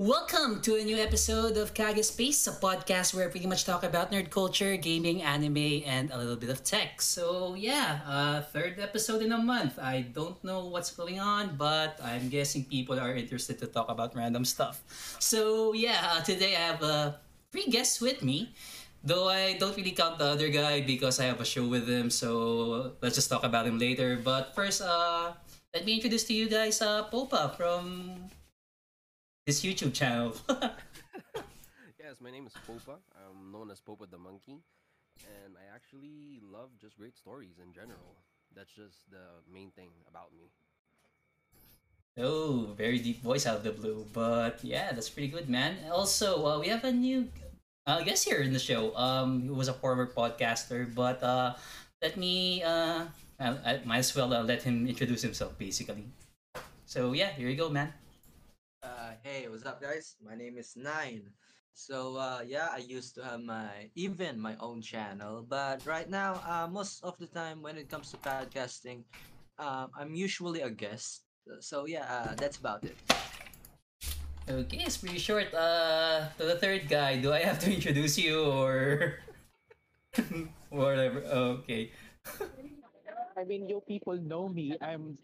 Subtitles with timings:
[0.00, 3.84] Welcome to a new episode of Kage Space, a podcast where I pretty much talk
[3.84, 7.04] about nerd culture, gaming, anime, and a little bit of tech.
[7.04, 9.76] So yeah, uh, third episode in a month.
[9.76, 14.16] I don't know what's going on, but I'm guessing people are interested to talk about
[14.16, 14.80] random stuff.
[15.20, 17.12] So yeah, uh, today I have uh,
[17.52, 18.56] three guests with me.
[19.04, 22.08] Though I don't really count the other guy because I have a show with him,
[22.08, 24.16] so let's just talk about him later.
[24.16, 25.36] But first, uh,
[25.76, 28.32] let me introduce to you guys uh, Popa from
[29.50, 30.30] his YouTube channel.
[31.98, 33.02] yes, my name is Popa.
[33.18, 34.62] I'm known as Popa the Monkey,
[35.26, 38.14] and I actually love just great stories in general.
[38.54, 40.54] That's just the main thing about me.
[42.22, 45.74] oh, very deep voice out of the blue, but yeah, that's pretty good, man.
[45.90, 47.26] Also, uh, we have a new
[47.90, 48.94] uh, guest here in the show.
[48.94, 51.58] Um, he was a former podcaster, but uh,
[51.98, 53.10] let me uh,
[53.40, 56.06] I, I might as well uh, let him introduce himself, basically.
[56.86, 57.90] So yeah, here you go, man.
[58.82, 60.16] Uh, hey, what's up, guys?
[60.24, 61.28] My name is Nine.
[61.76, 66.40] So, uh, yeah, I used to have my even my own channel, but right now,
[66.48, 69.04] uh, most of the time when it comes to podcasting,
[69.60, 71.28] um, I'm usually a guest.
[71.60, 72.96] So, yeah, uh, that's about it.
[74.48, 75.52] Okay, it's pretty short.
[75.52, 79.20] Uh, to the third guy, do I have to introduce you or
[80.72, 81.20] whatever?
[81.52, 81.92] Okay.
[83.36, 84.72] I mean, you people know me.
[84.80, 85.20] I'm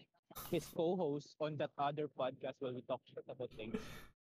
[0.51, 3.77] his co-host on that other podcast where we talk shit about things.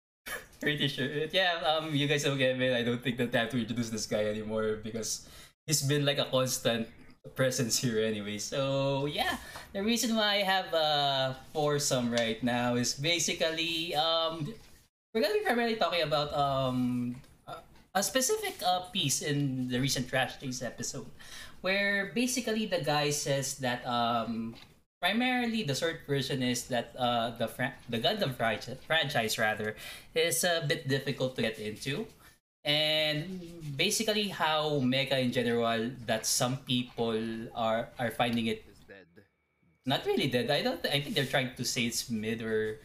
[0.61, 1.08] Pretty sure.
[1.31, 2.73] Yeah, um, you guys know Kevin.
[2.73, 5.28] I don't think that I have to introduce this guy anymore because
[5.67, 6.88] he's been like a constant
[7.36, 8.38] presence here anyway.
[8.38, 9.38] So yeah,
[9.73, 14.53] the reason why I have a foursome right now is basically um,
[15.14, 17.16] we're gonna be primarily talking about um
[17.94, 21.05] a specific uh, piece in the recent Trash Taste episode,
[21.61, 24.55] where basically the guy says that um
[25.03, 29.75] primarily the short version is that uh, the fran- the Gundam franchise, franchise rather
[30.15, 32.07] is a bit difficult to get into,
[32.63, 33.27] and
[33.75, 37.19] basically how mecha in general that some people
[37.52, 38.63] are are finding it
[39.86, 40.49] not really dead.
[40.49, 40.80] I don't.
[40.87, 42.80] I think they're trying to say it's mid or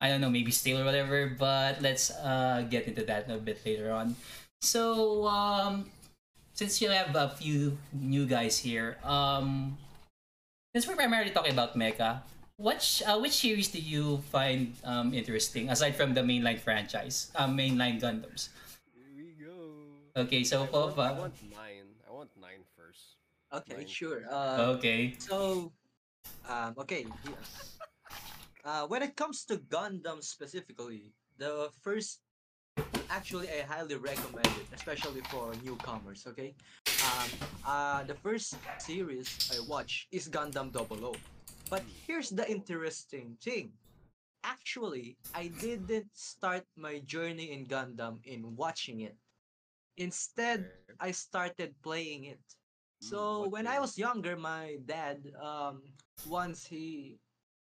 [0.00, 1.32] I don't know, maybe stale or whatever.
[1.32, 4.16] But let's uh, get into that a bit later on.
[4.60, 5.88] So um,
[6.52, 9.78] since you have a few new guys here, um,
[10.74, 12.18] since we're primarily talking about mecha,
[12.58, 17.46] which uh, which series do you find um, interesting aside from the mainline franchise, uh,
[17.46, 18.50] mainline Gundams?
[19.14, 19.54] Here we go.
[20.26, 21.86] Okay, so I want, I want nine.
[22.02, 23.22] I want nine first.
[23.54, 23.86] Okay, Nine.
[23.86, 24.26] sure.
[24.26, 25.14] Uh, Okay.
[25.22, 25.70] so,
[26.50, 27.06] um, okay.
[27.22, 27.38] yeah.
[28.66, 32.23] Uh, when it comes to Gundam specifically, the first,
[33.14, 36.26] actually, I highly recommend it, especially for newcomers.
[36.26, 36.54] Okay.
[37.06, 37.28] Um,
[37.64, 41.14] uh, the first series I watched is Gundam Double O.
[41.70, 43.72] But here's the interesting thing.
[44.44, 49.16] Actually, I didn't start my journey in Gundam in watching it.
[49.96, 50.68] Instead,
[51.00, 52.42] I started playing it.
[53.00, 55.82] So when I was younger, my dad, um,
[56.28, 57.16] once he,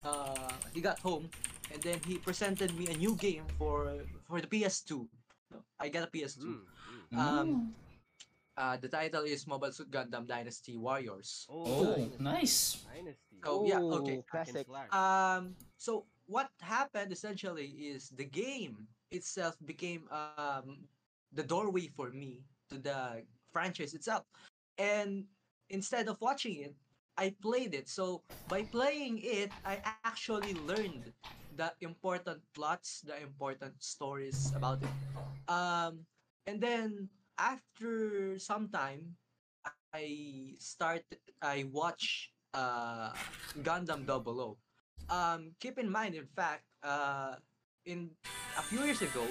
[0.04, 1.30] uh, he got home,
[1.74, 3.94] and then he presented me a new game for
[4.28, 5.08] for the PS2.
[5.80, 6.44] I got a PS2.
[6.44, 6.60] Mm,
[7.14, 7.18] mm.
[7.18, 7.72] Um, Mm.
[8.60, 11.48] Uh, the title is Mobile Suit Gundam Dynasty Warriors.
[11.48, 12.20] Oh, Dynasty.
[12.20, 12.84] nice.
[12.92, 13.40] Dynasty.
[13.40, 14.20] So, yeah, okay.
[14.30, 14.68] Classic.
[14.92, 18.84] Um, so what happened essentially is the game
[19.16, 20.84] itself became um
[21.32, 23.24] the doorway for me to the
[23.56, 24.28] franchise itself.
[24.78, 25.24] And
[25.70, 26.76] instead of watching it,
[27.20, 27.90] I played it.
[27.92, 31.12] So by playing it, I actually learned
[31.52, 34.96] the important plots, the important stories about it.
[35.52, 36.08] Um,
[36.48, 39.18] and then after some time,
[39.94, 41.04] I start
[41.42, 43.12] I watch uh
[43.60, 44.50] Gundam Double O.
[45.10, 47.36] Um, keep in mind, in fact, uh,
[47.86, 48.16] in
[48.58, 49.26] a few years ago,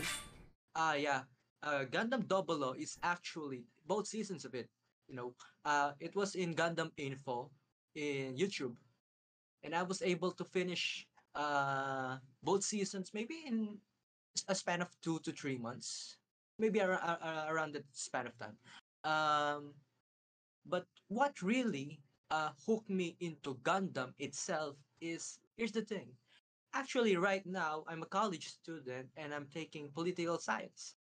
[0.75, 1.23] uh, yeah,
[1.63, 4.69] uh, Gundam Double O is actually both seasons of it.
[5.09, 5.31] You know,
[5.65, 7.51] uh, it was in Gundam Info
[7.99, 8.75] in YouTube,
[9.65, 13.79] and I was able to finish uh both seasons maybe in
[14.49, 16.17] a span of two to three months,
[16.59, 18.57] maybe ar- ar- ar- around that span of time.
[19.05, 19.75] Um,
[20.67, 22.01] but what really
[22.31, 26.15] uh, hooked me into Gundam itself is here's the thing.
[26.75, 30.95] Actually, right now, I'm a college student and I'm taking political science.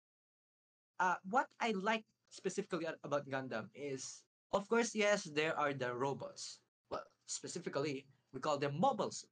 [1.00, 4.22] Uh, what I like specifically about Gundam is,
[4.52, 6.60] of course, yes, there are the robots.
[7.24, 9.26] Well, specifically, we call them mobiles.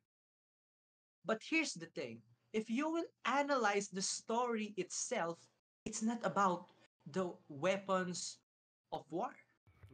[1.24, 2.22] But here's the thing
[2.52, 5.38] if you will analyze the story itself,
[5.84, 6.66] it's not about
[7.06, 8.38] the weapons
[8.92, 9.30] of war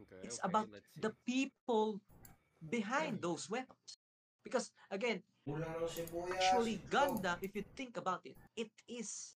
[0.01, 2.01] Okay, it's okay, about the people
[2.69, 3.99] behind those weapons.
[4.43, 6.33] Because again, Wala raw si Kuya.
[6.33, 9.35] actually si Gundam, if you think about it, it is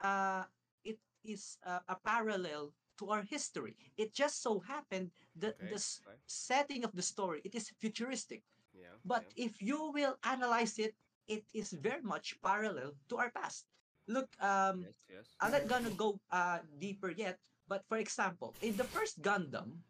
[0.00, 0.44] uh,
[0.84, 3.76] it is uh, a parallel to our history.
[3.96, 6.18] It just so happened that Okay, the okay.
[6.26, 8.42] setting of the story it is futuristic.
[8.74, 8.94] Yeah.
[9.04, 9.46] But yeah.
[9.46, 10.94] if you will analyze it,
[11.26, 13.66] it is very much parallel to our past.
[14.08, 15.26] Look, um, yes, yes.
[15.40, 19.84] I'm not gonna go uh, deeper yet, but for example, in the first Gundam,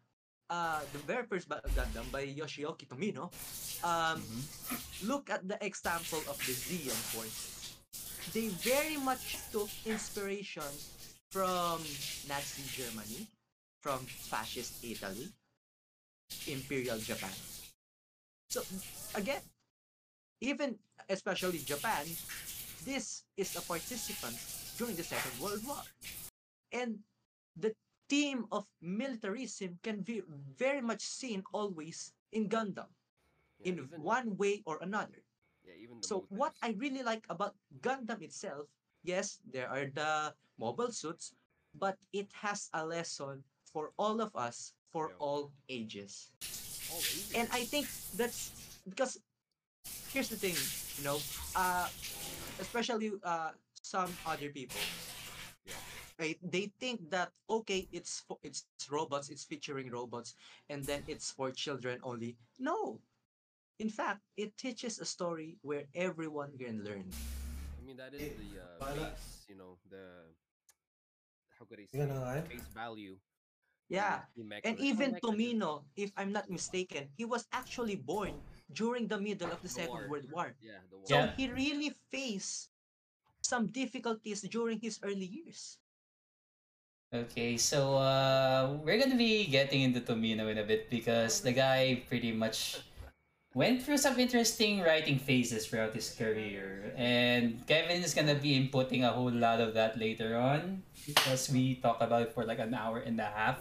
[0.49, 3.31] uh, the very first Gundam by Yoshiyuki Tomino,
[3.83, 5.07] um, Mhm.
[5.07, 7.55] look at the example of the Zeon forces.
[8.35, 10.67] They very much took inspiration
[11.31, 11.79] from
[12.27, 13.27] Nazi Germany,
[13.81, 15.29] from fascist Italy,
[16.47, 17.33] Imperial Japan.
[18.49, 18.61] So
[19.15, 19.41] again,
[20.41, 20.77] even
[21.09, 22.05] especially Japan,
[22.85, 24.37] this is a participant
[24.77, 25.81] during the Second World War.
[26.71, 26.99] And
[27.57, 27.73] the
[28.09, 30.21] theme of militarism can be
[30.57, 32.89] very much seen always in Gundam
[33.61, 35.21] Yeah, in even, one way or another.
[35.65, 36.53] yeah, even So what.
[36.63, 38.65] I really like about Gundam itself,
[39.03, 41.33] yes, there are the mobile suits,
[41.77, 46.31] but it has a lesson for all of us for all ages.
[46.91, 47.37] Oh, easy.
[47.37, 47.87] And I think
[48.17, 48.51] that's
[48.89, 49.19] because
[50.13, 50.55] here's the thing,
[50.97, 51.17] you know,
[51.55, 51.87] uh
[52.59, 53.51] especially uh
[53.81, 54.79] some other people.
[55.65, 55.75] Yeah.
[56.19, 56.37] Right?
[56.43, 60.35] They think that okay, it's fo- it's robots, it's featuring robots,
[60.69, 62.35] and then it's for children only.
[62.59, 62.99] No,
[63.79, 67.05] in fact, it teaches a story where everyone can learn.
[67.89, 69.09] I mean, that is Eh, the uh, wala.
[69.09, 70.05] base, you know, the
[71.57, 72.45] how could I say na nga eh.
[72.45, 73.17] face value.
[73.89, 74.29] Yeah.
[74.61, 78.37] And even Tomino, if I'm not mistaken, he was actually born
[78.69, 80.21] during the middle of the The Second war.
[80.21, 80.53] World War.
[80.61, 81.17] Yeah, the So.
[81.17, 81.33] Yeah.
[81.33, 82.69] he really faced
[83.41, 85.81] some difficulties during his early years.
[87.09, 92.05] Okay, so uh, we're gonna be getting into Tomino in a bit because the guy
[92.05, 92.85] pretty much
[93.59, 99.03] went through some interesting writing phases throughout his career, and Kevin is gonna be inputting
[99.03, 102.71] a whole lot of that later on because we talked about it for like an
[102.71, 103.59] hour and a half.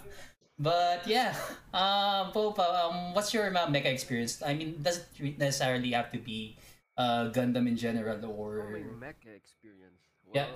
[0.55, 1.35] But yeah,
[1.75, 4.39] um, Popa, um, what's your uh, mecha experience?
[4.39, 6.55] I mean, doesn't necessarily have to be
[6.95, 10.15] uh, Gundam in general Oh, or my mecha experience.
[10.31, 10.47] Yeah.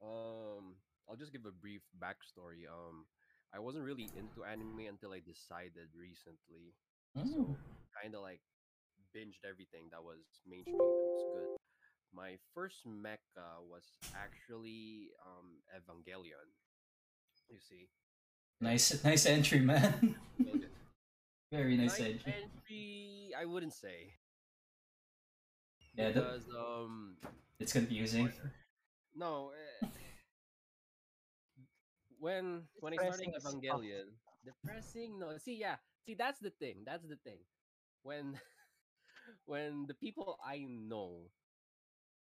[0.00, 0.64] Well, um,
[1.04, 2.64] I'll just give a brief backstory.
[2.64, 3.04] Um,
[3.52, 6.72] I wasn't really into anime until I decided recently.
[7.16, 7.56] Mm.
[8.00, 8.40] Kind of like
[9.14, 11.48] binged everything that was mainstream and was good.
[12.14, 13.84] My first mecha was
[14.14, 16.48] actually um Evangelion.
[17.48, 17.88] You see,
[18.60, 20.14] nice, nice entry, man.
[21.52, 22.34] Very nice Nice entry.
[22.34, 24.14] entry, I wouldn't say.
[25.96, 27.16] Yeah, the- um
[27.58, 28.30] It's confusing.
[29.14, 29.86] no eh,
[32.18, 33.54] when when I started Depressing as fuck.
[33.62, 34.06] Evangelion,
[34.44, 35.18] depressing.
[35.18, 36.82] No, see, yeah, see, that's the thing.
[36.86, 37.38] That's the thing.
[38.02, 38.38] When
[39.46, 41.30] when the people I know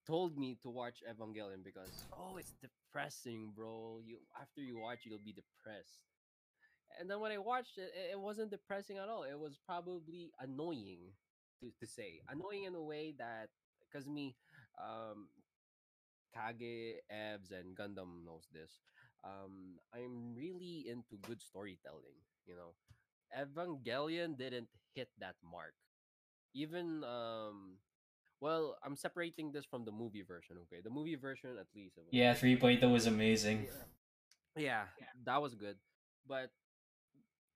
[0.06, 4.00] told me to watch Evangelion because oh, it's depressing, bro.
[4.04, 6.00] You after you watch, you'll be depressed.
[6.98, 9.24] And then when I watched it, it, wasn't depressing at all.
[9.24, 11.12] It was probably annoying
[11.60, 12.20] to, to say.
[12.30, 13.48] Annoying in a way that
[13.80, 14.34] because me,
[14.80, 15.28] um,
[16.32, 18.80] Kage, Evs, and Gundam knows this.
[19.24, 22.16] Um, I'm really into good storytelling.
[22.46, 22.74] You know,
[23.32, 25.74] Evangelion didn't hit that mark.
[26.54, 27.78] Even um,
[28.40, 30.56] well, I'm separating this from the movie version.
[30.66, 31.98] Okay, the movie version at least.
[32.10, 33.66] Yeah, 3.0 was amazing.
[34.56, 34.84] yeah,
[35.24, 35.76] that was good.
[36.26, 36.50] But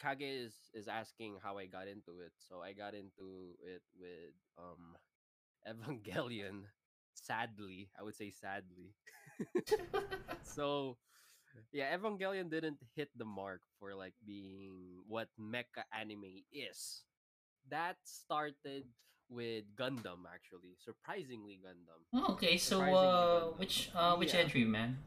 [0.00, 2.32] Kage is is asking how I got into it.
[2.38, 4.96] So I got into it with um
[5.68, 6.64] Evangelion.
[7.14, 8.94] Sadly, I would say sadly.
[10.42, 10.96] so
[11.72, 17.04] yeah, Evangelion didn't hit the mark for like being what mecha anime is.
[17.68, 18.84] That started
[19.28, 20.74] with Gundam actually.
[20.78, 22.02] Surprisingly Gundam.
[22.12, 23.58] Oh, okay, so uh, good.
[23.58, 24.40] which uh, which Yeah.
[24.40, 24.98] entry, man?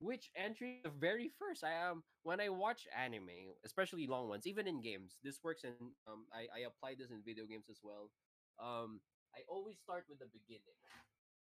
[0.00, 4.66] which entry the very first i am when i watch anime especially long ones even
[4.66, 5.76] in games this works and
[6.08, 8.08] um i i apply this in video games as well
[8.56, 9.00] um
[9.36, 10.80] i always start with the beginning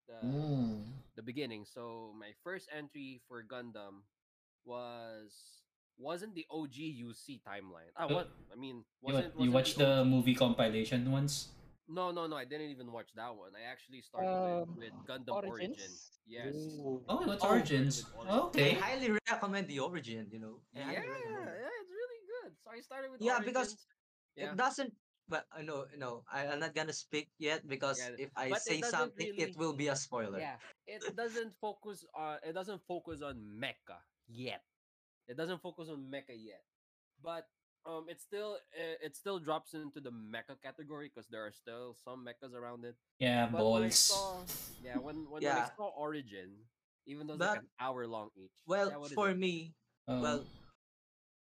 [0.06, 0.86] the Ooh.
[1.18, 4.06] the beginning so my first entry for gundam
[4.66, 5.62] was
[5.98, 9.54] wasn't the og uc timeline ah Oh, what i mean You, wasn't, wa- you wasn't
[9.54, 11.50] watched the the movie compilation once?
[11.88, 14.96] no no no i didn't even watch that one i actually started Um, with, with
[15.08, 15.92] gundam origin
[16.26, 17.04] yes Ooh.
[17.12, 18.08] Oh, what's Oh, Origins?
[18.18, 18.72] with Okay.
[18.80, 20.56] I highly recommend the origin, you know.
[20.74, 21.60] I yeah, highly recommend it.
[21.60, 22.52] yeah, it's really good.
[22.64, 23.76] So I started with Yeah, because
[24.36, 24.94] yeah, It doesn't
[25.28, 28.60] but I know, no, I, I'm not gonna speak yet because Yeah, if I but
[28.64, 30.40] say doesn't something, it will be a spoiler.
[30.40, 30.58] yeah.
[30.88, 34.64] It doesn't focus on it doesn't focus on mecha yet.
[35.28, 36.64] It doesn't focus on mecha yet,
[37.24, 37.48] but
[37.86, 41.96] um, it still uh, it still drops into the mecha category because there are still
[42.04, 42.96] some mechas around it.
[43.20, 43.96] Yeah, But when balls.
[43.96, 44.40] saw,
[44.84, 45.68] yeah, when when, when Yeah.
[45.72, 46.56] I saw Origin,
[47.08, 48.52] even though it's like an hour long each.
[48.68, 49.38] Well, Yeah, for it?
[49.40, 49.76] me,
[50.08, 50.44] Um, well,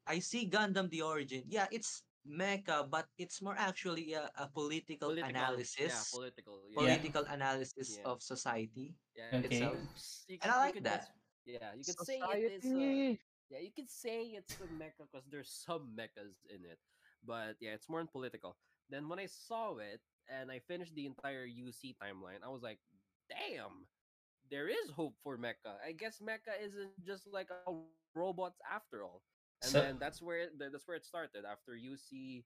[0.06, 1.44] I see Gundam the origin.
[1.48, 5.80] Yeah, it's mecha, but it's more actually a, a political, Political, analysis.
[5.89, 6.62] Yeah, political.
[6.70, 6.75] Yeah.
[6.77, 8.06] political analysis Yeah.
[8.06, 8.94] of society.
[9.18, 9.48] Yeah, Okay.
[9.58, 9.74] itself.
[9.74, 11.10] it's- And I like could that.
[11.45, 12.63] Yeah, you could say it is.
[12.63, 13.19] Society.
[13.50, 16.79] yeah, you could say it's a mecha because there's some mechas in it,
[17.25, 18.55] but yeah, it's more in political.
[18.89, 22.79] Then when I saw it and I finished the entire UC timeline, I was like,
[23.29, 23.88] damn,
[24.51, 25.75] there is hope for mecha.
[25.85, 27.71] I guess mecha isn't just like a
[28.15, 29.21] robots after all.
[29.63, 31.45] And So- then that's where it, that's where it started.
[31.50, 32.43] After UC,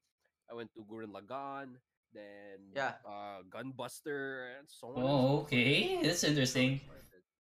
[0.49, 1.75] I went to Gurren Lagann,
[2.13, 2.93] then Yeah.
[3.05, 5.03] uh, Gunbuster, and so on.
[5.03, 6.01] Oh, okay.
[6.01, 6.79] That's interesting.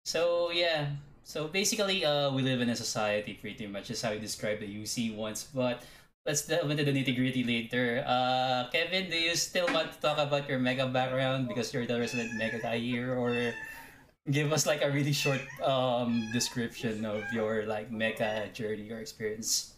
[0.06, 0.92] So yeah,
[1.24, 4.68] so basically, uh, we live in a society pretty much is how you describe the
[4.68, 5.48] UC once.
[5.54, 5.84] But
[6.26, 8.04] let's delve into the nitty gritty later.
[8.08, 12.00] Uh, Kevin, do you still want to talk about your mega background because you're the
[12.00, 13.54] resident mega guy here, or
[14.32, 19.76] give us like a really short um description of your like mega journey or experience?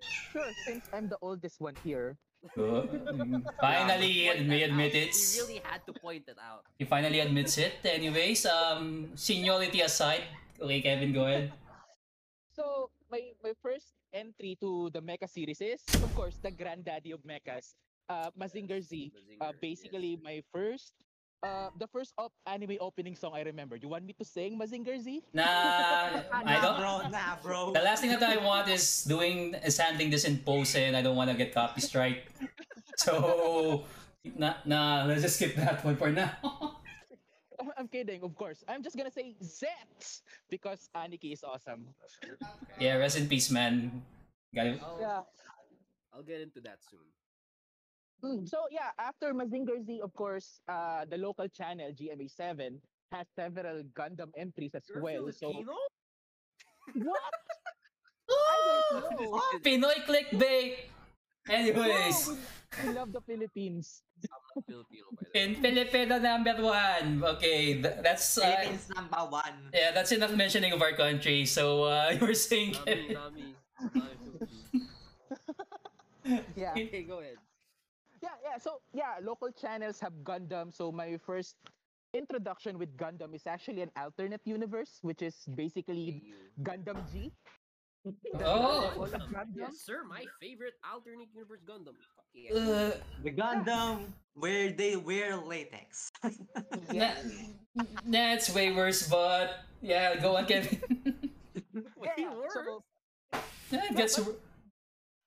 [0.00, 2.18] Sure, since I'm the oldest one here.
[2.54, 2.86] Uh,
[3.60, 5.10] finally, Point may admit it.
[5.10, 6.62] He really had to point it out.
[6.78, 7.82] He finally admits it.
[7.82, 10.22] Anyways, um, seniority aside,
[10.60, 11.52] okay, Kevin, go ahead.
[12.58, 17.22] So my my first entry to the mecha series is, of course, the granddaddy of
[17.22, 17.78] mechas,
[18.10, 19.14] uh, Mazinger Z.
[19.14, 19.62] Mazinger, Uh, yes.
[19.62, 20.90] basically, my first,
[21.46, 23.78] uh, the first op- anime opening song I remember.
[23.78, 25.22] You want me to sing Mazinger Z?
[25.30, 25.46] Nah,
[26.42, 26.76] I don't.
[26.82, 27.70] bro, nah, bro.
[27.70, 31.02] The last thing that I want is doing is handling this in post, and I
[31.06, 32.26] don't want to get copy strike.
[32.98, 33.86] So,
[34.34, 36.34] nah, nah, let's just skip that one for now.
[37.88, 38.60] I'm kidding, of course.
[38.68, 41.88] I'm just gonna say Zets because Aniki is awesome.
[42.78, 44.02] yeah, rest in peace, man.
[44.54, 44.80] Got it.
[44.84, 45.22] I'll, Yeah.
[46.12, 47.08] I'll get into that soon.
[48.20, 52.76] Mm, So yeah, after Mazinger Z, of course, uh, the local channel GMA7
[53.12, 55.32] has several Gundam entries as well.
[55.32, 55.80] So what?
[58.28, 59.32] I don't know.
[59.32, 60.92] Oh, Pinoy clickbait.
[61.48, 62.30] Anyways,
[62.76, 64.02] I love the Philippines.
[64.28, 65.44] I'm not Filipino by the way.
[65.44, 67.22] in Filipino number one.
[67.36, 69.70] Okay, th- that's uh, Philippines number one.
[69.72, 71.46] yeah, that's enough mentioning of our country.
[71.46, 73.56] So uh, you were saying, Nami, Nami,
[73.94, 74.84] Nami
[76.56, 76.72] Yeah.
[76.76, 77.40] Okay, go ahead.
[78.22, 78.58] Yeah, yeah.
[78.58, 80.74] So yeah, local channels have Gundam.
[80.74, 81.56] So my first
[82.12, 86.24] introduction with Gundam is actually an alternate universe, which is basically
[86.62, 87.32] Gundam G.
[88.38, 88.80] The Oh.
[88.80, 89.56] Dragon Ball of Gundam.
[89.56, 90.04] Yes, sir.
[90.08, 91.96] My favorite alternate universe Gundam.
[92.34, 92.54] Yeah.
[92.54, 92.90] Uh,
[93.24, 96.10] The Gundam where they wear latex.
[96.94, 97.10] nah,
[98.06, 100.78] that's way worse, but yeah, go on, Kevin.
[101.98, 102.54] Way Yeah, worse.
[102.54, 102.82] so-
[103.70, 104.38] yeah, it gets wor-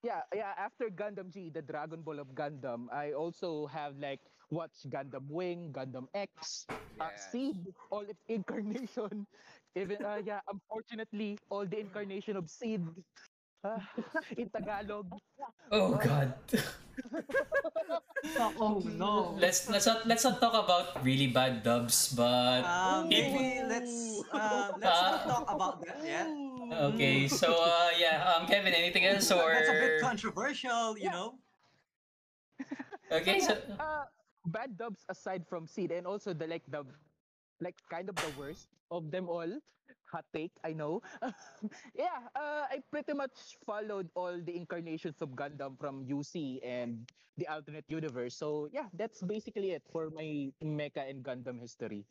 [0.04, 0.56] yeah, yeah.
[0.58, 4.20] After Gundam G, the Dragon Ball of Gundam, I also have like
[4.51, 7.31] watched Gundam Wing, Gundam X, uh, Yes.
[7.31, 7.58] Seed,
[7.89, 9.25] all its incarnation.
[9.75, 12.84] Even uh, yeah, unfortunately, all the incarnation of Seed
[13.63, 13.79] uh,
[14.38, 15.08] in Tagalog.
[15.72, 16.36] Oh god.
[18.60, 19.36] oh no.
[19.39, 24.22] let's let's not let's not talk about really bad dubs, but Um, If- maybe let's
[24.36, 26.27] uh, let's not Uh, talk about that yet.
[26.91, 27.27] okay.
[27.31, 31.15] So uh, yeah, um, Kevin, anything else or That's a bit controversial, you Yeah.
[31.15, 31.39] know.
[33.12, 33.39] okay?
[33.39, 34.03] So uh,
[34.45, 36.83] bad dubs aside from Seed and also the like the
[37.60, 39.50] like kind of the worst of them all.
[40.12, 41.01] Hot take, I know.
[41.95, 47.07] yeah, uh, I pretty much followed all the incarnations of Gundam from UC and
[47.38, 48.36] the alternate universe.
[48.36, 52.05] So yeah, that's basically it for my mecha and Gundam history.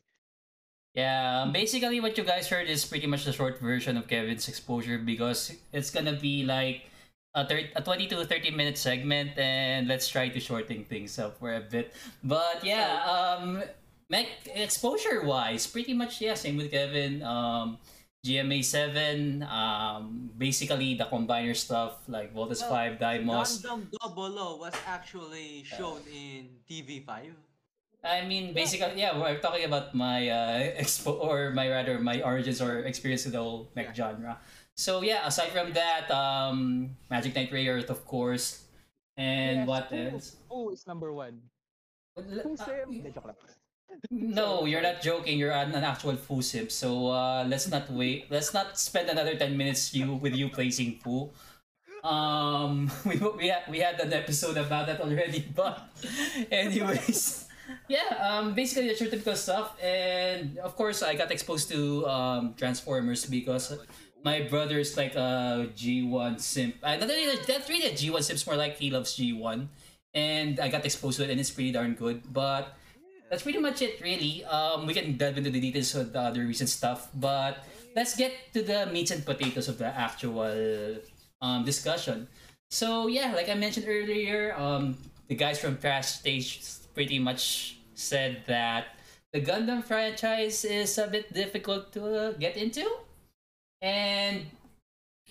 [0.93, 4.47] yeah, um, basically what you guys heard is pretty much the short version of Kevin's
[4.47, 6.90] exposure because it's gonna be like
[7.33, 11.39] a, thir- a 20 to 30 minute segment and let's try to shorten things up
[11.39, 11.93] for a bit.
[12.23, 13.63] But yeah, um
[14.09, 17.23] mech exposure wise, pretty much yeah, same with Kevin.
[17.23, 17.77] Um
[18.25, 23.63] GMA 7, um basically the combiner stuff like Voltes Well, 5, Daimos.
[23.63, 27.33] Gundam Double O was actually shown in TV5.
[28.03, 32.57] I mean, basically, yeah, we're talking about my uh, expo or my rather my origins
[32.59, 34.41] or experience with the whole mech genre.
[34.77, 38.63] So yeah, aside from that, um, Magic Knight Rayearth, of course,
[39.17, 40.35] and Yes, what who- else?
[40.49, 41.41] Who is number one?
[42.17, 42.23] Uh,
[42.57, 42.91] Sim?
[42.91, 43.35] Hindi, joke lang.
[44.11, 45.37] no, you're not joking.
[45.37, 46.71] You're an, an actual Fu simp.
[46.71, 48.31] So uh, let's not wait.
[48.31, 51.29] Let's not spend another ten minutes you with you placing Fu.
[52.03, 55.91] Um, we we had we had an episode about that already, but
[56.49, 57.47] anyways,
[57.87, 58.15] yeah.
[58.19, 63.75] Um, basically the typical stuff, and of course I got exposed to um Transformers because
[64.23, 66.75] my brother's like a G1 simp.
[66.83, 68.35] Uh, not really, that's really a G1 simp.
[68.35, 69.67] It's more like he loves G1,
[70.13, 72.21] and I got exposed to it, and it's pretty darn good.
[72.31, 72.75] But
[73.29, 74.43] that's pretty much it, really.
[74.45, 77.63] Um, we can delve into the details of the other recent stuff, but
[77.95, 80.97] let's get to the meats and potatoes of the actual
[81.41, 82.27] um, discussion.
[82.69, 84.97] So yeah, like I mentioned earlier, um,
[85.27, 88.95] the guys from Trash Taste pretty much said that
[89.33, 92.83] the Gundam franchise is a bit difficult to uh, get into,
[93.81, 94.45] and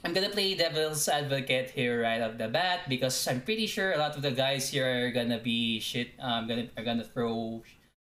[0.04, 3.98] I'm gonna play devil's advocate here right off the bat because I'm pretty sure a
[3.98, 6.12] lot of the guys here are gonna be shit.
[6.18, 7.62] Um, gonna are gonna throw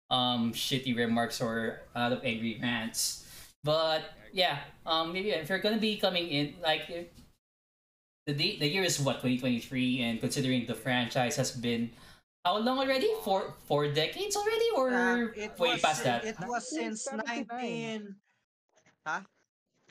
[0.08, 3.26] um shitty remarks or a lot of angry rants.
[3.64, 6.86] But yeah, um, maybe if you're gonna be coming in like
[8.26, 11.90] the day, the year is what 2023, and considering the franchise has been
[12.44, 13.10] how long already?
[13.22, 16.24] Four four decades already, or Uh, it way was, past that?
[16.24, 18.16] It was since 1979.
[18.16, 18.16] 19...
[19.06, 19.20] Huh?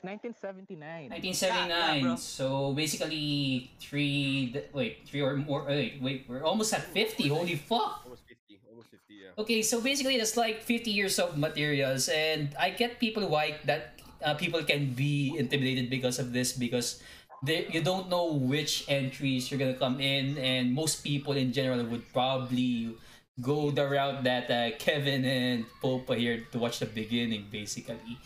[0.02, 1.10] 1979.
[1.10, 1.68] 1979.
[1.68, 4.54] Yeah, yeah, so basically three.
[4.72, 5.64] Wait, three or more.
[5.66, 7.28] Wait, wait, we're almost at 50.
[7.28, 8.02] Holy fuck.
[8.04, 8.60] Almost 50.
[8.68, 9.42] Almost 50, yeah.
[9.42, 14.00] Okay, so basically that's like 50 years of materials, and I get people why that
[14.24, 17.02] uh, people can be intimidated because of this because
[17.42, 21.84] they, you don't know which entries you're gonna come in, and most people in general
[21.84, 22.94] would probably
[23.40, 28.18] go the route that uh, Kevin and Popa here to watch the beginning, basically.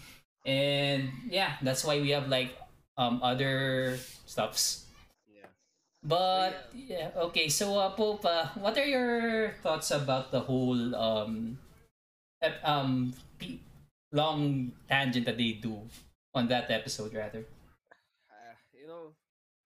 [0.44, 2.56] And yeah, that's why we have like
[2.96, 4.86] um other stuffs.
[5.26, 5.48] Yeah.
[6.02, 7.48] But yeah, okay.
[7.48, 11.58] So, uh, Pope, uh, what are your thoughts about the whole um,
[12.42, 13.60] ep- um, pe-
[14.12, 15.80] long tangent that they do
[16.34, 17.44] on that episode, rather?
[18.30, 19.14] Uh, you know,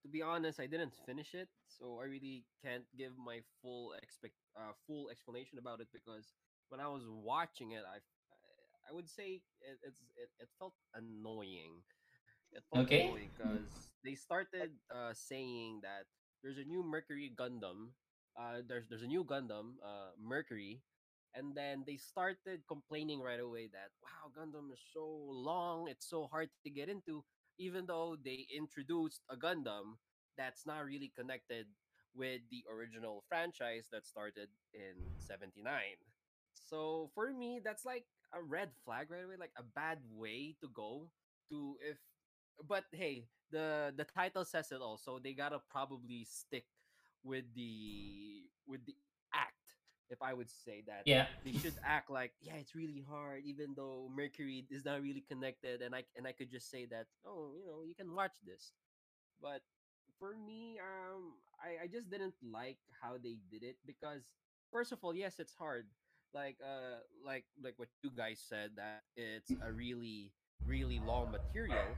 [0.03, 4.35] to be honest, I didn't finish it, so I really can't give my full expect
[4.57, 6.33] uh, full explanation about it because
[6.69, 7.99] when I was watching it, I
[8.89, 11.83] I would say it, it's it, it felt annoying.
[12.53, 13.03] It felt Okay.
[13.03, 16.07] annoying because they started uh, saying that
[16.43, 17.93] there's a new Mercury Gundam.
[18.39, 20.81] Uh, there's there's a new Gundam, uh, Mercury,
[21.35, 26.29] and then they started complaining right away that wow, Gundam is so long, it's so
[26.31, 27.25] hard to get into
[27.59, 29.99] even though they introduced a Gundam
[30.37, 31.67] that's not really connected
[32.15, 35.99] with the original franchise that started in 79.
[36.55, 40.69] So for me, that's like a red flag right away, like a bad way to
[40.75, 41.09] go
[41.51, 41.99] to if
[42.67, 46.65] but hey, the the title says it all, so they gotta probably stick
[47.25, 48.95] with the with the
[49.35, 49.77] act,
[50.11, 51.27] if I would say that Yeah.
[51.45, 55.83] they should act like yeah it's really hard even though mercury is not really connected
[55.83, 58.73] and i and i could just say that oh you know you can watch this
[59.43, 59.61] but
[60.19, 64.23] for me um i i just didn't like how they did it because
[64.73, 65.87] first of all yes it's hard
[66.35, 70.33] like uh like like what you guys said that it's a really
[70.67, 71.89] really long material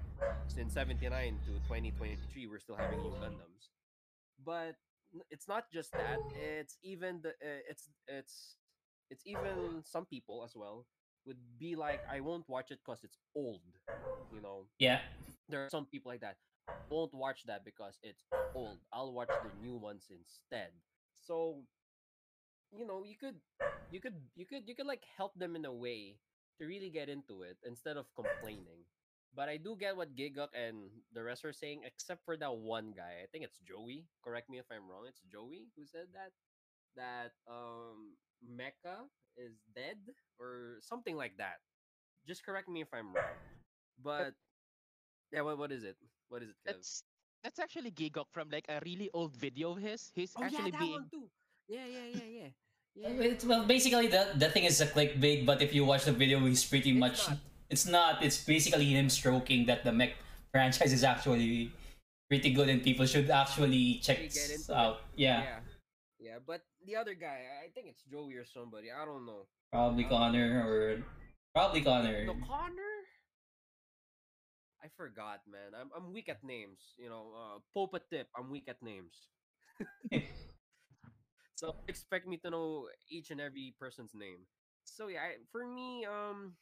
[0.47, 3.71] since 79 to 2023 we're still having new gundams.
[4.45, 4.77] But
[5.31, 8.57] it's not just that it's even the uh, it's it's
[9.11, 10.87] it's even some people as well
[11.27, 13.61] would be like i won't watch it because it's old
[14.33, 14.67] you know?
[14.79, 15.01] Yeah.
[15.49, 16.37] there are some people like that
[16.91, 18.79] won't watch that because it's old.
[18.93, 20.71] I'll watch the new ones instead.
[21.21, 21.63] So
[22.73, 23.41] you know you could
[23.91, 26.21] you could you could you could like help them in a way
[26.59, 28.85] to really get into it instead of complaining
[29.35, 32.93] but I do get what Gigguk and the rest are saying, except for that one
[32.93, 33.21] guy.
[33.23, 34.09] I think it's Joey.
[34.23, 35.07] Correct me if I'm wrong.
[35.07, 36.33] It's Joey who said that
[36.97, 39.99] that um Mecha is dead
[40.39, 41.61] or something like that.
[42.27, 43.39] Just correct me if I'm wrong.
[43.99, 44.35] But
[45.33, 45.97] yeah, what what is it?
[46.29, 46.57] What is it?
[46.67, 46.83] Kev?
[46.83, 47.05] That's
[47.43, 50.11] that's actually Gigguk from like a really old video of his.
[50.15, 51.31] He's oh actually yeah, that being one too.
[51.71, 52.51] Yeah, yeah, yeah, yeah.
[52.99, 53.31] Yeah.
[53.31, 56.43] It's, well, basically, that, the thing is a clickbait, but if you watch the video,
[56.45, 57.29] he's pretty It's much.
[57.31, 57.39] not.
[57.71, 58.13] It's not.
[58.27, 60.19] It's basically him stroking that the mech
[60.51, 61.71] franchise is actually
[62.29, 64.35] pretty good and people should actually check it.
[64.69, 65.07] out.
[65.15, 65.43] Yeah.
[65.47, 65.59] yeah.
[66.19, 68.91] Yeah, but the other guy, I think it's Joey or somebody.
[68.91, 69.47] I don't know.
[69.73, 71.03] Probably Connor or.
[71.55, 72.27] Probably Connor.
[72.27, 72.99] No Connor.
[74.83, 75.79] I forgot, man.
[75.79, 76.81] I'm I'm weak at names.
[76.99, 78.29] You know, uh, Popa tip.
[78.37, 79.15] I'm weak at names.
[81.61, 84.47] so expect me to know each and every person's name.
[84.85, 86.55] So yeah, I, for me, um,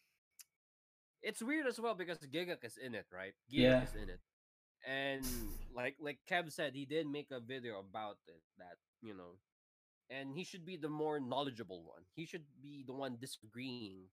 [1.23, 3.35] it's weird as well because Gigguk is in it, right?
[3.51, 3.83] Gigguk Yeah.
[3.83, 4.21] is in it,
[4.87, 8.43] and like like Kev said, he did make a video about it.
[8.59, 9.39] That you know,
[10.11, 12.05] and he should be the more knowledgeable one.
[12.15, 14.09] He should be the one disagreeing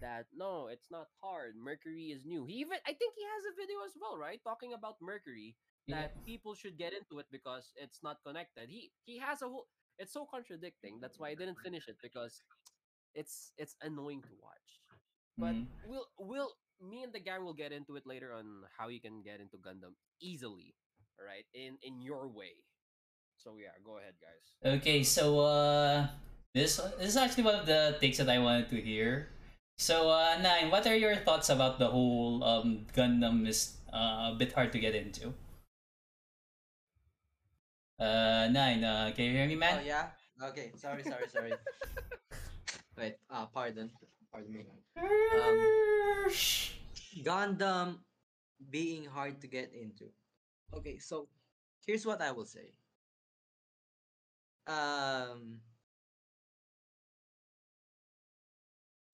[0.00, 1.56] that no, it's not hard.
[1.56, 2.44] Mercury is new.
[2.46, 4.40] He even I think he has a video as well, right?
[4.44, 6.08] Talking about Mercury Yeah.
[6.08, 8.68] that people should get into it because it's not connected.
[8.70, 9.68] He he has a whole
[9.98, 10.98] it's so contradicting.
[11.00, 12.42] That's why I didn't finish it because
[13.14, 14.68] it's it's annoying to watch.
[15.38, 15.66] But Mhm.
[15.88, 19.22] we'll we'll me and the gang will get into it later on how you can
[19.22, 20.74] get into Gundam easily.
[21.18, 21.46] All right?
[21.54, 22.60] In in your way.
[23.36, 24.44] So yeah, go ahead guys.
[24.80, 26.08] Okay, so uh,
[26.54, 29.28] this this is actually one of the takes that I wanted to hear.
[29.78, 34.34] So, uh, Nine, what are your thoughts about the whole um, Gundam is uh, a
[34.38, 35.36] bit hard to get into?
[37.98, 39.80] Uh, Nine, uh, can you hear me, man?
[39.80, 40.12] Oh yeah.
[40.42, 40.72] Okay.
[40.76, 41.02] Sorry.
[41.02, 41.28] Sorry.
[41.28, 41.52] Sorry.
[42.98, 43.16] Wait.
[43.30, 43.90] Uh, pardon.
[44.30, 44.64] Pardon me.
[45.00, 45.56] Um,
[47.24, 48.04] Gundam
[48.70, 50.12] being hard to get into.
[50.74, 51.28] Okay, so
[51.86, 52.72] here's what I will say.
[54.66, 55.60] Um,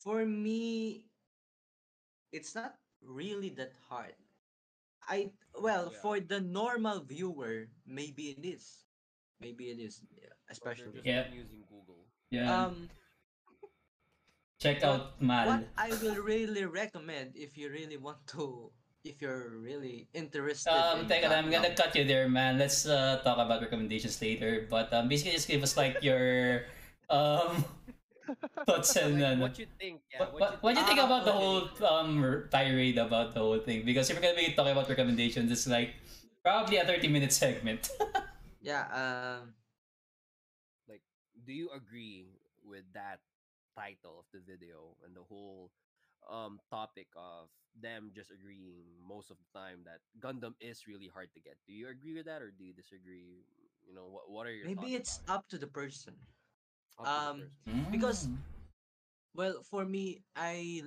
[0.01, 1.07] for me,
[2.33, 4.15] it's not really that hard.
[5.09, 5.99] I well, Yeah.
[6.01, 8.85] for the normal viewer, maybe it is.
[9.41, 10.93] Maybe it is, yeah, Or they're especially.
[10.95, 11.27] just Yeah.
[11.29, 12.07] not using Google.
[12.31, 12.47] yeah.
[12.67, 12.89] Um,
[14.63, 15.47] Check out Mal.
[15.49, 18.71] what I will really recommend if you really want to,
[19.03, 20.71] if you're really interested.
[20.71, 22.63] Um, in teka lang, I'm gonna cut you there, man.
[22.63, 24.71] Let's uh, talk about recommendations later.
[24.71, 26.63] But um, basically, just give us like your
[27.11, 27.67] um
[28.67, 30.01] thoughts and Like, uh, what you think?
[30.13, 30.19] Yeah.
[30.19, 33.59] what, what, what do you think Ah, about the whole um tirade about the whole
[33.59, 33.85] thing?
[33.85, 35.95] Because if we're gonna be talking about recommendations, it's like
[36.43, 37.91] probably a 30 minute segment.
[38.61, 38.87] Yeah.
[38.93, 39.55] Um.
[40.89, 41.03] like
[41.47, 42.27] do you agree
[42.65, 43.21] with that
[43.77, 45.71] title of the video and the whole
[46.31, 47.49] um topic of
[47.81, 51.57] them just agreeing most of the time that Gundam is really hard to get.
[51.67, 53.45] Do you agree with that or do you disagree?
[53.89, 56.15] You know, what what are your Maybe it's about up to the person.
[56.99, 57.51] Um.
[57.91, 58.39] Because- Mm.
[59.35, 60.83] Well, for me, I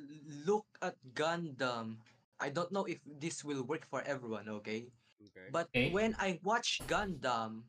[0.46, 1.98] look at Gundam.
[2.40, 4.92] I don't know if this will work for everyone, okay?
[5.26, 5.50] okay.
[5.52, 5.90] But Okay.
[5.90, 7.64] when I watch Gundam,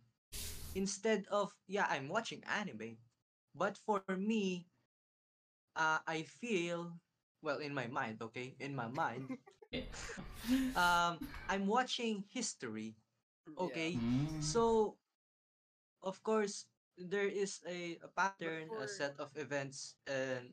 [0.75, 2.99] instead of yeah, I'm watching anime,
[3.55, 4.57] but for me,
[5.77, 6.93] uh, I feel
[7.43, 9.31] well in my mind, okay, in my mind,
[10.77, 11.19] um,
[11.49, 12.95] I'm watching history,
[13.59, 13.95] okay.
[13.97, 14.43] Mm.
[14.43, 14.97] So,
[16.03, 16.67] of course,
[16.99, 20.53] there is a, a pattern, a set of events, and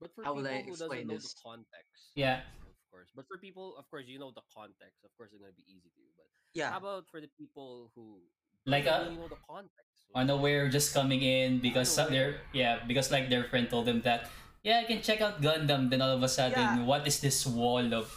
[0.00, 1.32] But for How will people I who doesn't explain know this?
[1.34, 2.42] the context, Yeah.
[2.66, 3.10] of course.
[3.14, 5.04] But for people, of course, you know the context.
[5.04, 6.10] Of course, it's gonna be easy to you.
[6.18, 8.20] But yeah, how about for the people who
[8.66, 10.06] Like don't a uh, really know the context?
[10.10, 12.42] you unaware just coming in because some Unaware.
[12.42, 14.28] their yeah because like their friend told them that
[14.62, 16.84] yeah I can check out Gundam then all of a sudden Yeah.
[16.84, 18.12] what is this wall of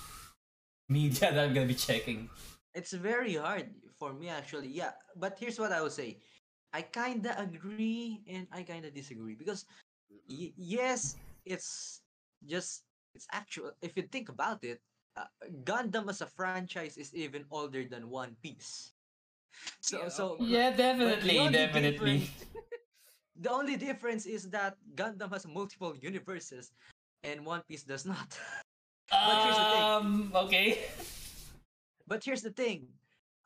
[0.89, 2.29] media that I'm gonna be checking
[2.73, 4.67] it's very hard for me actually.
[4.67, 6.19] Yeah, but here's what I would say.
[6.75, 9.65] I kinda agree and I kinda disagree because
[10.29, 12.03] y- yes, it's
[12.45, 12.85] just
[13.15, 13.73] it's actual.
[13.81, 14.81] If you think about it,
[15.17, 15.31] uh,
[15.65, 18.93] Gundam as a franchise is even older than One Piece.
[19.81, 22.29] So Yeah, so yeah but the definitely definitely
[23.35, 26.73] the only difference is that Gundam has multiple universes
[27.23, 28.39] and One Piece does not.
[29.23, 29.91] But here's the thing.
[30.03, 30.77] um okay
[32.07, 32.93] But here's the thing.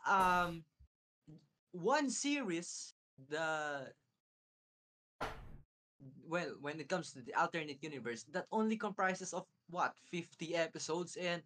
[0.08, 0.66] Um
[1.72, 2.94] one series
[3.28, 3.92] the
[6.28, 11.18] well when it comes to the alternate universe that only comprises of what 50 episodes
[11.18, 11.42] and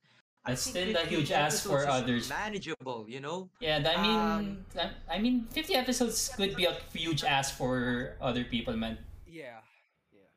[0.45, 2.27] I That's think still a huge ask for others.
[2.29, 6.75] manageable you know yeah I mean Um, I- I mean 50 episodes could be a
[6.93, 9.63] huge ask for other people man Yeah.
[10.11, 10.27] Yeah.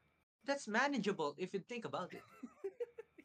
[0.46, 2.22] that's manageable if you think about it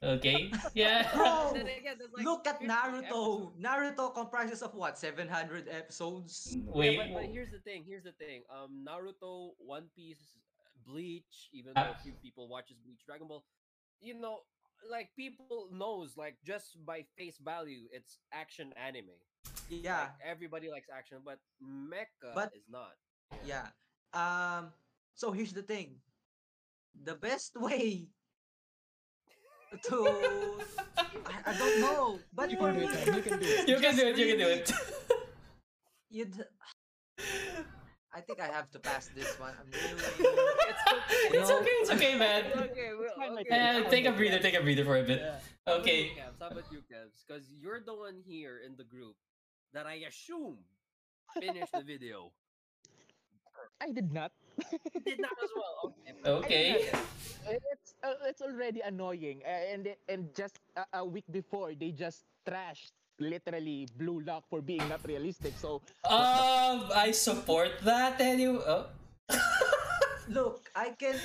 [0.04, 3.52] okay yeah Bro, again, like look at Naruto.
[3.62, 7.84] Naruto comprises of what 700 episodes wait Yeah, but, but here's the thing.
[7.88, 8.42] Here's the thing.
[8.50, 10.38] Um, Naruto, One Piece,
[10.86, 11.50] Bleach.
[11.54, 11.84] Even Ah.
[11.86, 13.44] though a few people watches Bleach, Dragon Ball.
[14.02, 14.40] You know,
[14.90, 19.14] like people knows like just by face value, it's action anime.
[19.70, 22.98] yeah Like, everybody likes action, but mecha But- is not.
[23.46, 23.68] Yeah.
[24.14, 24.74] Um.
[25.14, 26.02] So here's the thing.
[27.04, 28.10] The best way
[29.84, 29.96] to
[30.98, 33.08] I, I don't know, but You for can do me, it.
[33.08, 33.68] You can do it.
[33.70, 34.72] you can do it You can do it.
[36.10, 36.46] You'd.
[38.14, 39.54] I think I have to pass this one.
[39.60, 40.04] I'm really.
[40.04, 41.38] It's okay.
[41.38, 43.56] it's okay it's okay man okay, well, fine, my okay.
[43.56, 45.40] Yeah, uh, take a breather take a breather for a bit Yeah.
[45.66, 46.40] How about you, okay Kevs?
[46.42, 47.24] How about you, Kevs?
[47.26, 49.16] Because you're the one here in the group
[49.74, 50.58] that I assume
[51.40, 52.32] finished the video.
[53.80, 54.32] I did not.
[55.06, 55.94] Did not as well.
[56.42, 56.90] Okay.
[57.42, 61.90] It's uh, it's already annoying, uh, and it- and just a, a week before they
[61.90, 65.58] just trashed literally Blue Lock for being not realistic.
[65.58, 68.62] So Um, I support that anyway.
[68.62, 68.86] Oh.
[70.30, 71.18] Look, I can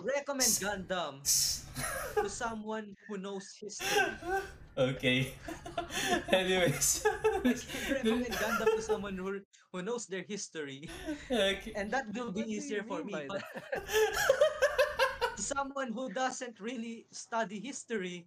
[0.00, 1.20] recommend Gundam
[2.14, 4.02] to someone who knows history.
[4.76, 5.34] okay.
[6.32, 7.04] Anyways.
[7.44, 9.40] Recommend Gundam to someone who
[9.72, 10.88] who knows their history,
[11.30, 11.72] okay.
[11.74, 13.24] and that will be easier for me.
[13.26, 13.42] But
[15.42, 18.26] someone who doesn't really study history,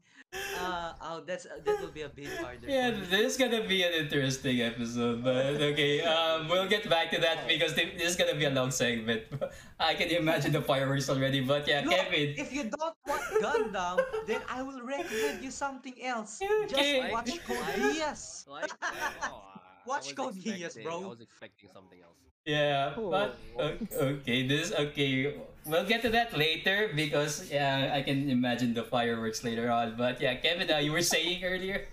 [0.60, 2.67] uh, oh, that's that will be a bit harder.
[2.67, 7.19] Yeah, this is gonna be an interesting episode, but okay, um, we'll get back to
[7.21, 9.23] that because this is gonna be a long segment.
[9.80, 12.36] I can imagine the fireworks already, but yeah, Look, Kevin.
[12.38, 16.39] if you don't want Gundam, then I will recommend you something else.
[16.67, 18.47] Just watch Code Geass.
[18.47, 19.32] Like, oh, I- I
[19.86, 21.04] Watch was Code Geass, bro.
[21.04, 22.17] I was expecting something else.
[22.46, 25.34] Yeah, but okay, this okay.
[25.66, 29.98] We'll get to that later because yeah, I can imagine the fireworks later on.
[29.98, 31.90] But yeah, Kevin, uh, you were saying earlier.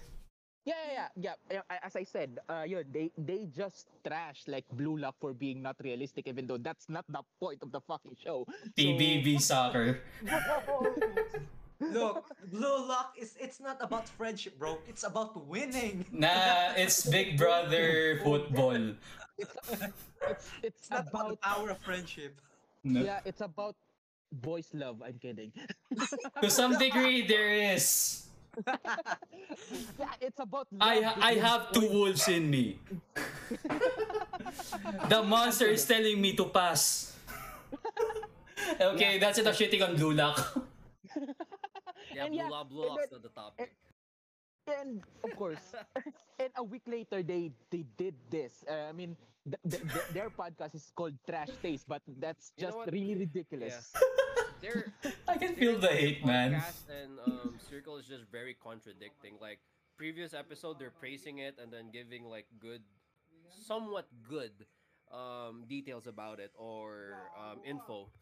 [0.68, 1.64] Yeah, yeah, yeah, yeah.
[1.82, 5.80] As I said, uh, yun, they they just trash like Blue Lock for being not
[5.80, 8.44] realistic, even though that's not the point of the fucking show.
[8.76, 10.04] TBB soccer.
[11.82, 14.78] Look, Blue Lock is it's not about friendship, bro.
[14.86, 16.06] It's about winning.
[16.12, 18.94] Nah, it's Big Brother football.
[19.38, 19.56] It's
[20.28, 22.40] it's It's not about about the power of friendship.
[22.84, 23.02] No.
[23.02, 23.76] yeah, it's about
[24.32, 25.02] boys love.
[25.04, 25.52] I'm kidding.
[26.42, 28.26] To some degree, there is.
[29.98, 30.68] yeah, it's about.
[30.80, 32.76] I I have two wolves in me.
[35.08, 37.12] The monster is telling me to pass.
[38.80, 40.38] Okay, that's enough shitting on Blue Lock.
[42.14, 43.74] Yeah, And yeah, Blue Lock, Blue the topic.
[44.66, 45.74] And of course,
[46.38, 48.62] and a week later they they did this.
[48.68, 52.70] Uh, I mean, th- th- th- their podcast is called Trash Taste, but that's You
[52.70, 53.90] know just really ridiculous.
[54.62, 54.94] They're
[55.28, 56.54] I can feel the hate, man.
[56.54, 59.34] podcast and um, Circle is just very contradicting.
[59.42, 59.58] Like
[59.98, 62.86] previous episode, they're praising it and then giving like good,
[63.50, 64.54] somewhat good,
[65.10, 68.14] um, details about it or um, info.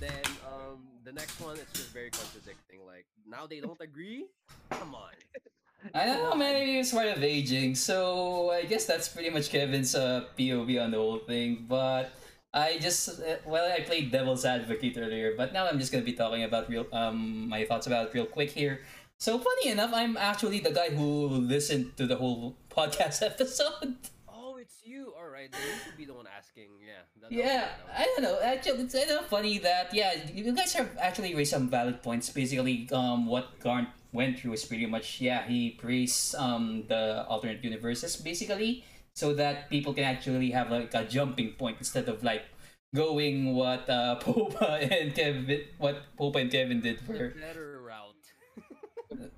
[0.00, 2.80] Then um, the next one, it's just very contradicting.
[2.86, 4.26] Like now they don't agree.
[4.70, 5.12] Come on.
[5.94, 7.74] I don't know, maybe it's part of aging.
[7.74, 11.64] So I guess that's pretty much Kevin's uh, POV on the whole thing.
[11.68, 12.12] But
[12.52, 16.12] I just uh, well, I played Devil's Advocate earlier, but now I'm just gonna be
[16.12, 18.80] talking about real um my thoughts about it real quick here.
[19.18, 23.96] So funny enough, I'm actually the guy who listened to the whole podcast episode.
[24.90, 25.14] It's you.
[25.16, 26.68] All right, then you should be the one asking.
[26.82, 27.02] Yeah.
[27.20, 28.40] that- that Yeah, that I don't know.
[28.42, 32.30] Actually, it's kind of funny that yeah, you guys have actually raised some valid points.
[32.30, 37.62] Basically, um, what Garnt went through is pretty much yeah, he praised um the alternate
[37.62, 38.82] universes basically,
[39.14, 42.42] so that people can actually have like a jumping point instead of like
[42.94, 48.16] going what uh Popa and Kevin what Popa and Kevin did The for better route.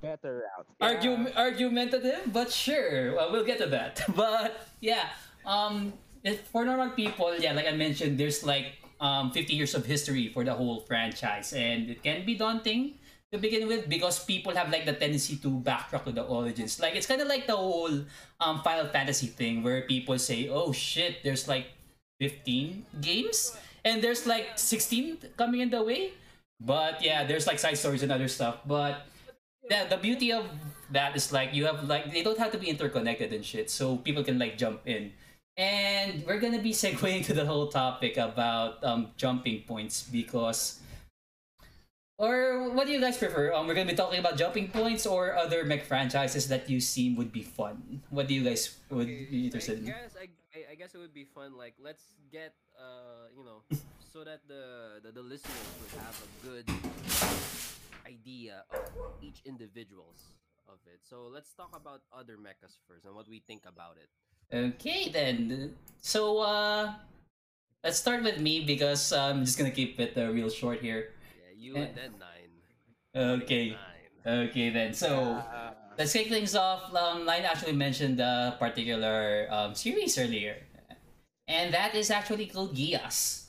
[0.00, 0.66] Better out.
[0.80, 4.02] Argu- argumentative, but sure, well, we'll get to that.
[4.14, 5.08] But yeah,
[5.46, 5.92] um,
[6.50, 10.44] for normal people, yeah, like I mentioned, there's like um 50 years of history for
[10.44, 12.94] the whole franchise, and it can be daunting
[13.32, 16.78] to begin with because people have like the tendency to backtrack to the origins.
[16.78, 18.04] Like it's kind of like the whole
[18.40, 21.66] um Final Fantasy thing where people say, "Oh shit, there's like
[22.20, 26.12] 15 games and there's like 16 coming in the way."
[26.62, 29.02] But yeah, there's like side stories and other stuff, but
[29.68, 30.46] yeah, the beauty of
[30.92, 33.96] that is like you have like they don't have to be interconnected and shit, so
[33.96, 35.12] people can like jump in.
[35.56, 40.80] And we're gonna be segueing to the whole topic about um jumping points because
[42.18, 43.52] or what do you guys prefer?
[43.52, 47.16] Um, we're gonna be talking about jumping points or other mech franchises that you seem
[47.16, 48.02] would be fun.
[48.10, 49.86] What do you guys would Okay, be interested in?
[49.86, 51.56] I guess I, I, I guess it would be fun.
[51.56, 53.64] Like let's get uh you know
[54.12, 56.68] so that the, the the listeners would have a good
[58.06, 60.36] idea of each individuals
[60.68, 61.00] of it.
[61.02, 64.08] So let's talk about other mechas first and what we think about it.
[64.52, 65.72] Okay then.
[66.00, 66.92] So uh,
[67.82, 71.16] let's start with me because I'm just gonna keep it uh, real short here.
[71.40, 73.42] Yeah, you and then nine.
[73.42, 73.76] Okay.
[74.24, 74.48] Nine.
[74.48, 74.92] Okay then.
[74.92, 75.40] So.
[75.40, 76.88] Uh, Let's kick things off.
[76.94, 80.56] Um, Line actually mentioned a particular um, series earlier,
[81.46, 83.42] and that is actually called Geass.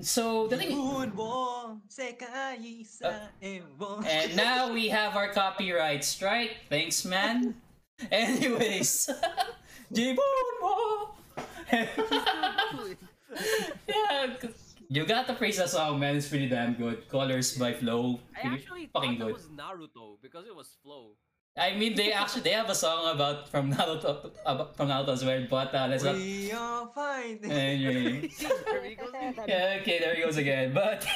[0.00, 6.66] So the thing, Moon wo, sekai sa and now we have our copyright strike.
[6.68, 7.54] Thanks, man.
[8.10, 9.08] Anyways,
[9.94, 11.14] Jibun mo.
[13.88, 14.36] yeah,
[14.88, 16.16] you got the praise the song, man.
[16.16, 17.08] It's pretty damn good.
[17.08, 19.34] Colors by Flow, I actually thought fucking that good.
[19.34, 21.14] was Naruto because it was flow.
[21.56, 25.24] I mean, they actually they have a song about from Naruto about, from Naruto as
[25.24, 26.16] well, but uh, let's not.
[26.16, 27.38] We are fine.
[27.44, 28.28] Anyway.
[28.66, 29.14] There he goes.
[29.46, 30.74] Yeah, okay, there he goes again.
[30.74, 31.06] But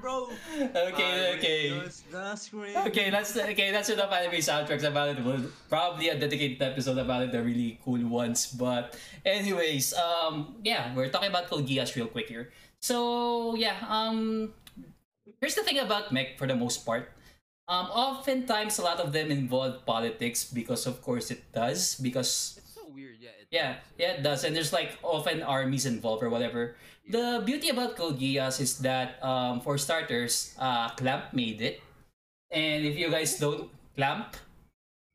[0.00, 0.30] bro.
[0.62, 1.68] okay, okay.
[1.74, 2.76] Use the screen.
[2.86, 3.72] Okay, that's okay.
[3.72, 5.24] That's enough anime soundtracks about it.
[5.24, 8.46] We'll probably a dedicated episode about it, the really cool ones.
[8.46, 8.94] But
[9.26, 12.52] anyways, um, yeah, we're talking about Code Geass real quick here.
[12.78, 14.54] So yeah, um,
[15.40, 17.10] here's the thing about mech for the most part.
[17.70, 22.74] Um, oftentimes a lot of them involve politics because of course it does because It's
[22.74, 23.22] so weird.
[23.22, 23.30] Yeah.
[23.38, 23.82] It Yeah, does.
[23.98, 24.40] yeah, it does.
[24.42, 26.74] And there's like often armies involved or whatever.
[27.06, 31.78] The beauty about Code Geass is that, um, for starters, uh, Clamp made it.
[32.50, 34.34] And if you guys don't, Clamp.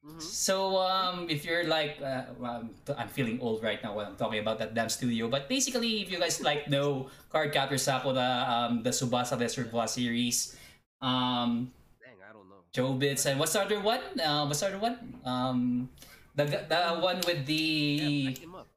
[0.06, 0.22] Mhm.
[0.22, 4.40] So, um, if you're like, uh, well, I'm feeling old right now when I'm talking
[4.40, 5.28] about that damn studio.
[5.28, 10.54] But basically, if you guys like know Cardcaptor Sakura, um, the Tsubasa Reservoir series,
[11.02, 11.72] um,
[12.04, 12.62] Dang, I don't know.
[12.76, 14.04] Chobits, and what's the other one?
[14.20, 15.00] Uh, what's the other one?
[15.24, 15.88] Um,
[16.36, 18.68] the the one with the back him up.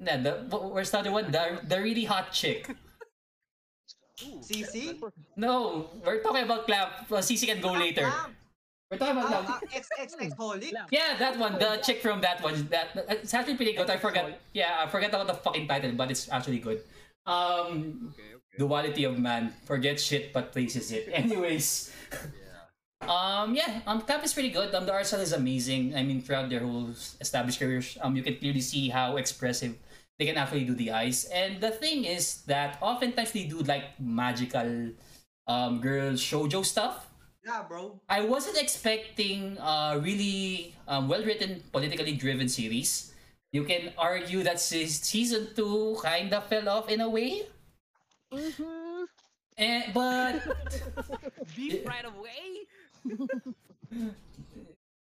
[0.00, 0.32] Nah, the
[0.72, 1.28] where's the other one?
[1.30, 2.72] The the really hot chick.
[4.24, 4.96] Ooh, CC?
[5.36, 6.90] No, we're talking about Clamp.
[7.06, 8.08] Uh, CC can go later.
[8.08, 8.34] Clamp.
[8.90, 9.62] We're talking about Clamp.
[9.62, 10.72] uh, xxxHolic?
[10.90, 11.60] Yeah, that one.
[11.60, 12.66] The chick from that one.
[12.72, 13.90] That it's actually pretty good.
[13.90, 14.32] I forgot.
[14.56, 16.80] Yeah, I forgot about the fucking title, but it's actually good.
[17.28, 18.56] Um, Okay, okay.
[18.56, 19.52] duality of man.
[19.68, 21.10] Forget shit, but places it.
[21.12, 21.92] Anyways.
[23.02, 23.42] Yeah.
[23.42, 24.74] Um, yeah, um, Cap is pretty good.
[24.74, 25.94] Um, the art style is amazing.
[25.94, 29.76] I mean, throughout their whole established careers, um, you can clearly see how expressive
[30.18, 31.24] they can actually do the eyes.
[31.32, 34.90] And the thing is that oftentimes they do like magical,
[35.46, 37.06] um, girl shoujo stuff.
[37.44, 38.00] Yeah, bro.
[38.08, 43.14] I wasn't expecting a really um, well-written, politically driven series.
[43.52, 47.46] You can argue that season two kind of fell off in a way.
[48.32, 49.06] Mhm.
[49.56, 50.42] Eh, but
[51.56, 52.66] Beef right away.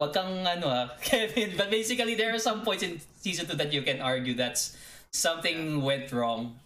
[0.00, 1.52] Wag kang ano ah, Kevin.
[1.60, 4.76] But basically, there are some points in season 2 that you can argue that's
[5.12, 6.56] something went wrong.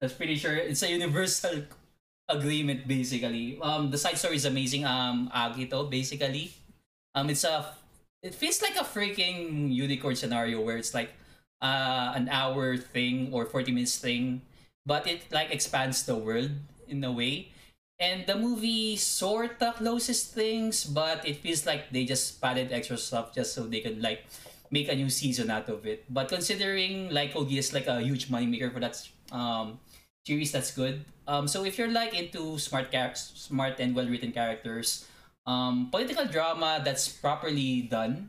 [0.00, 1.64] That's pretty sure it's a universal
[2.28, 3.56] agreement basically.
[3.64, 4.84] Um, the side story is amazing.
[4.84, 6.52] Um, Agito basically.
[7.16, 7.72] Um, it's a
[8.20, 11.12] it feels like a freaking unicorn scenario where it's like
[11.64, 14.42] uh an hour thing or 40 minutes thing,
[14.84, 16.52] but it like expands the world
[16.84, 17.48] in a way.
[18.00, 23.34] And the movie sorta closes things, but it feels like they just padded extra stuff
[23.34, 24.26] just so they could like
[24.70, 26.04] make a new season out of it.
[26.10, 28.98] But considering like Ogi is like a huge moneymaker for that
[29.30, 29.78] um
[30.26, 31.04] series, that's good.
[31.28, 35.06] Um, so if you're like into smart char- smart and well written characters,
[35.46, 38.28] um, political drama that's properly done,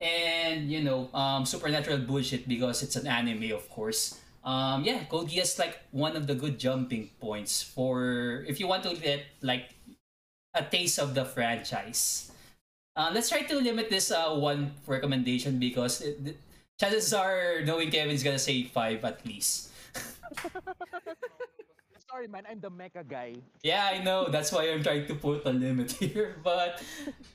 [0.00, 4.21] and you know um, supernatural bullshit because it's an anime, of course.
[4.44, 8.82] Um, yeah, Code Geass like one of the good jumping points for if you want
[8.82, 9.70] to get like
[10.54, 12.30] a taste of the franchise.
[12.96, 16.36] Uh, let's try to limit this uh, one recommendation because it, th-
[16.78, 19.70] chances are knowing Kevin's gonna say five at least.
[22.12, 22.44] Sorry, man.
[22.44, 23.40] I'm the mecha guy.
[23.64, 24.28] Yeah, I know.
[24.28, 26.36] That's why I'm trying to put a limit here.
[26.44, 26.84] But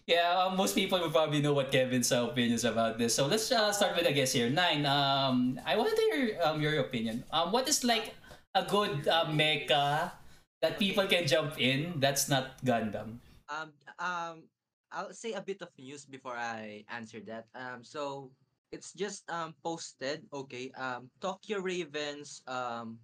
[0.05, 3.17] yeah, uh, most people will probably know what Kevin's uh, opinions about this.
[3.17, 4.53] So let's uh, start with a guess here.
[4.53, 4.85] Nine.
[4.85, 7.25] Um, I want to hear um, your opinion.
[7.33, 8.13] Um, what is like
[8.53, 10.13] a good uh, mecha
[10.61, 11.97] that people can jump in?
[11.97, 13.17] That's not Gundam.
[13.49, 14.45] Um, um,
[14.93, 17.49] I'll say a bit of news before I answer that.
[17.57, 18.29] Um, so
[18.69, 20.21] it's just um posted.
[20.29, 20.69] Okay.
[20.77, 23.01] Um, Tokyo Ravens um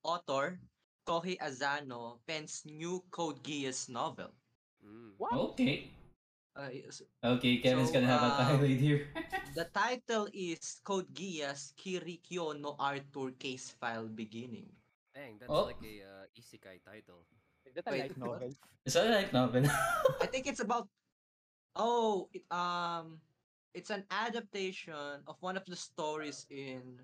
[0.00, 0.56] author
[1.06, 4.34] Kohei Azano pens new Code Geass novel.
[4.82, 5.14] Mm.
[5.16, 5.32] What?
[5.54, 5.90] Okay.
[6.56, 9.06] Uh, yes, Okay, Kevin's So, gonna have a um, title here.
[9.54, 14.66] the title is Code Geass Kirikyo no Arthur Case File Beginning.
[15.14, 15.68] Dang, that's Oh.
[15.70, 17.22] like a uh, isekai title.
[17.64, 18.50] Is that a Wait, light novel?
[18.88, 19.64] Is that a light novel?
[20.22, 20.88] I think it's about
[21.76, 23.20] oh it, um
[23.74, 26.96] it's an adaptation of one of the stories in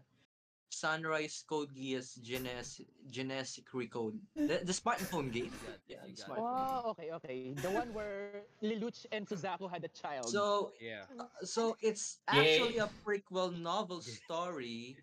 [0.72, 2.80] Sunrise Code Geass Genes
[3.10, 4.18] Genesis Recode.
[4.34, 5.52] The, the smartphone game.
[5.52, 6.40] You got it, Yeah, you it's got it.
[6.40, 6.80] fine.
[6.84, 7.52] Oh, okay, okay.
[7.54, 10.28] The one where Lelouch and Suzaku had a child.
[10.28, 11.04] So Yeah.
[11.20, 12.40] uh, so it's Yay.
[12.40, 14.96] actually a prequel novel story.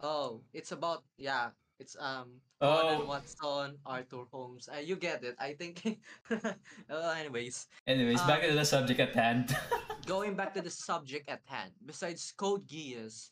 [0.00, 3.08] Oh, it's about yeah, it's um Conan Oh.
[3.08, 4.68] Watson, Arthur Holmes.
[4.68, 5.34] Uh, you get it.
[5.40, 5.80] I think
[6.30, 7.68] uh, anyways.
[7.86, 9.56] Anyways, back to the subject at hand.
[10.06, 13.30] going back to the subject at hand, besides Code Geass,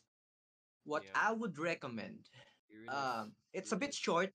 [0.89, 1.13] what Yeah.
[1.27, 2.19] I would recommend,
[2.67, 2.95] Here it is.
[2.97, 4.01] um, it's a Here it bit is.
[4.07, 4.33] short.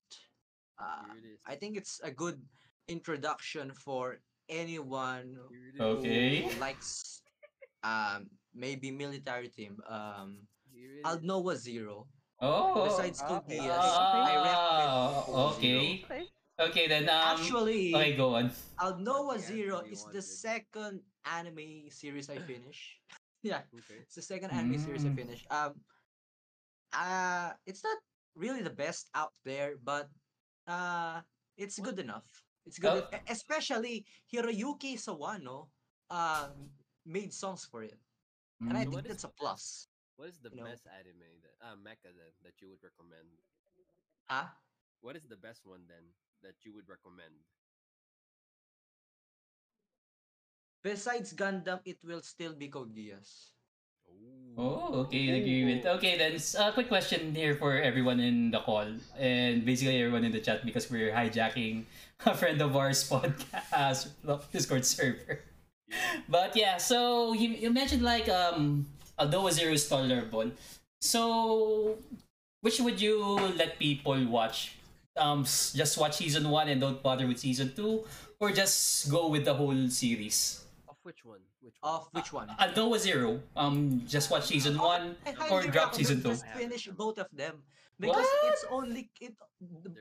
[0.79, 1.39] Uh, Here it is.
[1.45, 2.39] I think it's a good
[2.87, 4.03] introduction for
[4.47, 5.85] anyone Here.
[5.99, 6.29] Okay.
[6.47, 7.21] who likes,
[7.83, 9.73] um, maybe military team.
[9.87, 12.07] Um, Here it I'll know a zero.
[12.39, 12.85] oh.
[12.87, 13.59] Besides Code okay.
[13.59, 16.03] Geass, I recommend Ah, Code okay.
[16.05, 16.23] Okay.
[16.57, 17.35] Okay, then um.
[17.35, 18.47] Actually, okay, go on.
[18.79, 22.79] I'll know a That's the zero is the second anime series I finish.
[23.43, 23.61] yeah.
[23.75, 23.99] Okay.
[24.07, 25.43] It's the second anime series I finish.
[25.51, 25.75] Um,
[26.95, 27.97] uh, it's not
[28.35, 30.09] really the best out there, but
[30.67, 31.21] uh,
[31.57, 32.25] it's good enough.
[32.65, 33.19] It's good, Oh.
[33.29, 35.69] especially Hiroyuki Sawano.
[36.09, 36.49] Uh,
[37.05, 37.97] made songs for it,
[38.61, 38.89] and I Mm.
[38.89, 39.87] Think what is- that's a plus.
[40.17, 40.65] What is the You know.
[40.69, 43.29] best anime that uh mecha then that you would recommend?
[44.29, 44.49] Huh?
[45.01, 47.45] What is the best one then that you would recommend?
[50.83, 53.54] Besides Gundam, it will still be Code Geass.
[54.57, 55.85] Oh, okay, agreement.
[55.85, 58.87] Okay, then a quick question here for everyone in the call
[59.19, 61.83] and basically everyone in the chat because we're hijacking
[62.25, 64.15] a friend of ours podcast
[64.51, 65.43] Discord server.
[66.29, 68.87] But yeah, so you, you mentioned like um
[69.19, 70.51] Aldnoah.Zero is tolerable.
[71.01, 71.97] So
[72.61, 73.19] which would you
[73.59, 74.79] let people watch?
[75.19, 79.43] Um just watch season 1 and don't bother with season 2 or just go with
[79.43, 80.63] the whole series?
[80.87, 81.43] Of which one?
[81.65, 81.93] Which one?
[81.97, 82.47] Of which one?
[82.61, 83.41] Aldnoah.Zero.
[83.57, 86.29] Um, just watch season one I or highly drop recommend season two.
[86.29, 87.63] Just finish both of them
[87.99, 88.53] because What?
[88.53, 89.33] it's only it.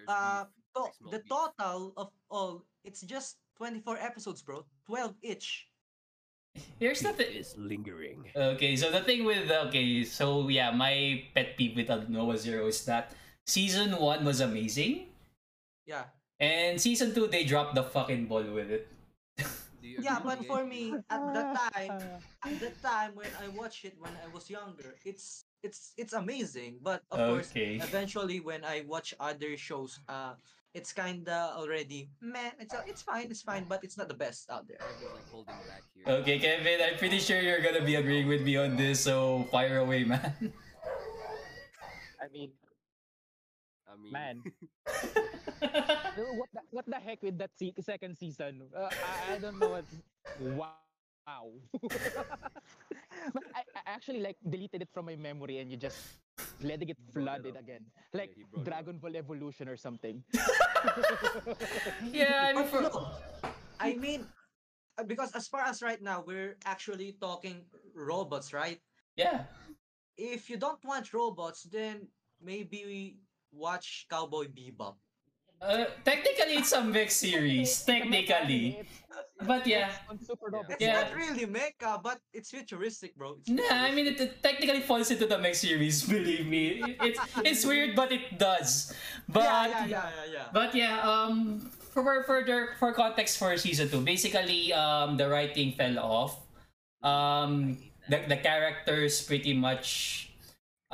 [0.06, 0.44] Uh,
[0.76, 4.66] to, the total of all it's just 24 episodes, bro.
[4.86, 5.68] 12 each.
[6.78, 7.32] Here's the thing.
[7.32, 8.28] is lingering.
[8.36, 12.84] Okay, so the thing with okay, so yeah, my pet peeve with Noah Zero is
[12.84, 13.10] that
[13.46, 15.08] season one was amazing,
[15.88, 16.12] Yeah.
[16.38, 18.86] and season two they dropped the fucking ball with it.
[19.84, 20.56] Do Yeah, agree, but Miguel?
[20.56, 21.44] for me at the
[21.76, 21.92] time,
[22.40, 26.80] at the time when I watched it when I was younger, it's it's it's amazing.
[26.80, 27.52] But of course,
[27.84, 30.40] eventually when I watch other shows, uh,
[30.72, 32.56] it's kinda already meh.
[32.56, 34.80] It's uh, it's fine, it's fine, but it's not the best out there.
[34.80, 36.08] Like holding back here.
[36.24, 39.84] Okay, Kevin, I'm pretty sure you're gonna be agreeing with me on this, so fire
[39.84, 40.32] away, man.
[42.24, 42.56] I mean,
[43.94, 44.42] I mean, man,
[46.34, 48.62] what the, what the heck with that se- second season?
[48.74, 49.86] Uh, I, I don't know what.
[50.40, 51.46] Wow.
[53.32, 55.96] but I, I actually like deleted it from my memory and you just
[56.60, 60.22] letting it brought it flooded again, like he brought it Dragon Ball Evolution or something.
[62.12, 63.08] yeah, I mean, for, no,
[63.80, 64.26] I mean,
[64.98, 67.64] uh, because as far as right now, we're actually talking
[67.94, 68.80] robots, right?
[69.16, 69.44] yeah.
[70.16, 72.06] If you don't want robots, then
[72.40, 73.16] maybe we
[73.54, 74.96] watch Cowboy Bebop.
[75.62, 77.82] Uh, technically, it's a mech series.
[77.84, 78.82] Technically,
[79.46, 79.88] but yeah.
[80.10, 80.66] Yeah.
[80.68, 81.00] It's Yeah.
[81.00, 83.38] not really mecha, but it's futuristic, bro.
[83.40, 86.04] It's Nah, I mean it, it technically falls into the mech series.
[86.08, 88.92] Believe me, it's it's weird, but it does.
[89.28, 90.46] But yeah, yeah, yeah, yeah, yeah.
[90.52, 95.96] but yeah, um, for further for context for season two, basically, um, the writing fell
[95.98, 96.44] off.
[97.00, 97.78] Um,
[98.08, 100.33] the the characters pretty much,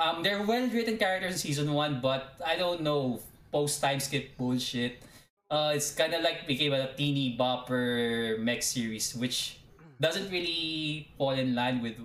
[0.01, 3.21] um, they're well written characters in season one, but I don't know
[3.53, 5.05] post time skip bullshit.
[5.51, 9.61] Uh, it's kind of like became a teeny bopper mech series, which
[10.01, 12.01] doesn't really fall in line with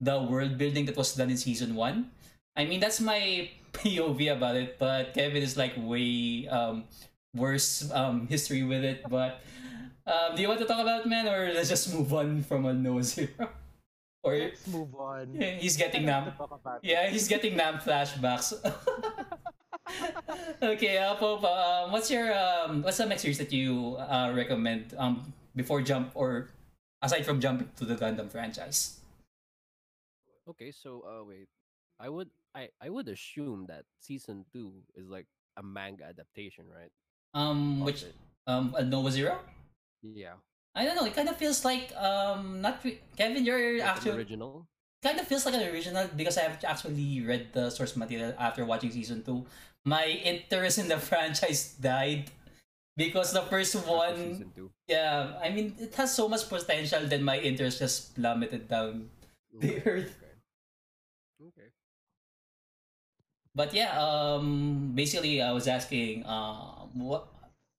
[0.00, 2.10] the world building that was done in season one.
[2.56, 6.84] I mean, that's my POV about it, but Kevin is like way um,
[7.34, 9.04] worse um, history with it.
[9.10, 9.44] But
[10.06, 12.64] um, do you want to talk about it, man, or let's just move on from
[12.64, 13.28] a no zero?
[14.26, 15.30] Or Let's move on.
[15.38, 16.24] yeah, he's getting I nam.
[16.24, 16.90] have to talk about it.
[16.90, 18.58] Yeah, he's getting nam flashbacks.
[20.62, 24.94] okay, uh, Pope, um, what's your um, what's the next series that you uh, recommend
[24.98, 26.48] um before jump or
[27.02, 28.98] aside from jumping to the Gundam franchise?
[30.48, 31.46] Okay, so uh, wait,
[32.02, 36.90] I would I I would assume that season two is like a manga adaptation, right?
[37.34, 38.14] Um, Of which it.
[38.46, 39.38] um, uh, Nova Zero?
[40.02, 40.34] Yeah,
[40.76, 41.06] I don't know.
[41.08, 43.44] It kind of feels like um, not re- Kevin.
[43.44, 44.68] You're like actually original.
[45.02, 48.64] kind of feels like an original because I have actually read the source material after
[48.68, 49.46] watching season two.
[49.88, 52.30] My interest in the franchise died
[52.96, 54.52] because the first one,
[54.86, 57.08] yeah, I mean, it has so much potential.
[57.08, 59.08] that my interest just plummeted down
[59.58, 60.12] the earth.
[61.40, 61.48] Okay.
[61.48, 61.68] okay.
[63.54, 67.28] But yeah, um, basically, I was asking, um, what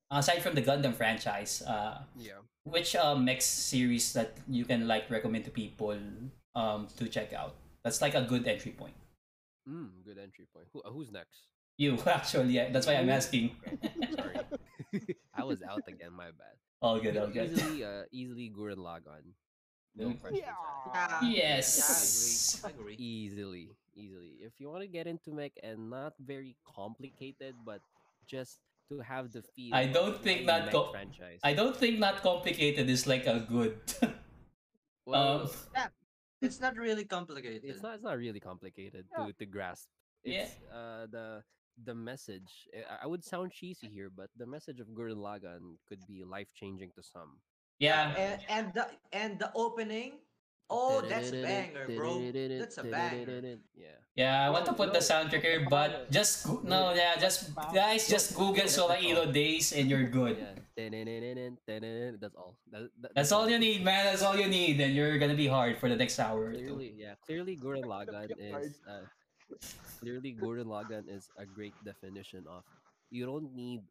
[0.10, 2.42] aside from the Gundam franchise, uh, Yeah.
[2.70, 5.96] Which um next series that you can like recommend to people
[6.56, 7.56] um to check out?
[7.84, 8.96] That's like a good entry point.
[9.68, 10.68] Mm, good entry point.
[10.74, 11.48] Who, uh, who's next?
[11.78, 13.56] You actually, yeah, that's why I'm asking.
[14.16, 14.36] Sorry,
[15.34, 16.14] I was out again.
[16.14, 16.56] My bad.
[16.82, 17.52] all good, all good.
[17.52, 19.34] Easily, uh, easily Gurren Lagann.
[19.98, 20.22] No Mm.
[20.22, 20.46] questions.
[20.46, 21.68] Yeah, Yes.
[21.78, 22.38] Yeah, I agree.
[22.64, 22.96] I agree.
[23.02, 23.66] Easily,
[23.98, 24.34] easily.
[24.46, 27.82] If you want to get into mech and not very complicated, but
[28.30, 29.74] just to have the feel.
[29.74, 31.40] I don't think the not co- franchise.
[31.44, 33.80] I don't think not complicated is like a good.
[35.06, 35.88] Well, um,
[36.42, 37.64] It's not really complicated.
[37.64, 37.96] it's not.
[37.96, 39.88] It's not really complicated to to grasp.
[40.24, 40.52] Yeah.
[40.68, 41.42] Uh the
[41.88, 42.68] the message.
[42.76, 46.52] I- I would sound cheesy here, but the message of Gurren Lagann could be life
[46.54, 47.40] changing to some.
[47.80, 48.86] yeah, and, and the
[49.16, 50.20] and the opening.
[50.70, 52.20] Oh, that's a banger, bro.
[52.60, 53.58] That's a banger.
[53.72, 53.88] Yeah.
[54.16, 54.46] yeah.
[54.46, 55.06] I want to put the no.
[55.06, 60.04] soundtrack here, but just go- no, yeah, just guys, just Google Sorairo Days and you're
[60.12, 60.36] good.
[60.76, 62.60] That's all.
[62.72, 64.12] That, that- That's all you need, man.
[64.12, 66.52] That's all you need, and you're gonna be hard for the next hour.
[66.52, 67.16] Clearly, yeah.
[67.26, 68.66] Clearly, Gurren Lagann be hard.
[68.66, 69.08] is uh,
[70.00, 72.64] clearly Gurren Lagann is a great definition of
[73.10, 73.82] you don't need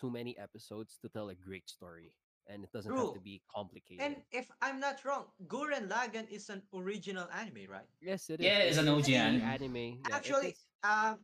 [0.00, 2.10] too many episodes to tell a great story.
[2.48, 3.06] And it doesn't True.
[3.06, 4.02] have to be complicated.
[4.04, 7.88] And if I'm not wrong, Gurren Lagann is an original anime, right?
[8.00, 8.46] yes, it is.
[8.46, 9.42] Yeah, it's an OG a anime.
[9.42, 9.76] anime.
[10.08, 11.18] Yeah, Actually, is- um,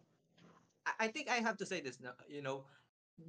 [0.86, 2.14] I I think I have to say this now.
[2.28, 2.64] You know,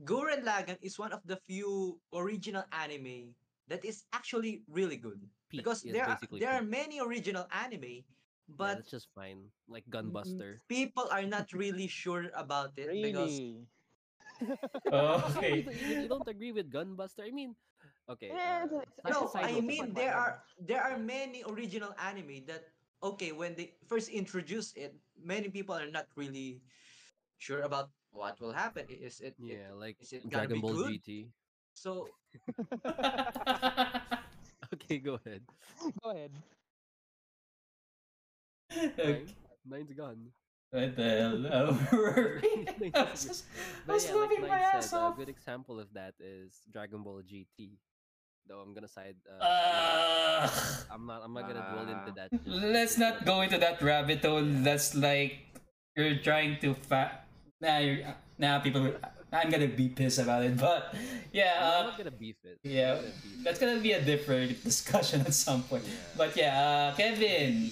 [0.04, 3.36] Gurren Lagann is one of the few original anime
[3.68, 5.20] that is actually really good
[5.50, 8.06] peak, because it's there are basically there are many original anime,
[8.58, 9.52] Yeah, but that's just fine.
[9.68, 10.60] Like m- m- Gunbuster.
[10.68, 13.42] people are not really sure about it because
[14.92, 15.66] Oh, okay.
[15.86, 17.26] you, you don't agree with Gunbuster?
[17.26, 17.56] I mean,
[18.10, 18.32] okay.
[18.32, 18.66] Uh,
[19.10, 22.66] no, I mean there are there are many original anime that
[23.04, 26.62] okay when they first introduce it, many people are not really
[27.38, 28.86] sure about what will happen.
[28.90, 31.02] Is it, it- Yeah, like is it Dragon Ball good?
[31.02, 31.30] GT.
[31.74, 32.08] so
[34.74, 35.42] Okay, go ahead.
[36.04, 36.32] Go ahead.
[38.72, 38.94] Okay.
[38.98, 39.28] Nine,
[39.66, 40.32] nine's gone.
[40.72, 41.46] What the hell?
[41.52, 41.78] Oh,
[42.80, 43.42] Nine I is was, good.
[43.88, 45.08] I But was yeah, like laughing my Nine ass said, off.
[45.08, 47.78] a good example of that is Dragon Ball GT.
[48.50, 49.14] Though I'm gonna side.
[49.30, 50.50] Uh, Ugh.
[50.90, 51.22] I'm not.
[51.24, 52.18] I'm not gonna dwell into Ah.
[52.18, 52.28] that.
[52.34, 54.42] just- Let's not go into that rabbit hole.
[54.42, 55.54] That's like
[55.96, 57.22] you're trying to fa-
[57.62, 58.02] Nah, you're,
[58.42, 58.90] nah, people.
[59.30, 60.96] I'm gonna be pissed about it, but
[61.30, 62.58] yeah, I'm uh, not gonna beef it.
[62.66, 63.66] Yeah, gonna beef that's it.
[63.70, 65.86] gonna be a different discussion at some point.
[65.86, 66.18] Yeah.
[66.18, 67.70] But yeah, uh, Kevin,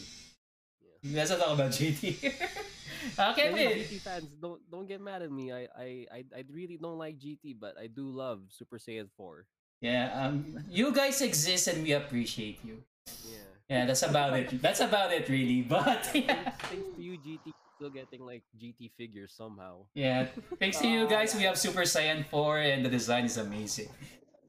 [1.01, 1.17] Yeah.
[1.17, 2.21] let's not talk about GT.
[3.17, 5.49] uh, Hey, Kevin, GT fans, don't don't get mad at me.
[5.49, 9.47] I, I I I really don't like GT, but I do love Super Saiyan 4.
[9.82, 12.82] Yeah, um, you guys exist and we appreciate you.
[13.25, 13.38] Yeah.
[13.69, 14.61] Yeah, that's about it.
[14.61, 15.61] That's about it, really.
[15.69, 16.51] But yeah.
[16.69, 19.86] Thanks, to you, GT, still getting like GT figures somehow.
[19.93, 20.28] Yeah,
[20.59, 23.89] thanks to you guys, we have Super Saiyan 4 and the design is amazing.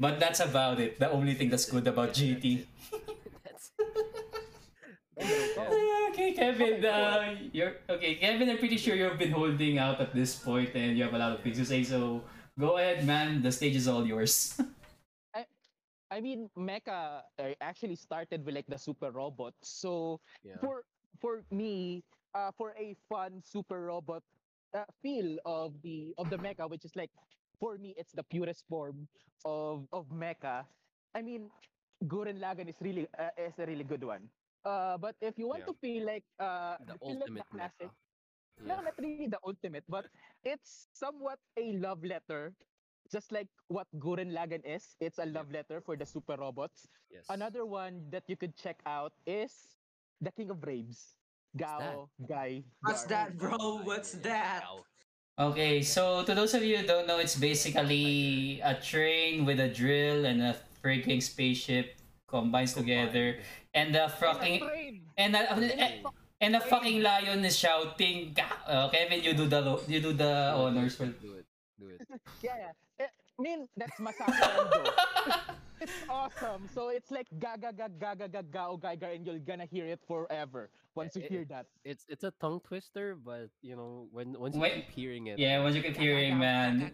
[0.01, 0.99] But that's about it.
[0.99, 2.65] The only thing that's good about GT.
[3.45, 3.71] That's
[6.11, 8.15] okay, Kevin, uh, you're okay.
[8.15, 11.19] Kevin, I'm pretty sure you've been holding out at this point and you have a
[11.19, 11.83] lot of things to say.
[11.83, 12.23] So
[12.59, 13.43] go ahead, man.
[13.43, 14.55] The stage is all yours.
[16.11, 19.55] I mean, Mecha uh, actually started with like the super robot.
[19.63, 20.57] So yeah.
[20.61, 20.85] for
[21.21, 22.05] for me,
[22.35, 24.23] uh, for a fun super robot
[24.75, 27.11] uh, feel of the of the mecha, which is like
[27.59, 29.09] for me, it's the purest form
[29.45, 30.67] of of mecha.
[31.15, 31.51] I mean,
[32.05, 34.31] Gurren Lagann is really uh, is a really good one.
[34.65, 35.67] Uh, but if you want Yeah.
[35.67, 37.91] to feel like uh, the feel like classic,
[38.65, 38.81] no, Yeah.
[38.81, 40.07] not really the ultimate, but
[40.45, 42.55] it's somewhat a love letter.
[43.11, 46.87] Just like what Gurren Lagann is, it's a love letter for the super robots.
[47.11, 47.25] Yes.
[47.31, 49.53] Another one that you could check out is
[50.21, 51.17] the King of Braves.
[51.57, 52.63] Gao, Guy.
[52.85, 53.33] what's Gar.
[53.33, 53.81] that, bro?
[53.83, 54.63] What's that?
[55.41, 59.69] Okay, so to those of you who don't know, it's basically a train with a
[59.73, 60.55] drill and a
[60.85, 61.97] freaking spaceship
[62.29, 63.41] combines together,
[63.73, 65.01] and the fucking Train.
[65.17, 66.05] and the, Okay.
[66.45, 68.37] and the fucking lion is shouting.
[68.69, 71.07] Uh, Kevin, you do the you do the honors for.
[71.09, 71.48] Do it.
[71.79, 72.03] Do it.
[72.43, 72.57] Yeah,
[72.99, 73.07] yeah.
[73.07, 74.35] Eh, I mean, that's Masako
[75.81, 76.67] It's awesome.
[76.75, 80.71] So it's like gaga gaga gaga gaga gao geiger and you're gonna hear it forever
[80.99, 81.67] once you Eh, hear that.
[81.85, 84.75] It's it's a tongue twister, but you know when once you Wait.
[84.75, 85.39] keep hearing it.
[85.39, 86.91] Yeah, once you keep hearing, man.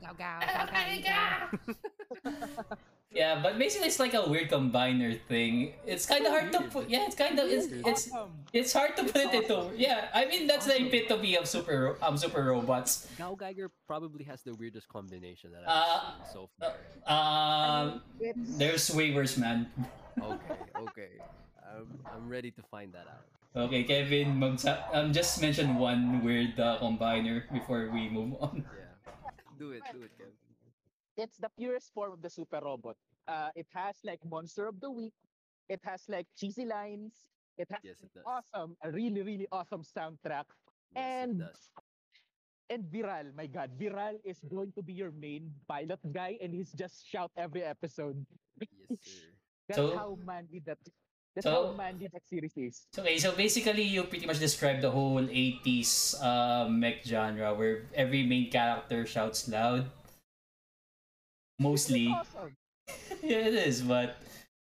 [3.14, 5.72] Yeah, but basically it's like a weird combiner thing.
[5.86, 6.90] It's kind of hard to put.
[6.90, 8.34] Yeah, it's kind of it's it's awesome.
[8.52, 9.70] it's hard to put it into.
[9.78, 10.90] Yeah, I mean that's the Awesome.
[10.90, 13.06] epitome of super ro- um super robots.
[13.16, 16.74] GaoGaiGar probably has the weirdest combination that Uh, I've seen so far.
[17.06, 19.70] Um, It's there's way worse, man.
[20.18, 20.58] Okay,
[20.90, 21.12] okay.
[21.62, 23.26] I'm I'm ready to find that out.
[23.54, 28.66] Okay, Kevin, magsa- um, just mention one weird uh, combiner before we move on.
[28.66, 29.14] Yeah.
[29.54, 30.34] Do it, do it, Kev.
[31.16, 32.96] It's the purest form of the super robot.
[33.28, 35.14] Uh, it has like monster of the week.
[35.68, 37.14] It has like cheesy lines.
[37.56, 40.44] It has Yes, it awesome, a really really awesome soundtrack.
[40.94, 41.42] Yes, and
[42.70, 46.72] and Viral, my God, Viral is going to be your main pilot guy, and he's
[46.72, 48.16] just shout every episode.
[48.58, 49.28] Yes, sir.
[49.68, 50.78] That's So- how manly that.
[51.34, 52.86] That's so- how manly that series is.
[52.94, 57.86] So, okay, so basically you pretty much described the whole 80s uh, mech genre where
[57.94, 59.90] every main character shouts loud.
[61.58, 62.06] Mostly.
[62.06, 62.56] It's awesome.
[63.22, 64.16] yeah, it is, but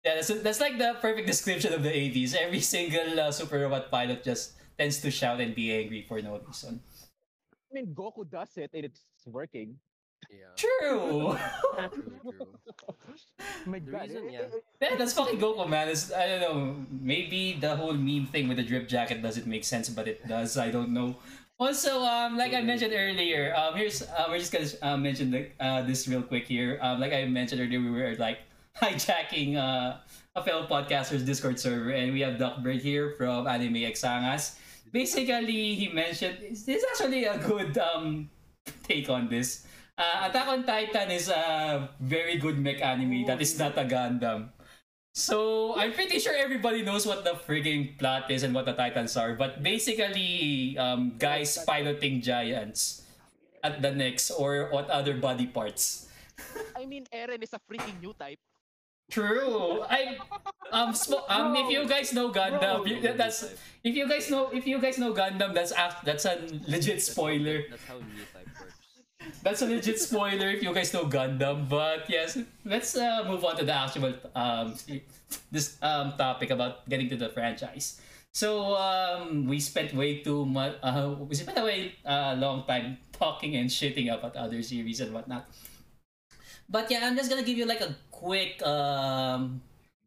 [0.05, 2.35] yeah, that's, that's like the perfect description of the 80s.
[2.35, 6.41] Every single uh, super robot pilot just tends to shout and be angry for no
[6.47, 6.81] reason.
[7.71, 9.77] I mean, Goku does it, and it's working.
[10.31, 10.55] Yeah.
[10.57, 11.37] True!
[11.93, 12.47] True, true.
[13.67, 14.43] My The God, reason, yeah.
[14.81, 15.89] yeah, that's fucking Goku, man.
[15.89, 16.87] It's, I don't know.
[16.91, 20.57] Maybe the whole meme thing with the drip jacket doesn't make sense, but it does.
[20.57, 21.17] I don't know.
[21.63, 25.47] Also, um, like I mentioned earlier, um, here's uh, we're just gonna uh, mention the,
[25.63, 26.75] uh, this real quick here.
[26.83, 28.43] Um, like I mentioned earlier, we were like
[28.83, 30.03] hijacking uh,
[30.35, 34.59] a fellow podcaster's Discord server, and we have Doc Bird here from Anime Exangas.
[34.91, 38.27] Basically, he mentioned this is actually a good um
[38.83, 39.63] take on this.
[39.95, 44.51] Uh, Attack on Titan is a very good mech anime that is not a Gundam.
[45.13, 49.17] So I'm pretty sure everybody knows what the freaking plot is and what the Titans
[49.17, 49.35] are.
[49.37, 53.05] But basically, um, guys piloting giants
[53.63, 56.09] at the necks or what other body parts.
[56.77, 58.39] I mean, Eren is a freaking new type.
[59.11, 59.85] True.
[59.85, 60.17] I
[60.73, 62.87] um sm- um if you guys know Gundam, Bro.
[62.89, 63.45] you- that's
[63.85, 67.69] if you guys know if you guys know Gundam, that's act- that's a legit spoiler.
[67.69, 68.72] That's how new type works.
[69.43, 71.69] That's a legit spoiler if you guys know Gundam.
[71.69, 74.75] But yes, let's uh, move on to the actual um
[75.51, 78.01] this um topic about getting to the franchise.
[78.33, 82.99] So um we spent way too much uh we spent a way a long time
[83.13, 85.51] talking and shitting about other series and whatnot.
[86.69, 89.61] But yeah, I'm just gonna give you like a quick um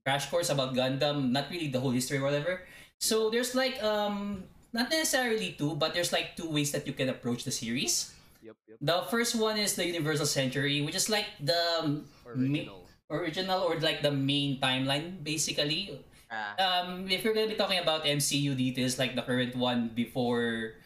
[0.04, 2.64] crash course about Gundam, not really the whole history or whatever.
[3.00, 4.44] So there's like um
[4.74, 8.15] not necessarily two, but there's like two ways that you can approach the series.
[8.46, 8.78] Yep, yep.
[8.82, 12.86] The first one is the Universal Century, which is like the ma- Original.
[13.10, 15.98] original or like the main timeline, basically.
[16.30, 20.78] Ah, Um, if we're gonna be talking about MCU details, like the current one before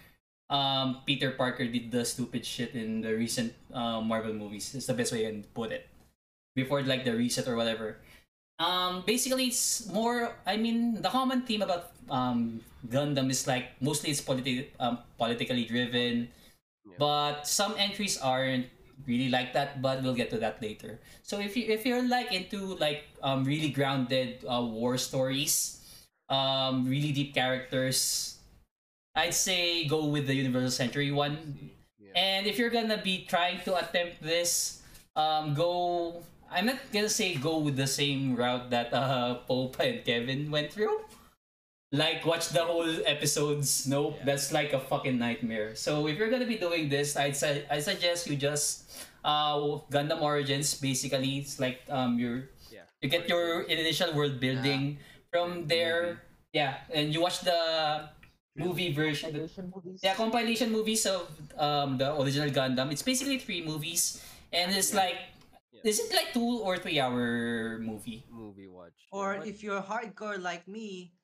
[0.49, 4.95] um, Peter Parker did the stupid shit in the recent uh, Marvel movies, is the
[4.95, 5.87] best way I can put it.
[6.55, 7.99] Before like the reset or whatever.
[8.59, 10.35] Um, basically, it's more.
[10.47, 15.63] I mean, the common theme about um, Gundam is like mostly it's politi- um, politically
[15.63, 16.27] driven,
[16.85, 16.95] Yeah.
[16.97, 18.67] but some entries aren't
[19.07, 19.81] really like that.
[19.81, 20.99] But we'll get to that later.
[21.23, 25.79] So if you if you're like into like um, really grounded uh, war stories,
[26.29, 28.37] um, really deep characters,
[29.15, 31.71] I'd say go with the Universal Century one.
[31.99, 32.11] Yeah.
[32.15, 34.81] And if you're gonna be trying to attempt this,
[35.15, 36.21] um, go.
[36.51, 40.73] I'm not gonna say go with the same route that uh, Pope and Kevin went
[40.73, 41.05] through.
[41.91, 43.87] Like watch the whole episodes.
[43.89, 44.25] Nope, Yeah.
[44.29, 45.73] that's like a fucking nightmare.
[45.73, 48.85] So if you're gonna be doing this, I'd say I suggest you just
[49.25, 49.57] uh
[49.89, 50.77] Gundam Origins.
[50.77, 52.85] Basically, it's like um your Yeah.
[53.01, 55.01] you get your initial world building
[55.33, 56.21] from there.
[56.53, 57.57] Yeah, and you watch the
[58.53, 59.33] movie version.
[59.33, 59.99] Animation movies.
[60.05, 61.25] Yeah, compilation movies of
[61.57, 62.93] um the original Gundam.
[62.93, 64.21] It's basically three movies,
[64.53, 65.17] and it's like,
[65.73, 65.89] Yeah.
[65.89, 68.25] is it like two or three hour movie?
[68.29, 69.09] Movie watch.
[69.09, 71.17] Or but- if you're hardcore like me,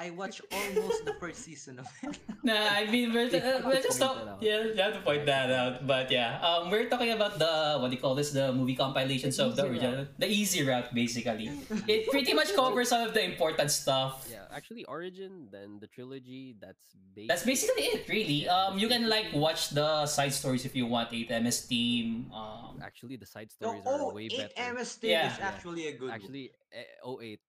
[0.00, 2.16] I watched almost the first season of it.
[2.42, 5.52] Nah, I mean we're, uh, we're just Point talk- yeah, you have to point that
[5.52, 5.84] out.
[5.86, 8.32] But yeah, um, we're talking about the what do you call this?
[8.32, 11.52] The movie compilations The of the easy original, the easy route basically.
[11.84, 14.24] It pretty much covers some of the important stuff.
[14.32, 16.56] Yeah, actually, Origin, then the trilogy.
[16.56, 17.28] That's basically.
[17.28, 18.48] That's basically it, really.
[18.48, 21.12] Yeah, Um, you can like watch the side stories if you want.
[21.12, 22.32] 8MS Team.
[22.32, 24.72] Um, Actually, the side No, stories are oh, way 8 better.
[24.80, 25.28] MS Team Yeah.
[25.28, 25.44] is Yeah.
[25.52, 26.16] actually a good one.
[26.16, 27.40] Actually, eh, 08.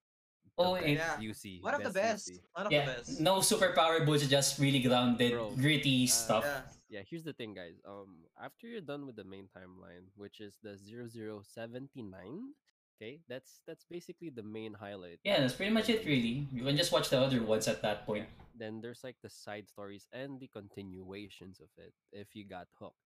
[0.63, 1.17] Oh, the Yeah.
[1.17, 1.61] UC.
[1.61, 2.29] One of the best.
[2.31, 2.39] UC.
[2.53, 3.19] One of yeah, the best.
[3.19, 6.43] no superpower bullshit, just really grounded, Bro, gritty uh, stuff.
[6.45, 6.61] Yeah.
[6.91, 7.79] Yeah, here's the thing, guys.
[7.87, 12.53] Um, after you're done with the main timeline, which is the 0079,
[12.99, 15.19] okay, that's that's basically the main highlight.
[15.23, 16.47] Yeah, that's pretty much it, really.
[16.51, 18.27] You can just watch the other ones at that point.
[18.57, 22.99] Then there's like the side stories and the continuations of it if you got hooked.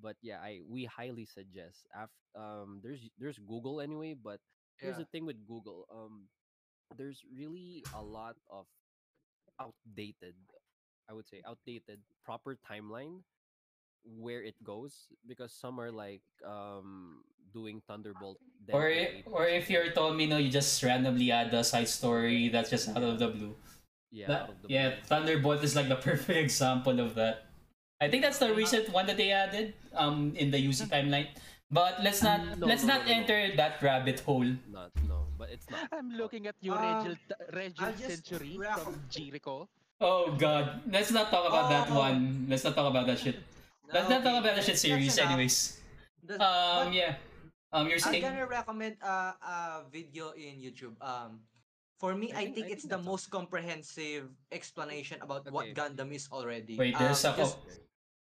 [0.00, 1.86] But yeah, I we highly suggest.
[1.96, 4.40] Af- um, there's there's Google anyway, but
[4.76, 5.04] here's Yeah.
[5.04, 5.86] the thing with Google.
[5.92, 6.28] Um,
[6.96, 8.66] there's really a lot of
[9.60, 10.34] outdated,
[11.08, 13.22] I would say outdated proper timeline
[14.04, 17.22] where it goes because some are like um
[17.52, 18.38] doing Thunderbolt.
[18.72, 22.88] Or Weight or if you're Tomino, you just randomly add a side story that's just
[22.90, 23.54] out of the blue.
[24.10, 24.98] yeah, That- the yeah, blue.
[25.06, 27.46] Thunderbolt is like the perfect example of that.
[28.00, 31.28] I think that's the recent one that they added um in the UC timeline.
[31.70, 34.48] But let's not no, let's no, not no, enter that rabbit hole.
[34.66, 35.11] not no,
[35.42, 35.90] but it's not.
[35.90, 37.18] I'm looking at you, Um, Regil,
[37.50, 39.66] Regil I'll just Century wrap- from Jericho.
[39.98, 40.86] Oh god.
[40.86, 41.98] Let's not talk about that Oh.
[41.98, 42.46] one.
[42.46, 43.42] Let's not talk about that shit.
[43.90, 45.82] Let's No, not talk okay, about the shit series anyways.
[46.22, 47.18] The- Um but yeah.
[47.74, 49.56] Um you're I'm saying gonna recommend a, a
[49.90, 50.94] video in YouTube.
[51.02, 51.42] Um,
[51.98, 55.70] for me, I I think- think I it's think the most comprehensive explanation about what
[55.70, 55.74] Okay.
[55.74, 56.78] Gundam is already.
[56.78, 57.70] Wait, there's um, a just- oh,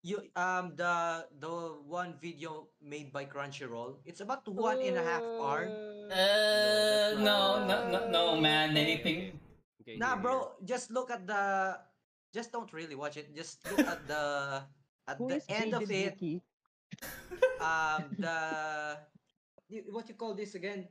[0.03, 1.53] you um the the
[1.85, 4.01] one video made by Crunchyroll.
[4.05, 5.69] It's about one and a half hour.
[6.11, 8.77] Uh no, no, no, no, man.
[8.77, 9.39] Anything
[9.83, 11.77] Okay, Nah, here, bro, just look at the.
[12.33, 13.35] Just don't really watch it.
[13.35, 14.63] Just look at the
[15.09, 16.15] at Who the is end of it.
[16.21, 16.43] Yuki?
[17.61, 18.97] Um, the
[19.69, 20.89] y- what you call this again?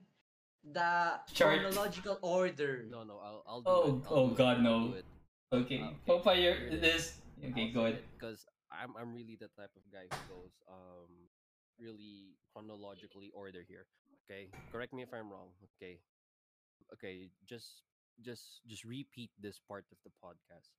[0.62, 1.60] The Chart.
[1.62, 2.86] chronological order.
[2.90, 4.06] No, no, I'll, I'll do Oh, it.
[4.06, 4.94] I'll oh do God, I'll no.
[5.54, 5.82] Okay.
[5.82, 5.98] Ah, okay.
[6.06, 7.18] Popa, you're Here it this.
[7.42, 8.04] Okay, go ahead.
[8.20, 11.10] Because I'm, I'm really the type of guy who goes um
[11.80, 13.86] really chronologically order here.
[14.26, 15.50] Okay, correct me if I'm wrong.
[15.76, 16.00] Okay,
[16.94, 17.82] okay, just
[18.22, 20.70] just just repeat this part of the podcast.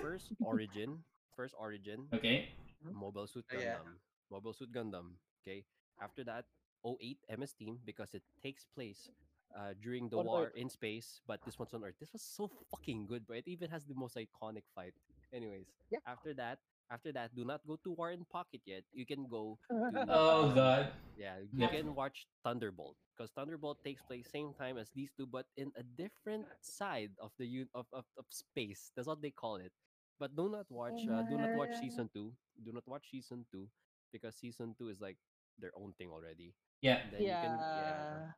[0.00, 1.04] First origin,
[1.36, 2.48] first origin, Okay.
[2.80, 3.76] Mobile Suit Oh, yeah.
[3.76, 4.00] Gundam.
[4.30, 5.18] Mobile Suit Gundam.
[5.44, 5.64] Okay.
[6.00, 6.44] After that,
[6.86, 9.10] 08 MS Team because it takes place
[9.52, 10.56] uh, during the On war Earth.
[10.56, 11.98] in space, but this one's on Earth.
[12.00, 14.94] This was so fucking good, but It even has the most iconic fight.
[15.34, 16.00] Anyways, Yeah.
[16.06, 16.60] after that,
[16.90, 18.84] after that, do not go to War in Pocket yet.
[18.92, 19.58] You can go
[20.08, 20.92] Oh god.
[21.16, 21.70] yeah, you Yep.
[21.70, 25.82] can watch Thunderbolt because Thunderbolt takes place same time as these two, but in a
[25.82, 28.90] different side of the un- of, of, of space.
[28.96, 29.72] That's what they call it.
[30.18, 31.06] But do not watch.
[31.08, 32.32] Uh, do not watch season two.
[32.64, 33.68] Do not watch season two
[34.12, 35.16] because season two is like
[35.58, 36.54] their own thing already.
[36.82, 37.00] Yeah.
[37.04, 38.32] And then you can yeah, Yeah.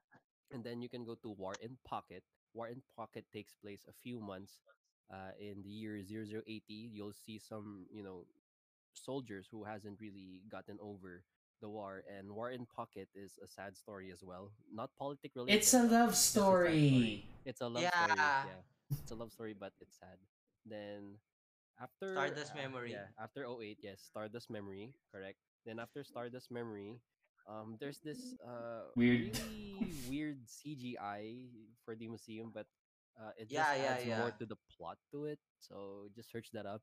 [0.52, 2.22] and then you can go to War in Pocket.
[2.54, 4.60] War in Pocket takes place a few months
[5.12, 6.90] uh, in the year 0080.
[6.92, 8.26] You'll see some, you know,
[8.94, 11.24] soldiers who hasn't really gotten over
[11.60, 12.02] the war.
[12.10, 14.50] And War in Pocket is a sad story as well.
[14.72, 15.58] Not politic related.
[15.62, 16.70] It's a but love just a sad story.
[16.70, 17.26] story.
[17.44, 18.12] It's a love story.
[18.16, 18.44] Yeah.
[18.46, 18.62] Yeah.
[19.02, 20.18] It's a love story, but it's sad.
[20.66, 21.16] Then
[21.80, 22.92] after Stardust uh, Memory.
[22.92, 25.38] Yeah, after 08, yes, Stardust Memory, correct.
[25.66, 27.00] Then after Stardust Memory,
[27.48, 29.34] um, there's this uh Weird.
[29.34, 31.48] really weird CGI
[31.84, 32.66] for the museum, but
[33.18, 35.38] uh, it just Yeah, yeah, adds more to the plot to it.
[35.58, 36.82] So just search that up.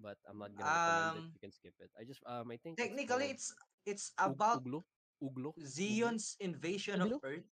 [0.00, 1.22] But I'm not gonna recommend it.
[1.22, 1.90] Um, You can skip it.
[1.98, 3.54] I just um I think Technically, it's
[3.86, 4.82] it's it's about Uglo.
[5.22, 5.54] Uglo.
[5.62, 7.46] Zion's invasion of Earth.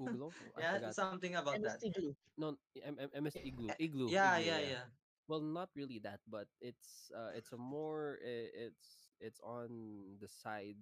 [0.00, 0.32] Uglo.
[0.56, 1.78] I Yeah, something about that.
[1.84, 2.16] Glue.
[2.36, 3.68] No, M- M- MS Igloo.
[3.76, 4.08] Eh, Igloo.
[4.10, 4.86] Yeah, Igloo, yeah, yeah.
[5.30, 9.70] well not really that but it's uh it's a more it's it's on
[10.18, 10.76] the side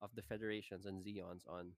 [0.00, 1.76] of the federations and zeons on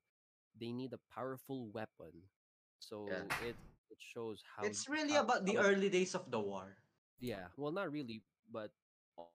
[0.54, 2.30] they need a powerful weapon
[2.78, 3.26] so Yeah.
[3.42, 3.58] it
[3.90, 6.78] it shows how It's really how- about the early days of the war.
[7.18, 8.70] yeah well not really but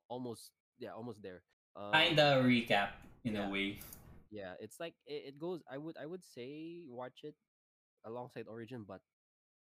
[0.09, 1.41] almost yeah almost there
[1.75, 2.89] um, Kinda recap
[3.23, 3.47] in yeah.
[3.47, 3.79] a way.
[4.31, 7.35] yeah it's like it, it goes i would i would say watch it
[8.05, 9.01] alongside origin but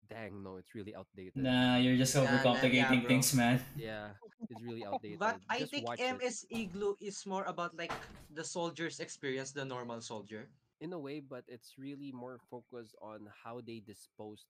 [0.09, 3.61] dang no it's really outdated Nah, you're just Yeah, nah, yeah, overcomplicating things, man.
[3.77, 4.15] yeah
[4.51, 6.15] it's really outdated But I think watch it.
[6.17, 7.93] MS Igloo is more about like
[8.33, 10.49] the soldier's experience, the normal soldier.
[10.81, 14.45] in a way, but it's really more focused on how they disposed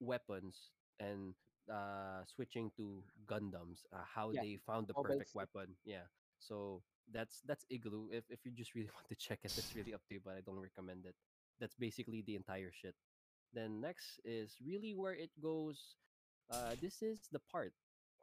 [0.00, 0.70] weapons
[1.00, 1.34] and
[1.70, 5.76] uh switching to Gundams, uh, how Yeah, they found the perfect weapon.
[5.84, 6.06] Yeah.
[6.38, 8.08] So that's that's Igloo.
[8.10, 10.36] If if you just really want to check it, it's really up to you, but
[10.36, 11.14] I don't recommend it.
[11.58, 12.94] That's basically the entire shit.
[13.52, 15.96] Then next is really where it goes.
[16.50, 17.72] Uh, this is the part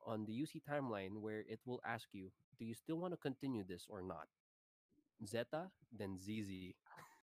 [0.05, 3.63] on the UC timeline where it will ask you, do you still want to continue
[3.63, 4.27] this or not?
[5.25, 6.73] Zeta, then ZZ.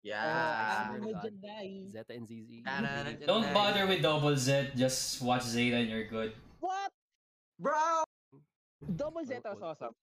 [0.06, 0.22] Yeah.
[0.22, 1.32] I I'm swear to a God.
[1.42, 1.90] Jedi.
[1.90, 3.26] Zeta and ZZ.
[3.26, 6.30] Don't bother with double Z, just watch Zeta and you're good.
[6.60, 6.90] What?
[7.58, 8.04] Bro,
[8.86, 9.94] Double Well, Zeta was awesome.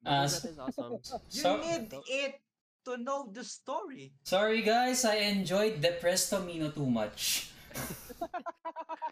[0.00, 0.92] Double Uh, Zeta is awesome.
[1.36, 2.40] you So- need it
[2.88, 4.12] to know the story.
[4.24, 7.50] Sorry guys, I enjoyed the Prestomino too much.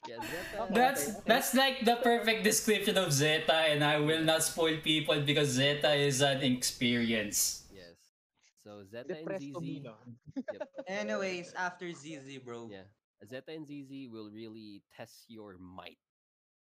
[0.09, 0.73] Yeah, Zeta.
[0.73, 5.49] That's that's like the perfect description of Zeta, and I will not spoil people because
[5.61, 7.68] Zeta is an experience.
[8.69, 8.85] Yes.
[8.85, 9.65] So Zeta The and Presto ZZ.
[9.65, 9.95] Mino.
[10.53, 10.69] Yep.
[10.89, 12.69] Anyways, after ZZ, bro.
[12.71, 12.85] Yeah.
[13.27, 15.99] Zeta and ZZ will really test your might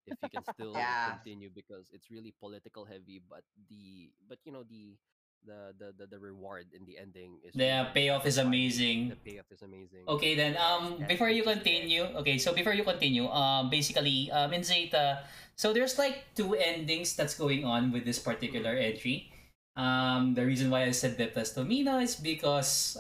[0.08, 1.20] if you can still Yeah.
[1.20, 4.96] continue because it's really political heavy, but the but you know the
[5.46, 9.10] the the the, the reward in the ending is The really payoff is amazing.
[9.10, 10.04] The payoff is amazing.
[10.08, 11.88] Okay then, um, before you which is the end.
[11.88, 15.24] continue, okay, so before you continue, um, basically, um, in Zeta,
[15.56, 19.32] so there's like two endings that's going on with this particular entry.
[19.80, 23.00] Um, the reason why I said the Prestomino is because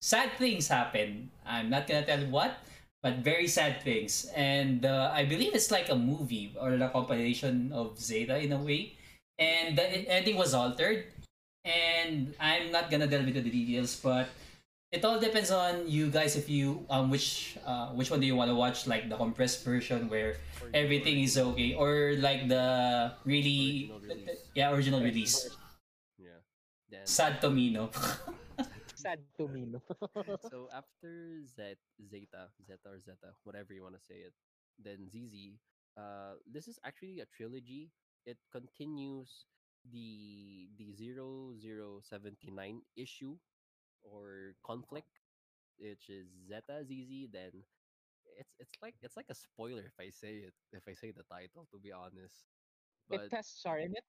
[0.00, 1.28] sad things happen.
[1.44, 2.56] I'm not gonna tell what,
[3.04, 4.32] but very sad things.
[4.32, 8.60] And uh, I believe it's like a movie or a compilation of Zeta in a
[8.60, 8.96] way.
[9.36, 11.04] And the ending was altered.
[11.68, 14.32] And I'm not gonna delve into the details, but
[14.96, 18.38] it all depends on you guys if you um which uh which one do you
[18.38, 20.38] want to watch like the compressed version where
[20.72, 25.50] everything is okay or like the really Original yeah original release
[27.06, 27.90] sad tomino
[28.94, 29.82] Sad to me, no?
[30.40, 34.34] so after Z Zeta, Zeta or Zeta, whatever you want to say it,
[34.78, 35.60] then ZZ.
[35.96, 37.90] Uh, this is actually a trilogy.
[38.26, 39.46] It continues
[39.90, 43.36] the the zero zero seventy nine issue
[44.04, 45.20] or conflict,
[45.78, 47.30] which is Zeta ZZ.
[47.32, 47.64] Then
[48.38, 51.24] it's it's like it's like a spoiler if I say it if I say the
[51.30, 52.46] title to be honest.
[53.10, 54.04] it But has Char in it.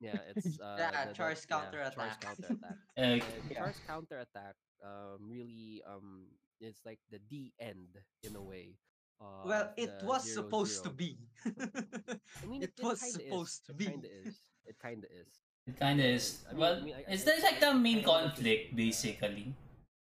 [0.00, 1.94] Yeah, it's uh, Yeah, the- the- Char's yeah, counterattack.
[1.96, 2.76] Char's counterattack.
[2.96, 3.58] uh, And Yeah.
[3.58, 6.26] Char's counterattack um really um
[6.60, 8.76] it's like the D end in a way.
[9.20, 11.16] Uh, well, it was zero supposed to be.
[11.44, 13.66] I mean, it was supposed is.
[13.68, 13.84] to It be.
[13.86, 14.36] kinda is.
[14.64, 15.28] It kinda is.
[15.68, 17.68] it kind of is I mean- well I mean, I- it's I- there's like the
[17.68, 19.52] I- I main know what you- conflict basically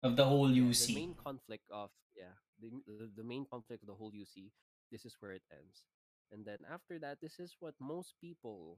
[0.06, 3.46] of the whole Yeah, UC The main conflict of yeah, the, m- the the main
[3.50, 4.54] conflict of the whole UC.
[4.94, 5.82] This is where it ends,
[6.32, 8.78] and then after that, this is what most people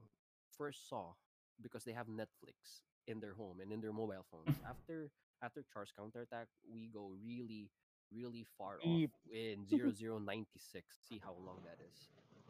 [0.60, 1.16] first saw
[1.64, 2.84] because they have Netflix.
[3.08, 4.54] in their home and in their mobile phones.
[4.54, 4.70] Mm-hmm.
[4.72, 4.96] after
[5.42, 7.72] after Char's counterattack, we go really
[8.12, 9.10] really far Deep.
[9.10, 10.84] off in 0096.
[11.08, 11.98] See how long that is.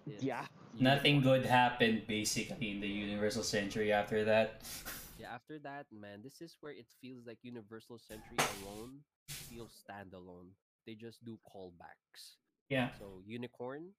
[0.08, 0.44] It's Yeah.
[0.76, 4.61] Nothing good happened basically in the Universal Century after that.
[5.20, 10.56] Yeah, after that, man, this is where it feels like Universal Century alone feels standalone.
[10.88, 12.40] They just do callbacks.
[12.72, 12.88] Yeah.
[12.98, 13.92] So Unicorn,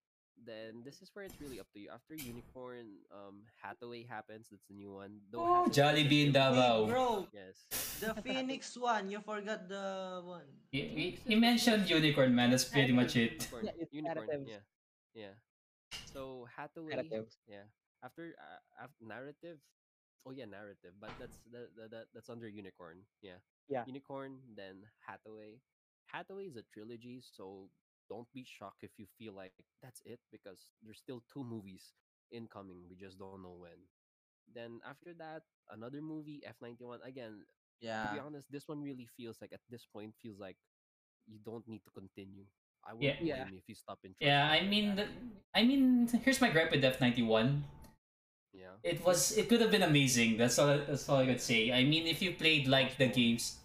[0.46, 1.90] then this is where it's really up to you.
[1.94, 4.48] After Unicorn, um, Hathaway happens.
[4.50, 5.20] That's the new one.
[5.32, 6.88] Though Oh, Hathaway Jollibee in Davao.
[6.88, 7.66] Bro, Yes.
[8.00, 9.10] the Phoenix one.
[9.12, 10.48] You forgot the one.
[10.72, 12.50] He, he, he mentioned Unicorn, man.
[12.52, 13.48] That's pretty much it.
[13.52, 13.66] Unicorn.
[13.66, 14.28] Yeah, Unicorn.
[14.28, 14.50] narratives.
[14.50, 15.22] Yeah.
[15.22, 15.34] Yeah.
[16.14, 16.96] So Hathaway.
[16.96, 17.38] Narratives.
[17.48, 17.68] Yeah.
[18.04, 19.58] After uh, af- narrative.
[20.26, 20.94] Oh yeah, narrative.
[21.00, 22.98] But that's that, that, that that's under Unicorn.
[23.22, 23.38] Yeah.
[23.70, 23.84] Yeah.
[23.86, 25.62] Unicorn, then Hathaway.
[26.06, 27.70] Hathaway is a trilogy, so
[28.12, 31.95] don't be shocked if you feel like that's it because there's still two movies
[32.32, 32.84] incoming.
[32.91, 33.80] We just don't know when.
[34.53, 36.99] Then after that, another movie, F ninety one.
[37.07, 37.47] Again,
[37.80, 38.03] yeah.
[38.07, 40.57] to be honest, this one really feels like at this point feels like
[41.28, 42.43] you don't need to continue.
[42.84, 43.16] I Yeah.
[43.16, 43.36] wouldn't Yeah.
[43.43, 44.16] blame you if you stop in.
[44.20, 45.07] Yeah, I mean, the,
[45.55, 47.64] I mean, here's my gripe with F91.
[48.53, 48.76] yeah.
[48.84, 50.38] It was, it could have been amazing.
[50.38, 50.68] That's all.
[50.78, 51.72] That's all I could say.
[51.72, 53.16] I mean, if you played like the Crossbone.
[53.16, 53.61] games,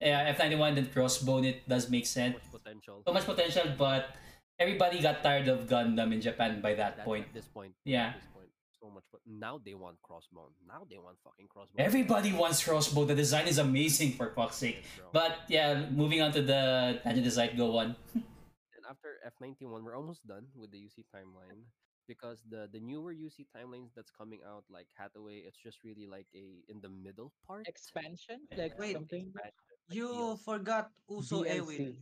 [0.00, 2.34] yeah, F91 then Crossbone, it does make So sense.
[2.34, 3.02] much potential.
[3.06, 4.16] So much potential, but
[4.58, 7.26] everybody got tired of Gundam in Japan by that That's point.
[7.28, 7.74] At this point.
[7.84, 8.12] Yeah.
[8.14, 8.48] This point.
[8.80, 9.04] So much.
[9.12, 10.56] But now they want crossbone.
[10.66, 11.76] Now they want fucking crossbone.
[11.76, 13.08] Everybody wants Crossbone.
[13.08, 14.80] The design is amazing for fuck's sake.
[14.80, 15.08] Yes, bro.
[15.12, 17.94] But yeah, moving on to the tangent design, go one.
[18.72, 21.68] And after F ninety one, we're almost done with the UC timeline
[22.08, 26.26] because the the newer UC timelines that's coming out, like Hathaway, it's just really like
[26.34, 27.68] a in the middle part.
[27.68, 28.40] Expansion?
[28.50, 28.64] Yeah.
[28.64, 29.28] Like Wait, something?
[29.28, 29.52] Expansion, like
[29.90, 30.38] You DLC.
[30.44, 31.56] forgot Uso DLC.
[31.56, 31.96] Ewin.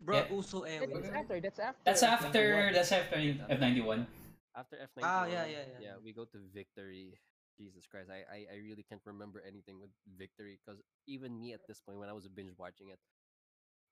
[0.00, 0.32] Bro, Yeah.
[0.32, 1.14] Uso That's Ewin.
[1.14, 1.36] after.
[1.40, 1.82] That's after.
[1.84, 2.42] That's after.
[2.44, 2.72] F91.
[2.74, 4.06] That's after F91.
[4.56, 5.80] After F ninety one, Ah, yeah, yeah, yeah.
[5.80, 7.12] yeah, we go to Victory.
[7.58, 11.60] Jesus Christ, I, I, I really can't remember anything with Victory because even me at
[11.66, 12.98] this point, when I was binge watching it,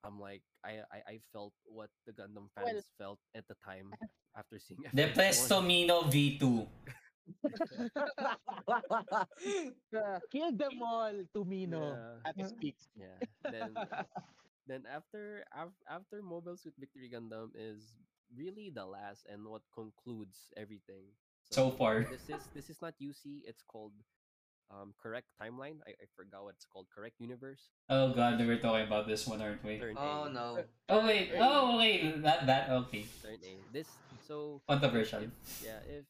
[0.04, 3.88] I'm like, I, I, I felt what the Gundam Well- fans felt at the time
[4.36, 4.92] after seeing it.
[4.92, 5.16] The F91.
[5.16, 6.66] Plestomino V2.
[10.32, 11.94] Kill them all, Tomino.
[11.94, 12.30] Yeah.
[12.30, 12.88] At his peaks.
[12.96, 13.16] Yeah.
[13.50, 13.74] Then
[14.66, 17.94] then after af- after Mobile Suit Victory Gundam is
[18.34, 21.04] really the last and what concludes everything.
[21.50, 22.00] So far.
[22.08, 23.44] This is this is not UC.
[23.46, 23.92] It's called
[24.72, 25.84] um correct timeline.
[25.86, 26.86] I, I forgot what it's called.
[26.88, 27.68] Correct universe.
[27.88, 29.78] Oh god, we were talking about this one, aren't we?
[29.78, 30.32] Turn oh A.
[30.32, 30.64] no.
[30.88, 31.30] Oh wait.
[31.38, 32.14] Oh okay.
[32.24, 33.04] That that okay.
[33.22, 33.60] Turn A.
[33.72, 33.86] This
[34.26, 35.28] so Controversial.
[35.62, 36.04] yeah if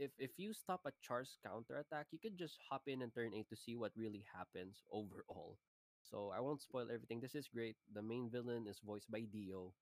[0.00, 3.44] if if you stop at Char's counterattack, you can just hop in and turn A
[3.52, 5.58] to see what really happens overall.
[6.02, 7.20] So I won't spoil everything.
[7.20, 7.76] This is great.
[7.92, 9.72] The main villain is voiced by Dio.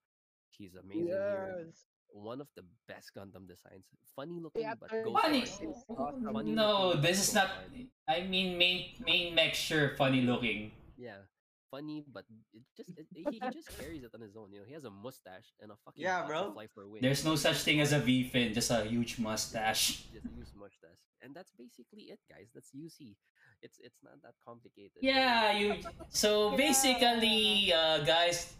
[0.51, 1.63] He's amazing here.
[1.65, 1.87] Yes.
[2.11, 3.85] One of the best Gundam designs.
[4.15, 5.43] Funny looking, Yeah, but go Funny.
[5.43, 6.25] Awesome.
[6.33, 7.47] Funny No, looking, this is not.
[7.47, 7.71] hard.
[8.09, 10.71] I mean, main main mech sure funny looking.
[10.97, 11.23] Yeah,
[11.71, 14.51] funny, but it just it, he, he just carries it on his own.
[14.51, 16.51] You know, he has a mustache and a fucking Yeah, bro.
[16.53, 17.01] Fly for wings.
[17.01, 20.03] There's no such thing as a V fin, just a huge mustache.
[20.13, 22.49] just a huge mustache, and that's basically it, guys.
[22.53, 23.15] That's UC.
[23.61, 24.99] It's it's not that complicated.
[25.01, 25.75] Yeah, you.
[26.09, 28.53] So basically, uh, guys,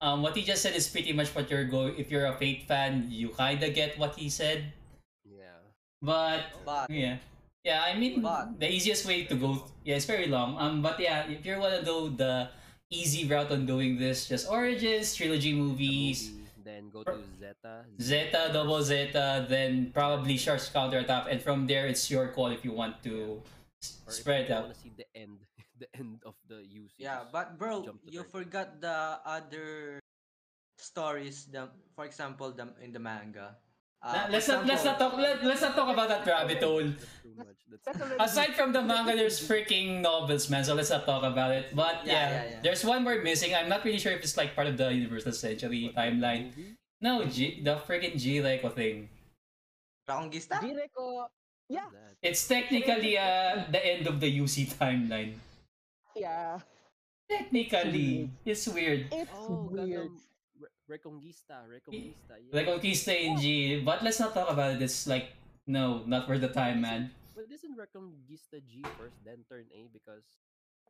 [0.00, 1.94] um, what he just said is pretty much what you're going.
[1.98, 4.72] If you're a Fate fan, you kinda get what he said.
[5.24, 5.60] Yeah.
[6.00, 7.20] But But yeah,
[7.64, 7.82] yeah.
[7.84, 9.66] I mean, But- the easiest way to go.
[9.84, 10.56] Yeah, it's very long.
[10.58, 12.48] Um, but yeah, if you wanna go the
[12.90, 17.84] easy route on doing this, just Origins, trilogy The movies, movie, then go to Zeta.
[18.00, 22.72] Zeta, double Zeta, then probably Char's counterattack, and from there it's your call if you
[22.72, 23.40] want to
[23.82, 24.62] s- Or if spread you out.
[24.68, 25.38] want to see the end,
[25.80, 26.92] the end of the UC.
[26.98, 28.28] yeah, but bro, you turn.
[28.30, 29.98] forgot the other
[30.78, 31.46] stories.
[31.46, 33.56] The for example, the in the manga.
[34.02, 36.80] Uh, let's not let's not talk let, let's not talk about that rabbit hole.
[36.80, 37.46] That's too much.
[37.68, 38.28] That's That's too already- much.
[38.32, 40.64] Aside from the manga, there's freaking novels, man.
[40.64, 41.76] So let's not talk about it.
[41.76, 42.60] But Yeah, yeah, yeah, yeah.
[42.64, 43.54] there's one more missing.
[43.54, 46.56] I'm not really sure if it's like part of the Universal What, Century the timeline.
[46.56, 46.76] movie?
[47.00, 49.08] No, G, the freaking G Reco thing.
[50.08, 50.58] Reconquista?
[50.64, 51.28] Jireko,
[51.68, 51.86] yeah,
[52.22, 55.36] It's technically uh the end of the UC timeline.
[56.16, 56.58] yeah.
[57.30, 59.06] Technically, it's weird.
[59.12, 60.10] It's Oh, weird.
[60.90, 62.34] Gundam Re- Reconquista, Reconquista.
[62.38, 62.52] Yeah.
[62.52, 64.82] Like Conquista in G, but let's not talk about it.
[64.82, 65.30] It's like
[65.66, 67.10] no, not worth the time, man.
[67.34, 70.24] But isn't Reconquista G first, then turn A because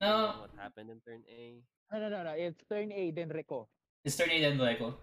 [0.00, 0.16] you No.
[0.32, 1.60] know what happened in turn A?
[1.92, 2.32] No, no, no, no.
[2.32, 3.66] It's turn A, then Reco.
[4.04, 4.94] It's turn A, then Reco.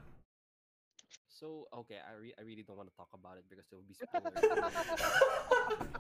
[1.30, 3.86] So okay, I re- I really don't want to talk about it because it will
[3.86, 4.42] be spoilers.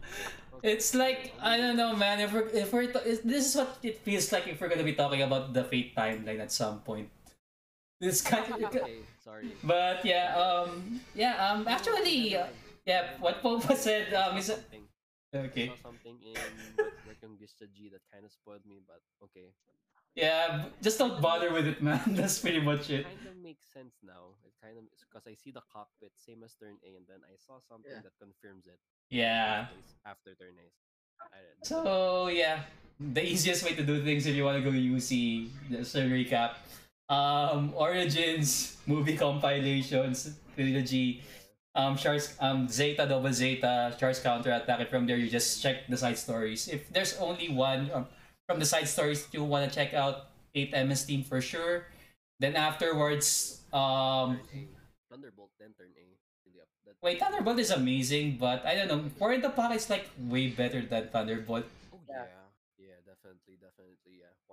[0.63, 2.19] It's like I don't know, man.
[2.19, 4.81] If we're if we're to- is- this is what it feels like if we're gonna
[4.87, 7.13] be talking about the Fate timeline at some point.
[7.99, 9.55] This kind of, okay, sorry.
[9.63, 12.45] but yeah, um, yeah, um, actually, uh,
[12.85, 14.83] yeah, what Popa said, um, is something.
[15.33, 15.67] I okay.
[15.67, 16.37] saw something in
[16.77, 19.49] what Reconquista G that kind of spoiled me, but okay.
[20.15, 22.01] Yeah, just don't bother with it, man.
[22.17, 23.01] That's pretty much it.
[23.01, 24.33] it Kind of makes sense now.
[24.45, 27.35] It kind of because I see the cockpit same as turn A, and then I
[27.37, 28.01] saw something Yeah.
[28.01, 28.79] that confirms it.
[29.09, 29.67] Yeah.
[30.05, 32.61] After turn a So yeah,
[32.99, 36.61] the easiest way to do things if you want to go UC, just a recap.
[37.09, 41.23] Um, Origins, movie compilations, trilogy,
[41.75, 45.87] um, Char's, um, Zeta, Double Zeta, Char's Counter Attack, and from there you just check
[45.87, 46.67] the side stories.
[46.67, 48.07] If there's only one um,
[48.45, 51.87] from the side stories you want to check out, 8MS team for sure.
[52.39, 54.39] Then afterwards, um.
[55.09, 56.03] Thunderbolt, then turn A.
[56.45, 56.67] Really up.
[56.85, 60.09] That, wait, Thunderbolt is amazing, but I don't know, for in the pack it's like
[60.19, 61.65] way better than Thunderbolt.
[61.93, 62.25] oh Yeah.
[62.77, 62.91] yeah.
[62.91, 63.95] yeah, definitely, definitely,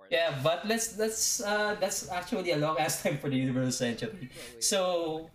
[0.09, 0.17] yeah.
[0.31, 4.29] Yeah, but let's let's uh that's actually a long ass time for the Universal Century.
[4.35, 5.29] Well, wait, So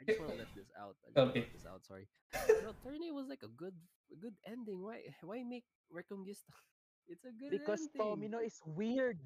[0.00, 0.94] I just want to let this out.
[1.04, 1.40] I just Okay.
[1.40, 1.80] let this out.
[1.86, 2.06] Sorry.
[2.32, 3.74] Bro, turn was like a good,
[4.12, 4.82] a good ending.
[4.82, 6.48] Why, why make Reconquista?
[7.08, 8.30] It's a good Because ending.
[8.30, 9.18] Tomino is weird.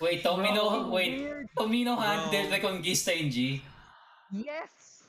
[0.00, 1.46] wait, Tomino, Bro, wait, weird.
[1.56, 2.50] Tomino handled Bro.
[2.50, 3.62] the Conquista in G.
[4.32, 4.99] Yes.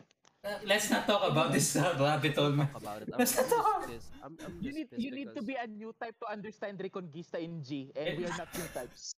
[0.41, 2.65] Uh, let's not talk about this uh, rabbit hole, man.
[2.73, 3.09] talk about it.
[3.13, 4.09] I'm, Let's not talk just pissed.
[4.25, 7.61] I'm, I'm You need you need to be a new type to understand Reconquista in
[7.61, 9.13] G, and we are not new types.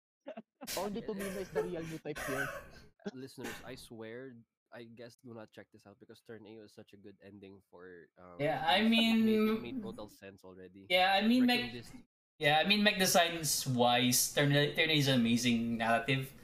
[0.76, 2.44] Only Tomino is the real new type here.
[3.16, 4.36] listeners, I swear,
[4.76, 7.56] I guess do not check this out because Turn A was such a good ending
[7.72, 7.88] for.
[8.20, 10.92] Um, Yeah, I it made, it mean- made total sense already.
[10.92, 11.96] Yeah, I mean, Mech, Reconquist-
[12.36, 16.36] yeah, I mean, Mech designs wise, Turn Turn is an amazing narrative.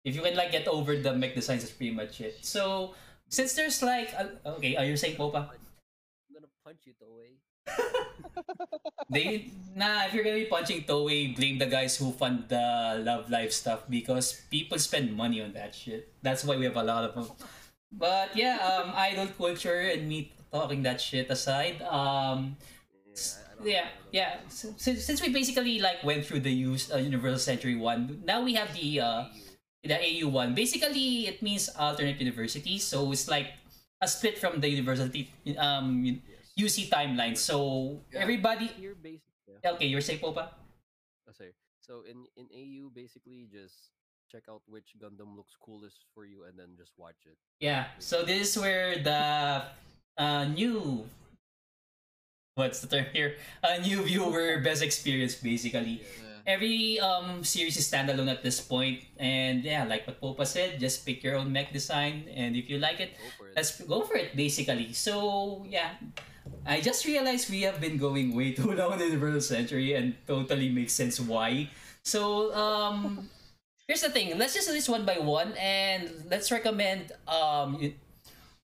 [0.00, 2.40] If you can like get over the Mech designs, that's pretty much it.
[2.40, 2.96] So
[3.28, 5.50] since there's like, uh, okay, are you saying Popa?
[5.50, 7.40] I'm gonna punch you away.
[9.10, 13.30] They nah, if you're gonna be punching Toei, blame the guys who fund the Love
[13.30, 16.08] Live stuff because people spend money on that shit.
[16.22, 17.28] That's why we have a lot of them.
[17.92, 22.56] But yeah, um, idol culture and me talking that shit aside, um,
[23.62, 24.30] Yeah, I, I don't yeah.
[24.48, 28.54] Since, since we basically like went through the use uh, Universal Century one, now we
[28.54, 29.24] have the uh,
[29.84, 30.54] the AU one.
[30.54, 33.52] Basically, it means alternate university, so it's like
[34.00, 36.52] a split from the university um Yes.
[36.56, 37.36] UC timeline.
[37.36, 38.20] So Yeah.
[38.24, 39.32] everybody, Here, basic.
[39.46, 39.72] Yeah.
[39.76, 40.54] okay, you're saying Popa.
[41.28, 41.52] Oh, sorry.
[41.80, 43.92] So in in AU, basically just
[44.32, 47.36] check out which Gundam looks coolest for you, and then just watch it.
[47.60, 47.92] Yeah.
[48.00, 49.62] So this is where the
[50.18, 51.06] uh, new
[52.54, 53.36] what's the term here?
[53.62, 56.00] A new viewer best experience basically.
[56.02, 56.33] Yeah.
[56.46, 56.52] Yeah.
[56.54, 61.04] Every um series is standalone at this point, and yeah, like what Popa said, just
[61.06, 63.52] pick your own mech design, and if you like it, Go it.
[63.56, 64.92] let's go for it basically.
[64.92, 65.96] So yeah.
[66.66, 70.14] I just realized we have been going way too long on the Universal Century and
[70.26, 71.70] totally makes sense why.
[72.04, 73.28] So um
[73.88, 77.94] here's the thing, let's just do this one by one and let's recommend um y-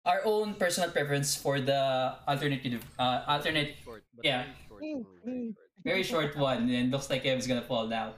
[0.05, 4.45] our own personal preference for the alternate uni- uh, alternate short, yeah.
[4.45, 4.83] very short.
[4.85, 5.70] only, short.
[5.85, 8.13] Very short one and looks like Kevin's gonna fall down.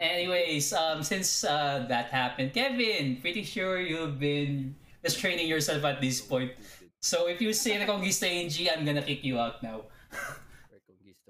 [0.00, 6.00] Anyways, um, since uh, that happened, Kevin, pretty sure you've been just training yourself at
[6.00, 6.52] this point.
[7.00, 9.82] So if you say Reconquista NG, I'm gonna kick you out now.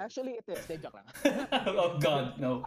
[0.01, 0.67] Actually, it is.
[0.83, 1.47] Joke lang.
[1.69, 2.67] oh god, no.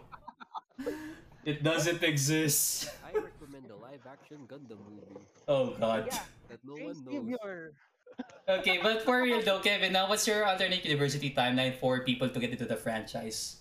[1.44, 2.90] It doesn't exist.
[3.04, 6.08] I recommend the live action Gundam movie Oh god.
[6.10, 6.22] Yeah.
[6.48, 7.38] that no Please one give knows.
[7.38, 7.72] your
[8.48, 12.38] Okay, but for real though, Kevin, now what's your alternate university timeline for people to
[12.38, 13.60] get into the franchise?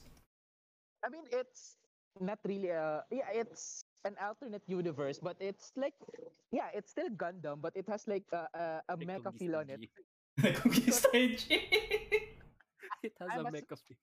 [1.03, 1.77] I mean, it's
[2.19, 3.29] not really a yeah.
[3.33, 5.93] It's an alternate universe, but it's like
[6.51, 9.81] yeah, it's still Gundam, but it has like a a, a mecha feel on it.
[9.81, 9.89] G.
[10.39, 11.09] Reconquista
[13.03, 13.97] It has I'm a a s- mecha feel.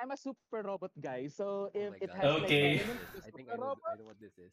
[0.00, 2.78] I'm a super robot guy, so oh if my it has Okay.
[2.78, 4.52] like elements of I think I super know, robot, I know what this is.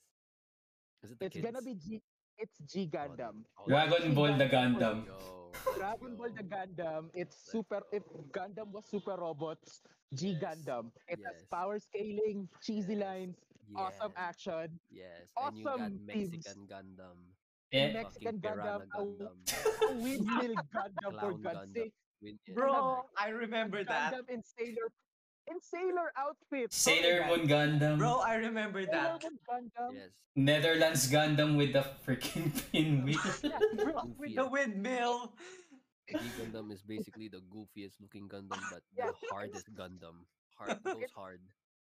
[1.04, 2.02] Is it the it's gonna be G.
[2.38, 3.44] It's G Gundam.
[3.58, 5.06] Oh, Dragon Ball the Gundam.
[5.78, 6.50] Dragon Ball the yo.
[6.50, 7.10] Gundam.
[7.14, 7.82] It's super.
[7.92, 9.82] If Gundam was super robots,
[10.14, 10.92] G Yes, Gundam.
[11.08, 11.46] It has yes.
[11.52, 13.36] power scaling, cheesy Yes, lines,
[13.76, 14.80] awesome action.
[14.92, 16.00] Yes, and you got awesome.
[16.06, 17.18] Mexican Gundam.
[17.72, 17.94] Yeah.
[17.94, 19.90] Mexican fucking Piranha Gundam, a- Gundam.
[19.90, 21.74] A windmill Gundam for God's Gundam.
[21.74, 21.94] sake.
[22.54, 23.04] Bro.
[23.18, 24.14] I remember that.
[24.14, 24.88] Gundam in sailor,
[25.50, 26.74] in sailor outfit.
[26.74, 27.98] Sailor Moon Gundam.
[28.00, 28.92] Bro, I remember that.
[28.92, 29.24] Sailor that.
[29.24, 29.40] Moon
[29.78, 29.92] Gundam.
[29.94, 30.10] Yes.
[30.36, 33.20] Netherlands Gundam with the freaking pinwheel.
[33.44, 35.34] Yeah, bro, with The windmill.
[36.10, 39.08] G Gundam is basically the goofiest looking Gundam, but Yeah.
[39.10, 40.26] the hardest Gundam.
[40.58, 41.40] Hard goes hard.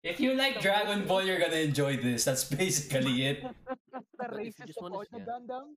[0.03, 2.23] if you like Dragon Ball, you're gonna enjoy this.
[2.25, 3.41] That's basically it.
[3.43, 5.25] the But racist just of wanna- all the yeah.
[5.25, 5.75] Gundam.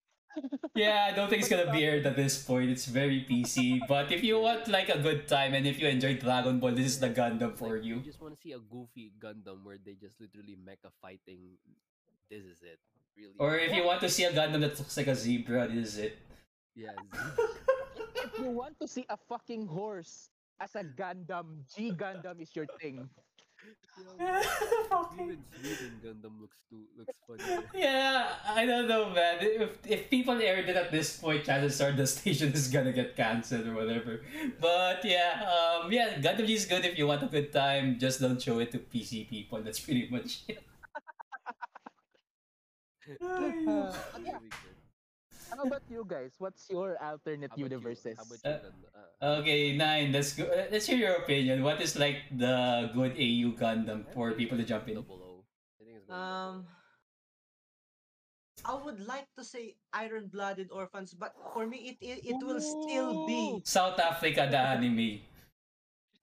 [0.74, 2.70] Yeah, I don't think it's gonna be aired at this point.
[2.70, 3.80] It's very PC.
[3.88, 6.86] But if you want like a good time and if you enjoy Dragon Ball, this
[6.86, 8.00] is the Gundam for Like, you.
[8.00, 11.58] just want to see a goofy Gundam where they just literally mecha fighting.
[12.30, 12.78] This is it.
[13.18, 13.34] Really.
[13.38, 15.98] Or if you want to see a Gundam that looks like a zebra, this is
[15.98, 16.18] it.
[16.76, 17.42] yeah, Z-
[18.24, 22.66] If you want to see a fucking horse as a Gundam, G Gundam is your
[22.80, 23.08] thing.
[25.20, 27.64] Even Sweden Gundam looks too looks funny.
[27.74, 29.38] yeah, I don't know, man.
[29.41, 33.16] If if people aired it at this point, chances are the station is gonna get
[33.16, 34.20] cancelled or whatever.
[34.61, 37.99] But yeah, um, yeah, Gundam G is good if you want a good time.
[37.99, 39.62] Just don't show it to PC people.
[39.62, 40.62] That's pretty much it.
[43.20, 43.93] Uh,
[44.24, 44.38] yeah.
[45.57, 46.34] How about you guys?
[46.38, 47.64] What's your alternate How about you?
[47.66, 48.16] universes?
[48.18, 48.88] How about Uh, you?
[48.94, 50.12] Uh, Okay, nine.
[50.12, 50.44] Let's go.
[50.48, 51.62] uh, Let's hear your opinion.
[51.62, 54.94] What is like the good AU Gundam for people to jump in?
[54.96, 55.32] Double O.
[55.80, 56.66] I think it's going Um,
[58.64, 63.24] I would like to say iron-blooded orphans, but for me, it it, it will still
[63.26, 65.24] be South Africa, the anime.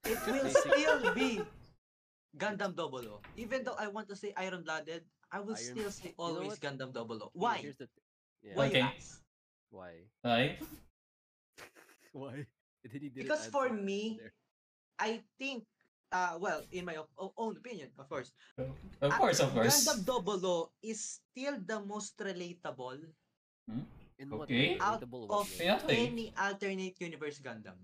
[0.06, 1.42] it will still be
[2.38, 3.22] Gundam Double O.
[3.38, 5.02] Even though I want to say iron-blooded,
[5.34, 6.62] I will Iron- still say You know always?
[6.62, 7.30] Gundam Double O.
[7.34, 7.58] Why?
[7.58, 8.06] Here's the th-
[8.48, 8.56] yeah.
[8.56, 8.80] Why Okay.
[8.80, 9.20] you ask?
[9.70, 9.92] Why?
[12.16, 12.36] Why?
[12.84, 14.32] And he didn't Because for me, there.
[14.98, 15.68] I think,
[16.12, 18.72] uh, well, in my o- o- own opinion, of course, Of
[19.04, 19.84] uh, course, of course.
[19.84, 23.04] Gundam Double O is still the most relatable
[24.18, 24.80] In Okay.
[24.82, 25.46] out Relatable of?
[25.62, 25.78] Yeah.
[25.86, 27.78] Any alternate universe Gundam.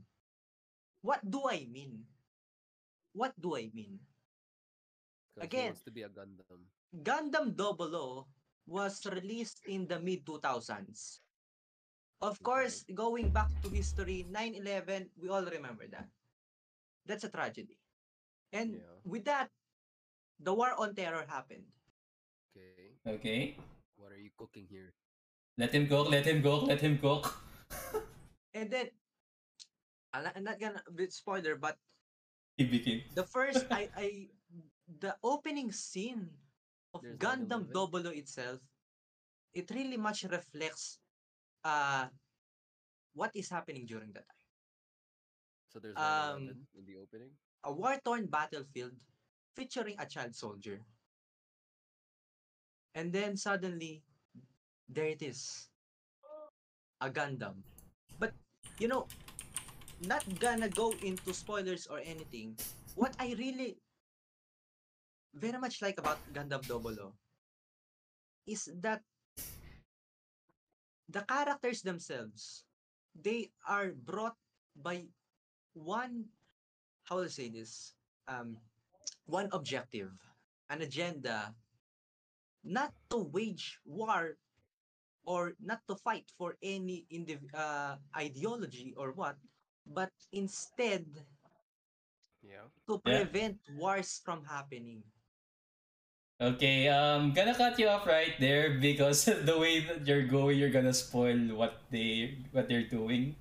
[1.05, 2.01] What do I mean?
[3.13, 3.99] What do I mean?
[5.37, 6.65] 'Cause he again- wants to be a Gundam.
[6.89, 8.07] Gundam Double O
[8.67, 11.19] was released in the mid 2000s.
[12.23, 16.07] Of course, going back to history, 9/11, we all remember that.
[17.05, 17.75] That's a tragedy.
[18.55, 18.95] And Yeah.
[19.03, 19.51] with that,
[20.39, 21.67] the war on terror happened.
[22.55, 22.95] Okay.
[23.05, 23.41] Okay.
[23.99, 24.93] What are you cooking here?
[25.57, 27.27] Let him cook, let him cook, let him cook.
[28.53, 28.87] And then
[30.13, 31.75] I'm not, gonna be spoiler, but
[32.55, 33.01] He became.
[33.17, 34.07] the first I I
[35.01, 36.52] the opening scene of
[37.01, 37.73] There's Gundam 9/11?
[37.73, 38.59] Double itself,
[39.53, 40.99] it really much reflects
[41.63, 42.07] uh
[43.13, 44.47] what is happening during that time.
[45.69, 47.33] So there's Um, in the opening.
[47.63, 48.93] A war-torn battlefield
[49.55, 50.81] featuring a child soldier.
[52.93, 54.03] And then suddenly,
[54.89, 55.69] there it is.
[57.01, 57.63] A Gundam.
[58.19, 58.33] But,
[58.77, 59.07] you know,
[60.05, 62.57] not gonna go into spoilers or anything.
[62.95, 63.81] What I really
[65.33, 67.13] very much like about Gundam Double
[68.45, 69.01] is that
[71.09, 72.65] the characters themselves,
[73.15, 74.35] they are brought
[74.75, 75.05] by
[75.73, 76.25] one,
[77.03, 77.93] how will I say this?
[78.27, 78.57] Um,
[79.25, 80.11] one objective,
[80.69, 81.53] an agenda,
[82.63, 84.37] not to wage war
[85.25, 89.35] or not to fight for any indiv- uh, ideology or what,
[89.87, 91.05] but instead
[92.43, 92.67] Yeah.
[92.87, 93.23] to Yeah.
[93.23, 95.03] prevent wars from happening.
[96.43, 100.73] Okay, um, gonna cut you off right there because the way that you're going, you're
[100.75, 103.39] gonna spoil what they what they're doing.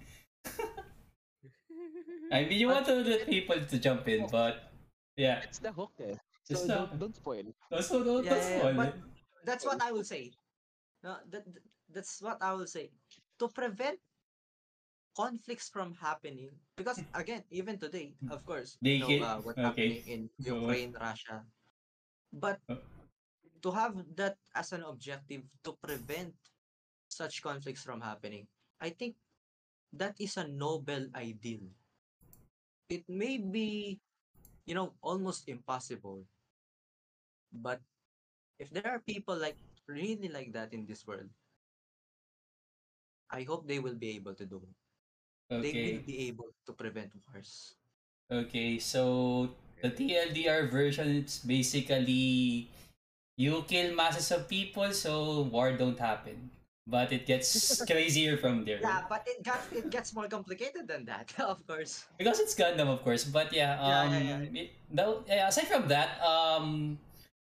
[2.30, 4.70] I mean, you want to let people to jump in, but
[5.18, 6.14] yeah, It's the hook, eh.
[6.48, 7.44] It's So the- don't, don't spoil.
[7.74, 9.00] also don't, Yeah, don't yeah, spoil but it.
[9.44, 10.30] that's what I will say.
[11.02, 12.88] No, that, that- that's what I will say.
[13.42, 13.98] To prevent
[15.18, 16.48] conflicts from happening,
[16.78, 19.66] because again, even today, of course, They you know can- uh, what's okay.
[19.66, 21.42] happening in Ukraine, Russia.
[22.32, 22.80] But Uh.
[23.62, 26.34] To have that as an objective to prevent
[27.08, 28.46] such conflicts from happening,
[28.80, 29.14] I think
[29.92, 31.62] that is a noble ideal.
[32.88, 34.00] It may be,
[34.66, 36.24] you know, almost impossible.
[37.52, 37.80] But
[38.58, 39.56] if there are people like
[39.86, 41.28] really like that in this world,
[43.30, 44.76] I hope they will be able to do it.
[45.62, 47.74] They will be able to prevent wars.
[48.30, 48.78] okay.
[48.78, 49.50] So
[49.82, 52.68] the TLDR version, it's basically
[53.36, 56.50] you kill masses of people, so war don't happen.
[56.86, 58.80] But it gets crazier from there.
[58.82, 62.04] Yeah, but it got it gets more complicated than that, of course.
[62.18, 63.22] because it's Gundam, of course.
[63.24, 64.60] But yeah, um, yeah, yeah.
[64.66, 66.98] It, though, yeah, aside from that, um,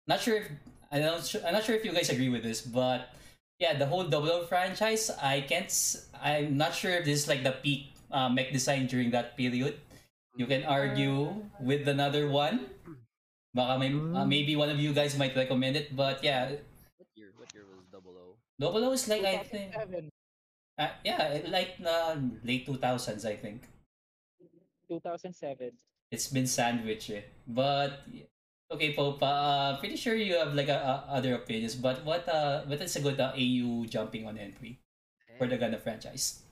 [0.07, 0.47] not sure if
[0.93, 3.11] I don't, I'm not sure if you guys agree with this, but
[3.59, 5.71] yeah, the whole Double franchise, I can't.
[6.23, 9.83] I'm not sure if this is like the peak uh, mech design during that period.
[10.37, 11.31] You can argue
[11.61, 12.67] with another one.
[13.55, 14.29] Baka may, uh, Mm.
[14.29, 16.51] maybe one of you guys might recommend it, but yeah,
[16.99, 17.31] What year?
[17.39, 18.27] What year was Double O?
[18.59, 20.11] Double O is like I think, 2007,
[20.79, 23.63] uh, yeah, like uh, late two thousands, I think.
[24.89, 25.73] 2007.
[26.11, 27.23] it's been sandwiched eh.
[27.47, 28.05] But
[28.71, 31.75] okay, Popa, uh, pretty sure you have like a, a other opinions.
[31.75, 34.79] But what uh, what is a good uh, AU jumping on entry
[35.39, 35.73] for the Dang.
[35.75, 36.44] Gundam franchise?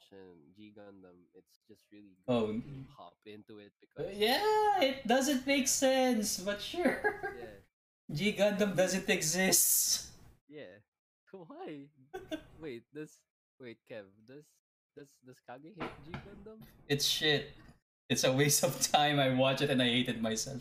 [0.00, 1.18] Kev did mention G Gundam.
[1.34, 2.46] It's just really good Oh.
[2.52, 2.62] to
[2.96, 7.00] hop into it uh, because Yeah, it doesn't make sense, but sure.
[7.38, 7.60] yeah,
[8.16, 10.08] G Gundam doesn't exist.
[10.48, 10.80] yeah.
[11.32, 11.86] Why?
[12.60, 13.20] Wait, does
[13.60, 14.44] wait, Kev, does
[14.96, 16.58] does does Kage hate G Gundam?
[16.88, 17.52] It's shit.
[18.10, 19.20] It's a waste of time.
[19.20, 20.58] I watch it and I hate it myself.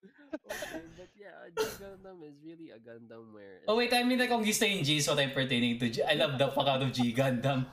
[0.48, 3.60] okay, but yeah, G Gundam is really a Gundam where.
[3.68, 5.90] Oh wait, I mean like kung G in G is what I'm pertaining to.
[5.92, 7.66] G- I love the fuck out of G Gundam.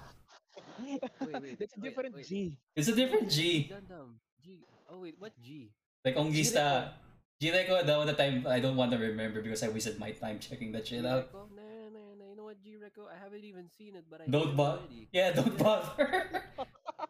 [1.21, 2.25] Wait, wait, That's a different wait.
[2.25, 2.57] G.
[2.75, 3.71] It's a different G G.
[3.71, 4.19] Gundam.
[4.43, 4.65] G.
[4.89, 5.71] Oh wait, what G?
[6.03, 6.35] Like kung G-Reco.
[6.35, 6.93] Gista.
[7.41, 10.39] G-Reco, that was the time I don't want to remember because I wasted my time
[10.39, 11.31] checking that shit out.
[11.31, 11.49] G-Reco?
[11.51, 12.27] Nah, nah, nah.
[12.31, 13.07] You know what, G Reco?
[13.11, 14.87] I haven't even seen it, but I Don't bother.
[15.11, 16.31] Yeah, don't bother.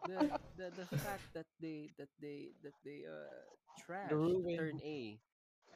[0.06, 3.30] the, the the fact that they that they that they uh
[3.78, 4.58] trash ruined.
[4.58, 5.18] turn A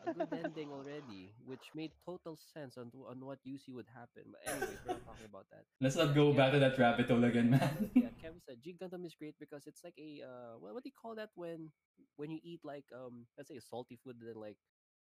[0.07, 4.33] a good ending already, which made total sense on on what UC would happen.
[4.33, 5.65] But anyways, we're not talking about that.
[5.81, 7.91] Let's not go back to that rabbit hole again, man.
[7.95, 10.89] yeah, Kevin said G Gundam is great because it's like a uh what, what do
[10.89, 11.71] you call that when
[12.17, 14.57] when you eat like um let's say a salty food and then like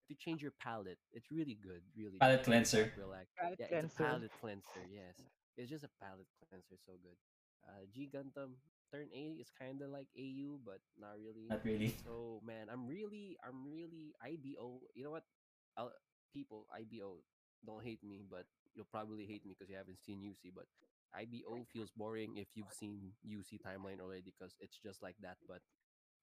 [0.07, 0.99] to change your palate.
[1.13, 2.17] It's really good, really.
[2.19, 2.93] Palate just lay cleanser.
[2.97, 3.25] Relax.
[3.39, 4.03] Palate yeah, it's a cleanser.
[4.03, 4.83] palate cleanser.
[4.91, 5.15] Yes,
[5.57, 6.77] it's just a palate cleanser.
[6.85, 7.17] So good.
[7.65, 8.61] Uh, G Gundam
[8.95, 11.51] Turn A is kind of like AU, but not really.
[11.51, 11.91] Not really.
[12.07, 14.79] So man, I'm really, I'm really IBO.
[14.95, 15.27] You know what?
[15.75, 15.91] I'll,
[16.31, 17.19] people IBO
[17.67, 20.55] don't hate me, but you'll probably hate me because you haven't seen UC.
[20.55, 20.71] But
[21.11, 25.59] IBO feels boring if you've seen UC timeline already, because it's just like that, but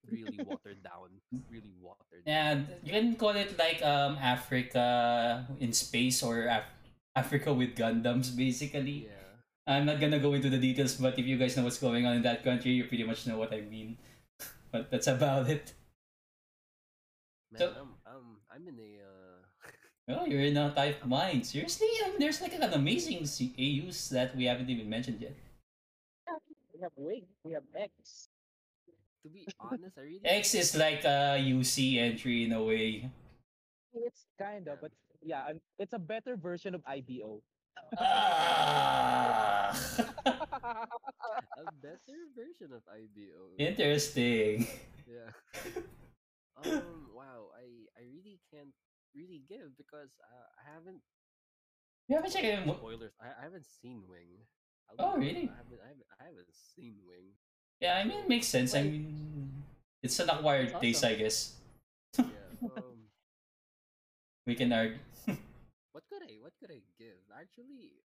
[0.08, 1.20] really watered down.
[1.52, 2.24] Really watered.
[2.24, 6.72] And you can call it like um Africa in space or Af-
[7.12, 9.12] Africa with Gundams, basically.
[9.12, 9.21] Yeah.
[9.66, 12.16] I'm not gonna go into the details, but if you guys know what's going on
[12.16, 13.98] in that country, you pretty much know what I mean.
[14.72, 15.72] But that's about it.
[17.52, 18.90] Man, So- I'm, I'm, I'm in a.
[19.04, 19.08] Uh,
[20.18, 21.46] Oh, you're in a type mind.
[21.46, 25.36] Seriously, I mean, there's like an amazing C- AUs that we haven't even mentioned yet.
[26.74, 27.22] We have Wing.
[27.44, 28.26] We have X.
[29.22, 30.20] to be honest, I really.
[30.24, 33.08] X is like a UC entry in a way.
[33.94, 34.90] It's kind of, but
[35.22, 37.38] yeah, um, it's a better version of IBO.
[37.98, 39.70] Ah!
[40.26, 43.56] a better version of IBO.
[43.58, 44.66] Interesting.
[45.06, 45.30] Yeah.
[46.64, 47.08] um.
[47.14, 47.52] Wow.
[47.56, 47.66] I
[47.98, 48.72] I really can't
[49.14, 51.00] really give because uh, I haven't
[52.08, 52.64] You haven't checked it.
[52.76, 53.12] spoilers.
[53.20, 54.40] I, I haven't seen Wing.
[54.88, 55.48] I'll Oh, really?
[55.52, 57.36] I haven't, I haven't I haven't seen Wing.
[57.80, 58.74] Yeah, I mean, it makes sense.
[58.74, 59.50] I mean,
[60.02, 60.80] it's an acquired Awesome.
[60.80, 61.56] taste, I guess.
[62.18, 62.24] Yeah.
[62.76, 63.10] Um.
[64.46, 64.98] We can argue.
[65.92, 67.20] What could I What could I give?
[67.32, 68.00] Actually.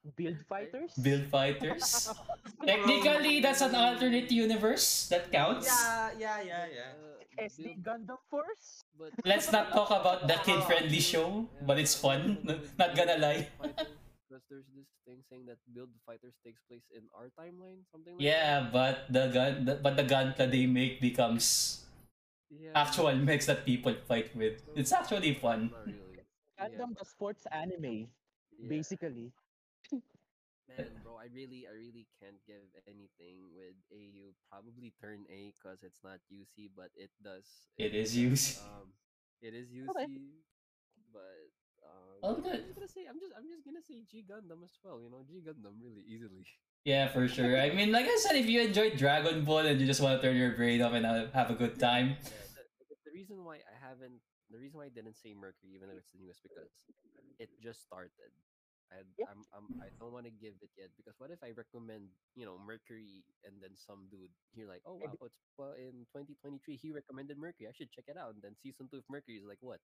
[0.16, 0.92] Build fighters.
[0.96, 2.08] Build fighters.
[2.64, 5.66] Technically, that's an alternate universe that counts.
[5.68, 6.90] Yeah, yeah, yeah, yeah.
[6.96, 8.80] Uh, SD build- Gundam Force.
[8.96, 12.38] but Let's not talk about the kid-friendly show, but it's fun.
[12.78, 13.48] Not gonna lie.
[13.60, 18.22] Because there's this thing saying that Build Fighters takes place in our timeline, something like
[18.24, 18.72] Yeah, that.
[18.72, 21.82] but the gun, the, but the gun that they make becomes
[22.48, 22.72] Yeah.
[22.78, 24.62] actual mechs that people fight with.
[24.78, 25.74] It's actually fun.
[26.60, 26.76] Not really.
[26.84, 28.08] Gundam, the sports anime,
[28.60, 28.68] Yeah.
[28.68, 29.32] basically.
[30.68, 34.30] Man, bro, I really, I really can't give anything with AU.
[34.46, 37.48] Probably turn A because it's not UC, but it does.
[37.76, 38.62] It is does, UC.
[38.62, 38.92] Um,
[39.42, 40.30] it is UC,
[41.10, 41.50] but
[41.82, 44.78] um, Oh, I'm just gonna say, I'm just, I'm just gonna say G Gundam as
[44.84, 45.00] well.
[45.02, 46.46] You know, G Gundam really easily.
[46.84, 47.58] Yeah, for sure.
[47.58, 50.22] I mean, like I said, if you enjoyed Dragon Ball and you just want to
[50.28, 51.04] turn your brain off and
[51.34, 54.20] have a good time, Yeah, the, the- the reason why I haven't,
[54.50, 56.70] the reason why I didn't say Mercury, even though it's the newest, because
[57.38, 58.34] it just started.
[58.90, 59.28] And Yep.
[59.30, 62.42] I'm, I'm, I don't want to give it yet because what if I recommend, you
[62.44, 66.90] know, Mercury and then some dude here like, oh wow, it's well, in 2023 he
[66.90, 67.70] recommended Mercury.
[67.70, 68.34] I should check it out.
[68.34, 69.78] And then season two of Mercury is like what,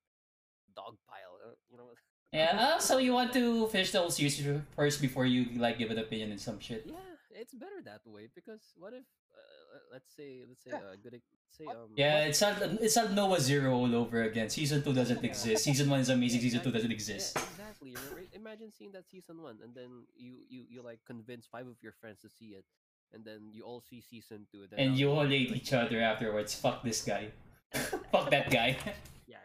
[0.74, 1.94] dog pile, uh, you know?
[2.32, 2.78] yeah.
[2.78, 4.42] So you want to finish the whole series
[4.74, 6.82] first before you like give an opinion and some shit.
[6.86, 6.98] Yeah,
[7.30, 10.82] it's better that way because what if, uh, let's say, let's say, Yeah.
[10.82, 14.22] uh, good, ex- let's say, um, Yeah, it's not it's not Noah Zero all over
[14.22, 14.48] again.
[14.50, 15.30] Season two doesn't Yeah.
[15.30, 15.64] exist.
[15.64, 16.40] Season one is amazing.
[16.40, 17.36] Season two doesn't exist.
[17.36, 17.94] Yeah, exactly.
[18.32, 21.92] Imagine seeing that season one, and then you you you like convince five of your
[22.00, 22.64] friends to see it,
[23.12, 24.66] and then you all see season two.
[24.68, 26.54] Then And you all hate each other afterwards.
[26.54, 27.32] Fuck this guy.
[28.12, 28.76] Fuck that guy.
[29.26, 29.42] Yeah,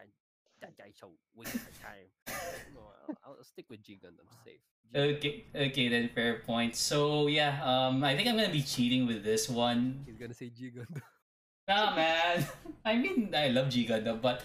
[0.60, 2.06] that guy's so waste of time.
[2.74, 2.86] no,
[3.26, 4.62] I'll, I'll stick with G Gundam safe.
[4.78, 5.16] G Gundam.
[5.18, 6.76] Okay, okay then, fair point.
[6.76, 10.04] So yeah, um, I think I'm gonna be cheating with this one.
[10.06, 11.02] He's gonna say G Gundam.
[11.68, 12.46] Nah, man.
[12.84, 14.42] I mean, I love G Gundam, but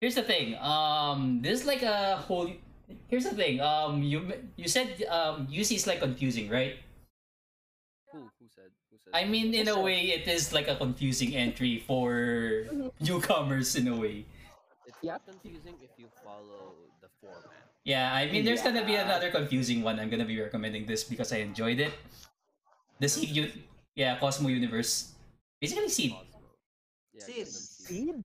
[0.00, 0.56] here's the thing.
[0.58, 2.50] Um, this is like a whole.
[3.08, 3.60] Here's the thing.
[3.60, 6.76] Um, you you said um UC is like confusing, right?
[8.12, 9.14] who who said who said?
[9.14, 12.66] I mean, in a way, it is like a confusing entry for
[13.00, 14.26] newcomers in a way.
[14.86, 15.14] it's Yep.
[15.14, 17.70] not confusing if you follow the format.
[17.84, 19.98] Yeah, I mean, there's gonna be another confusing one.
[19.98, 21.94] I'm gonna be recommending this because I enjoyed it.
[23.00, 23.52] The Seed, U-
[23.96, 25.10] yeah, Cosmo Universe,
[25.60, 26.14] basically Seed.
[27.22, 27.34] Cosmo.
[27.38, 27.48] Yeah, Seed.
[27.48, 27.86] Seed.
[27.86, 28.16] Seed.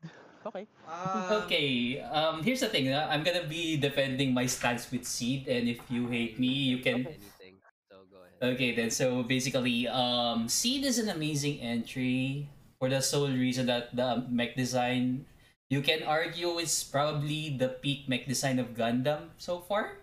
[0.45, 0.65] Okay.
[0.87, 2.87] Um, Okay, um, here's the thing.
[2.93, 6.79] uh, I'm gonna be defending my stance with Seed, and if you hate me, you
[6.79, 7.03] can.
[7.05, 7.59] anything.
[7.91, 8.55] So go ahead.
[8.55, 8.89] Okay, then.
[8.91, 12.47] So basically, um, Seed is an amazing entry
[12.79, 15.25] for the sole reason that the mech design,
[15.67, 19.99] you can argue, is probably the peak mech design of Gundam so far.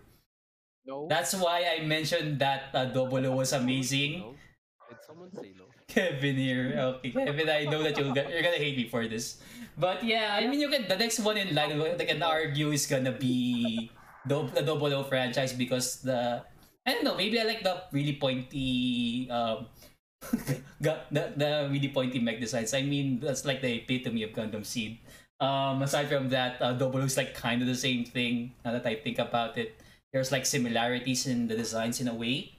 [0.84, 1.08] No.
[1.08, 4.20] That's why I mentioned that uh, Double was amazing.
[4.20, 4.34] No?
[4.92, 5.63] Did someone say no?
[5.94, 6.74] Kevin here.
[6.98, 9.38] Okay, Kevin, I know that you'll get, you're gonna hate me for this.
[9.78, 12.86] But yeah, I mean, you can the next one in line they can argue is
[12.86, 13.90] gonna be
[14.26, 16.42] the, the Double O franchise because the
[16.86, 19.70] I don't know, maybe I like the really pointy um
[20.82, 22.74] got the, the really pointy mech designs.
[22.74, 24.98] I mean, that's like the epitome of Gundam Seed.
[25.40, 28.54] Um, aside from that, uh, O is like kind of the same thing.
[28.64, 29.76] Now that I think about it,
[30.12, 32.53] there's like similarities in the designs in a way.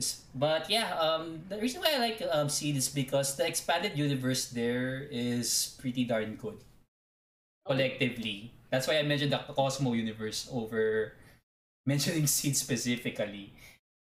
[0.00, 3.96] S- But yeah, um, the reason why I like um, Seed is because the expanded
[3.96, 6.60] universe there is pretty darn good.
[7.66, 11.12] Collectively, that's why I mentioned the Cosmo universe over
[11.86, 13.52] mentioning Seed specifically.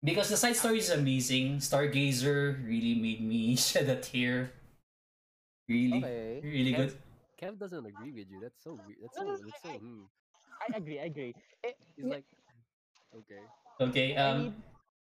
[0.03, 1.59] Because the side story is amazing.
[1.59, 4.51] Stargazer really made me shed a tear.
[5.69, 6.41] Really, Okay.
[6.43, 6.93] really Kev, good.
[7.41, 8.39] Kev doesn't agree with you.
[8.41, 8.99] That's so weird.
[9.01, 9.23] That's so.
[9.23, 9.79] No, no, That's I- so.
[9.79, 10.03] Hmm.
[10.61, 10.99] I agree.
[10.99, 11.33] I agree.
[11.95, 12.25] He's like,
[13.15, 13.41] okay.
[13.81, 14.53] Okay, I um, mean,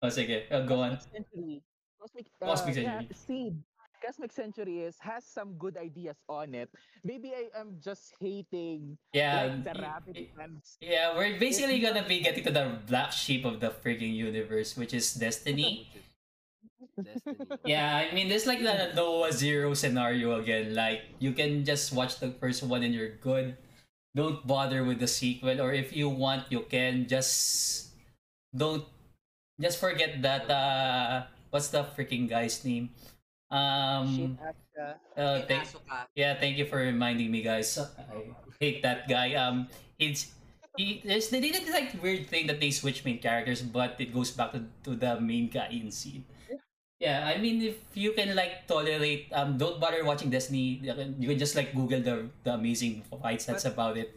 [0.01, 0.97] oh, sige, uh, go on.
[0.97, 1.63] Cosmic Century.
[1.99, 3.53] Cosmic, Cosmic uh, yeah, Century.
[4.01, 6.69] Cosmic Century is has some good ideas on it.
[7.05, 10.17] Maybe I am just hating Yeah, like the y- rabbit.
[10.81, 14.93] Yeah, we're basically gonna be getting to the black sheep of the freaking universe, which
[14.93, 15.87] is Destiny.
[16.81, 17.61] Which is Destiny.
[17.65, 20.73] yeah, I mean, there's like the Noah Zero scenario again.
[20.73, 23.55] Like, you can just watch the first one and you're good.
[24.15, 27.93] Don't bother with the sequel, or if you want, you can just
[28.55, 28.83] don't
[29.61, 30.49] just forget that.
[30.49, 32.89] Uh, what's the freaking guy's name?
[33.51, 34.39] Um,
[35.17, 35.67] uh, thank,
[36.15, 37.77] yeah, thank you for reminding me, guys.
[37.77, 39.35] I hate that guy.
[39.35, 39.67] Um,
[39.99, 40.31] it's
[40.77, 41.03] he.
[41.03, 44.31] There's they did this like weird thing that they switch main characters, but it goes
[44.31, 46.23] back to, to the main guy in scene.
[47.01, 50.79] Yeah, I mean, if you can like tolerate, um, don't bother watching Destiny.
[50.85, 54.15] You can, you can just like Google the the amazing fights that's about it.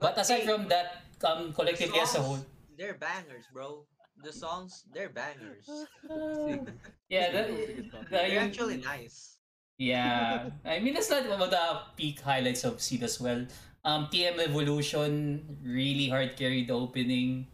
[0.00, 2.40] But aside hey, from that, um, the collectively as a whole,
[2.74, 3.84] they're bangers, bro.
[4.22, 5.68] The songs, they're bangers.
[7.08, 9.38] yeah, that, the, They're yung- actually nice.
[9.78, 11.64] Yeah, I mean that's not one of the
[11.96, 13.46] peak highlights of Seed as well.
[13.84, 17.46] Um, T.M.Revolution really hard carried the opening.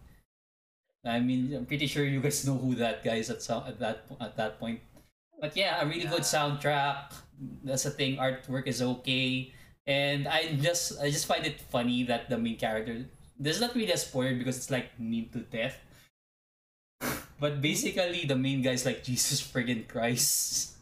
[1.05, 3.79] I mean, I'm pretty sure you guys know who that guy is at some at
[3.79, 4.81] that at that point.
[5.39, 6.33] But yeah, a really good Yeah.
[6.33, 7.13] soundtrack.
[7.63, 8.17] That's the thing.
[8.17, 9.53] Artwork is okay,
[9.85, 13.05] and I just I just find it funny that the main character.
[13.37, 15.77] There's not really a spoiler because it's like mean to death.
[17.45, 20.81] But basically, the main guy's like Jesus friggin' Christ.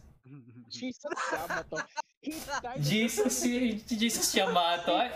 [0.70, 1.82] Jesus Yamato.
[2.22, 2.46] He's
[2.78, 3.34] Jesus,
[3.90, 5.10] Jesus Yamato.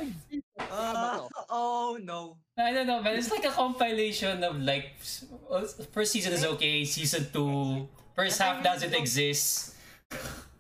[0.58, 2.34] Uh, oh no.
[2.58, 3.14] I don't know, man.
[3.14, 4.98] It's like a compilation of like
[5.46, 5.62] uh,
[5.94, 7.86] first season is okay, season two,
[8.18, 9.78] first half doesn't exist.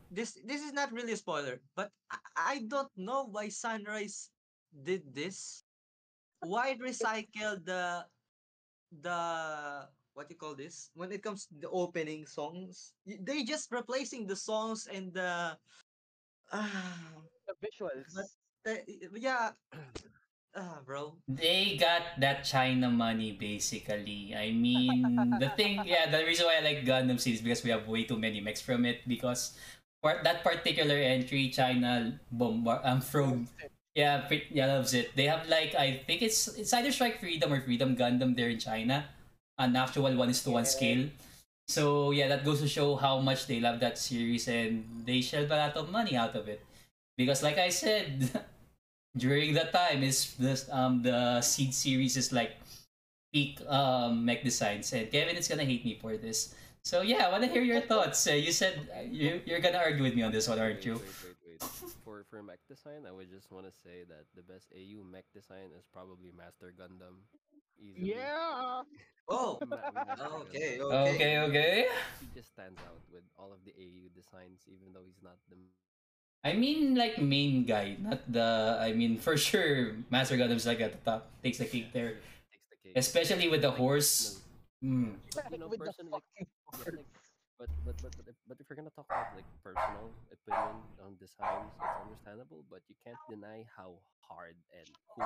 [0.06, 4.30] This this is not really a spoiler, but I, I don't know why Sunrise
[4.70, 5.66] did this.
[6.46, 8.06] Why recycle the
[9.02, 12.96] the what you call this when it comes to the opening songs?
[13.04, 15.54] They just replacing the songs and the
[16.50, 16.96] ah
[17.44, 18.16] the visuals.
[18.16, 18.32] But-
[18.66, 18.82] the,
[19.14, 19.54] yeah
[20.58, 24.34] ah bro They got that China money basically.
[24.34, 27.70] I mean, the thing, yeah, the reason why I like Gundam Seed is because we
[27.70, 29.06] have way too many mechs from it.
[29.06, 29.54] Because
[30.02, 33.46] part that particular entry, China bombar um from
[33.94, 35.14] yeah, pre- yeah, loves it.
[35.14, 38.58] They have like I think it's it's either Strike Freedom or Freedom Gundam there in
[38.58, 39.06] China,
[39.58, 41.08] an actual one is to one scale.
[41.68, 45.44] So yeah, that goes to show how much they love that series and they shell
[45.44, 46.64] a lot of money out of it.
[47.16, 48.30] Because like I said,
[49.16, 52.60] during that time is this um the Seed series is like
[53.32, 56.54] peak um mech designs and Kevin is gonna hate me for this.
[56.84, 58.22] So yeah, I wanna hear your thoughts.
[58.28, 61.02] Uh, you said uh, you you're gonna argue with me on this one, aren't you?
[61.02, 61.62] Wait, wait, wait.
[62.06, 65.26] For for mech design, I would just want to say that the best AU mech
[65.34, 67.26] design is probably Master Gundam.
[67.82, 68.14] Easily.
[68.14, 68.86] Yeah.
[69.28, 69.58] Oh
[70.46, 71.76] okay okay Okay, okay.
[72.20, 75.58] He just stands out with all of the AU designs, even though he's not the.
[76.44, 80.92] I mean like main guy, not the I mean for sure Master Gundam's like at
[80.94, 82.22] the top, takes the cake there.
[82.52, 82.94] Takes the cake.
[82.96, 84.40] Especially with the Like, horse.
[84.84, 85.16] Mm.
[85.50, 86.96] You know, With the person like- fucking Yeah, horse.
[87.02, 87.15] like,
[87.58, 91.16] but but but but if, but if we're gonna talk about like personal opinion on
[91.16, 92.60] designs, it's understandable.
[92.68, 93.96] But you can't deny how
[94.28, 95.24] hard and cool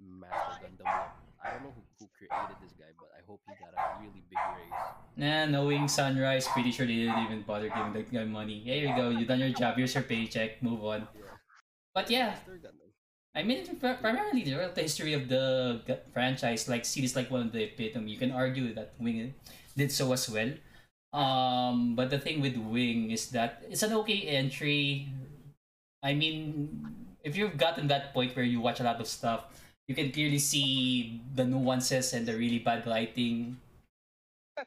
[0.00, 1.20] Master Gundam looked.
[1.44, 4.24] I don't know who, who created this guy, but I hope he got a really
[4.26, 4.80] big raise.
[5.20, 8.64] Nah, knowing Sunrise, pretty sure they didn't even bother giving that guy money.
[8.64, 11.06] Here you go, you done your job, here's your paycheck, move on.
[11.14, 11.36] Yeah.
[11.94, 12.34] But yeah.
[13.36, 15.82] I mean, pr- primarily throughout the history of the
[16.12, 18.10] franchise, like Seed is like one of the epitome.
[18.10, 19.34] You can argue that Wing
[19.76, 20.50] did so as well.
[21.12, 25.08] Um, but the thing with Wing is that it's an okay entry.
[26.02, 26.84] I mean,
[27.24, 29.48] if you've gotten that point where you watch a lot of stuff,
[29.88, 33.56] you can clearly see the nuances and the really bad lighting.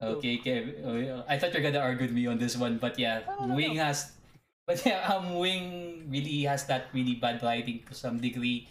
[0.00, 0.40] Okay,
[1.28, 3.76] I thought you're gonna argue with me on this one, but yeah, no, no, Wing
[3.76, 3.84] no.
[3.84, 4.16] has,
[4.66, 8.66] but yeah, um, Wing really has that really bad lighting to some degree,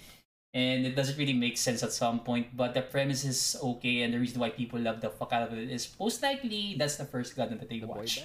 [0.53, 2.55] and it doesn't really make sense at some point.
[2.55, 5.57] But the premise is okay, and the reason why people love the fuck out of
[5.57, 8.23] it is most likely that's the first Gundam that they The watch.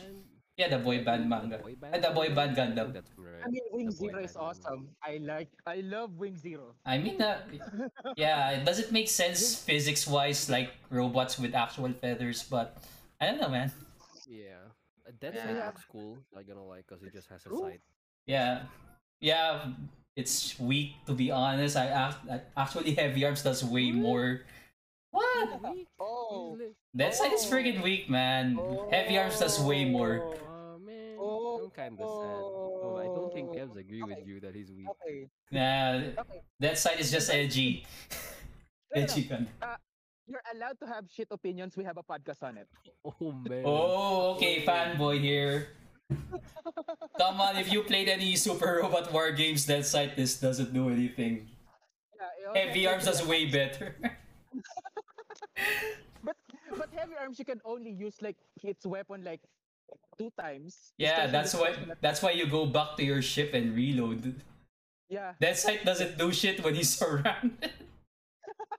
[0.56, 1.58] Yeah, the boy band manga.
[1.58, 2.92] boy Uh, the boy band I Gundam.
[2.94, 3.10] That's.
[3.44, 4.88] I mean, Wing Zero is awesome.
[5.02, 6.76] I like, I love Wing Zero.
[6.86, 7.42] I mean, uh,
[8.16, 12.78] yeah, it doesn't make sense physics wise, like robots with actual feathers, but
[13.20, 13.72] I don't know, man.
[14.28, 14.70] Yeah.
[15.20, 15.44] Dead Yeah.
[15.44, 16.18] Side looks cool.
[16.32, 17.60] Not gonna lie, cause it just has a True.
[17.68, 17.80] sight.
[18.26, 18.62] Yeah,
[19.20, 19.74] yeah,
[20.16, 21.76] it's weak to be honest.
[21.76, 24.42] I act I- actually Heavy Arms does way more.
[25.10, 25.78] What?
[26.00, 26.58] Oh,
[26.96, 27.50] Deathscythe is oh.
[27.50, 28.58] friggin' weak, man.
[28.90, 29.90] Heavy Arms does way oh.
[29.90, 30.34] more.
[30.50, 32.42] Oh man, Oh, I'm kind of sad.
[32.42, 33.54] Oh, I don't think oh.
[33.54, 34.88] Kevs agree with you that he's weak.
[34.90, 36.42] okay, Nah, okay.
[36.60, 37.86] Deathscythe is just edgy.
[38.94, 39.46] No, no, edgy gun.
[39.62, 39.76] Uh,
[40.26, 41.76] you're allowed to have shit opinions.
[41.76, 42.68] We have a podcast on it.
[43.04, 43.62] Oh man.
[43.64, 45.68] Oh, okay, fanboy here.
[47.18, 51.48] Come on, if you played any Super Robot War games, Deathscythe this doesn't do anything.
[52.18, 53.96] Yeah, Heavy Arms does way better.
[56.24, 56.36] But
[56.76, 59.40] but heavy arms you can only use like its weapon like
[60.18, 60.92] two times.
[60.96, 64.40] yeah, that's why that's why you go back to your ship and reload.
[65.08, 65.34] Yeah.
[65.40, 67.70] Deathscythe doesn't do shit when he's surrounded.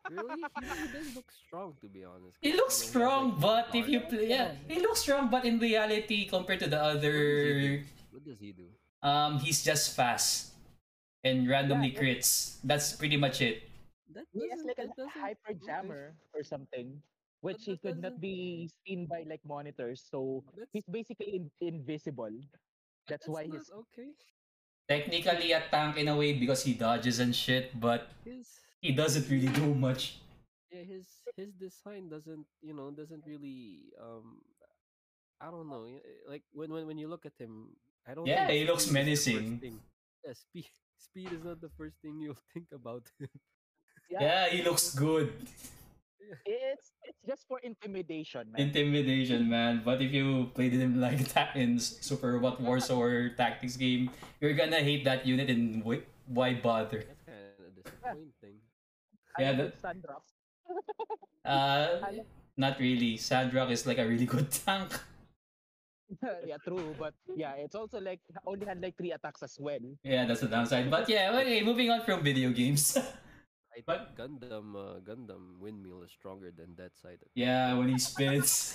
[0.10, 0.44] Really?
[0.60, 2.38] He, he does look strong, to be honest.
[2.42, 5.00] He looks You know, he has, strong, like, but if you play, yeah, he looks
[5.02, 8.68] strong, but in reality, compared to the other, What does he do?
[9.02, 10.54] um, he's just fast
[11.24, 12.58] and randomly Yeah, crits.
[12.64, 13.64] That's pretty much it.
[14.14, 17.02] That He has like a that doesn't- hyper jammer or something,
[17.42, 20.06] which he could not be seen by like monitors.
[20.10, 22.32] So he's basically in- invisible.
[23.10, 24.10] That's, that's why not he's okay.
[24.88, 29.30] Technically a tank in a way because he dodges and shit, but His he doesn't
[29.30, 30.20] really do much.
[30.72, 34.42] yeah, his his design doesn't you know doesn't really um
[35.42, 37.76] I don't know eh, like when when when you look at him
[38.08, 39.80] I don't Yeah, think he looks speed is the first menacing.
[40.26, 43.30] Yeah, speed speed is not the first thing you'll think about him.
[44.10, 45.34] Yeah, he looks good.
[46.46, 48.74] it's it's just for intimidation, man.
[48.74, 49.82] Intimidation, man.
[49.84, 54.54] But if you played him like that in Super Robot Wars or Tactics game, you're
[54.54, 57.04] gonna hate that unit and why, why bother?
[57.08, 58.60] That's kind of disappointing.
[59.40, 60.24] Yeah, the- Sandrock.
[61.46, 62.02] Uh,
[62.58, 63.18] not really.
[63.18, 64.90] Sandrock is like a really good tank.
[66.48, 66.96] yeah, true.
[66.98, 69.78] But yeah, it's also like only had like three attacks as well.
[70.04, 70.90] Yeah, that's the downside.
[70.90, 72.98] But yeah, okay, moving on from video games.
[73.76, 77.22] I think But- Gundam uh, Gundam windmill is stronger than Deathscythe.
[77.36, 78.74] yeah, when he spins.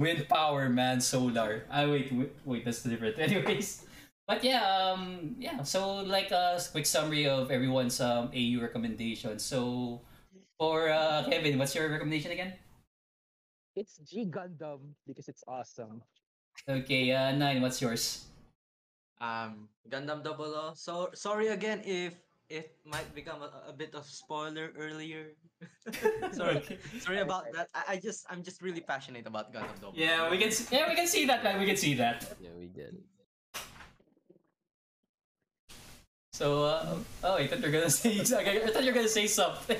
[0.00, 1.62] Wind power, man, solar.
[1.70, 3.18] Ah, wait, wait, wait, that's different.
[3.20, 3.86] Anyways.
[4.26, 5.62] But yeah, um, yeah.
[5.62, 9.38] So like a quick summary of everyone's um AU recommendation.
[9.38, 10.00] So
[10.56, 12.54] for uh, Kevin, what's your recommendation again?
[13.76, 16.00] It's G Gundam because it's awesome.
[16.68, 17.60] Okay, uh, nine.
[17.60, 18.24] What's yours?
[19.20, 20.72] Um, Gundam Double O.
[20.74, 22.14] So sorry again if
[22.48, 25.36] it might become a, a bit of spoiler earlier.
[26.32, 26.78] sorry, Okay.
[27.00, 27.68] sorry about that.
[27.76, 29.98] I, I just I'm just really passionate about Gundam Double.
[30.00, 30.48] Yeah, we can.
[30.48, 31.60] s- Yeah, we can see that, man.
[31.60, 32.24] We can see that.
[32.40, 33.04] Yeah, we get it.
[36.34, 38.18] So, uh, oh, I thought you're gonna say.
[38.18, 39.78] I thought you're gonna say something.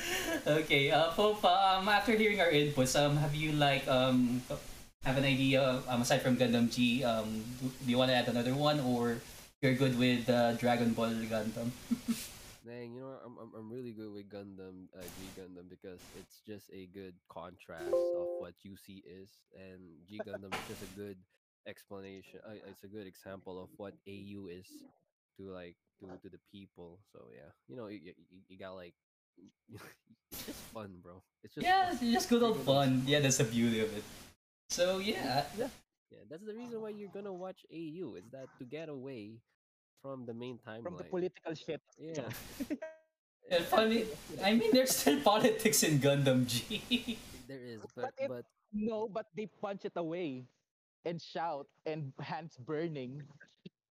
[0.64, 4.40] okay, uh, um, after hearing our inputs, um, have you like um
[5.04, 8.56] have an idea um aside from Gundam G, um, do, you want to add another
[8.56, 9.20] one or
[9.60, 11.68] you're good with uh, Dragon Ball Gundam?
[12.64, 16.40] Dang, you know, I'm, I'm, I'm really good with Gundam, uh, G Gundam, because it's
[16.48, 21.20] just a good contrast of what UC is, and G Gundam is just a good
[21.66, 22.40] explanation.
[22.46, 24.66] Uh, it's a good example of what AU is
[25.38, 26.98] to like to to the people.
[27.12, 28.14] So yeah, you know, you, you,
[28.48, 28.94] you got like,
[30.32, 31.22] it's just fun, bro.
[31.44, 32.12] It's just yeah, fun.
[32.12, 33.02] just good old fun.
[33.06, 34.04] Yeah, that's the beauty of it.
[34.70, 35.68] So yeah, Yeah,
[36.10, 36.22] yeah.
[36.30, 38.14] that's the reason why you're gonna watch AU.
[38.16, 39.40] Is that to get away
[40.02, 40.82] from the main timeline?
[40.82, 41.80] From the political shit.
[41.98, 42.28] yeah.
[43.50, 44.06] and funny.
[44.42, 47.18] I mean, there's still politics in Gundam G.
[47.48, 50.46] There is, But but it- but No, but they punch it away
[51.04, 53.22] and shout and hands burning.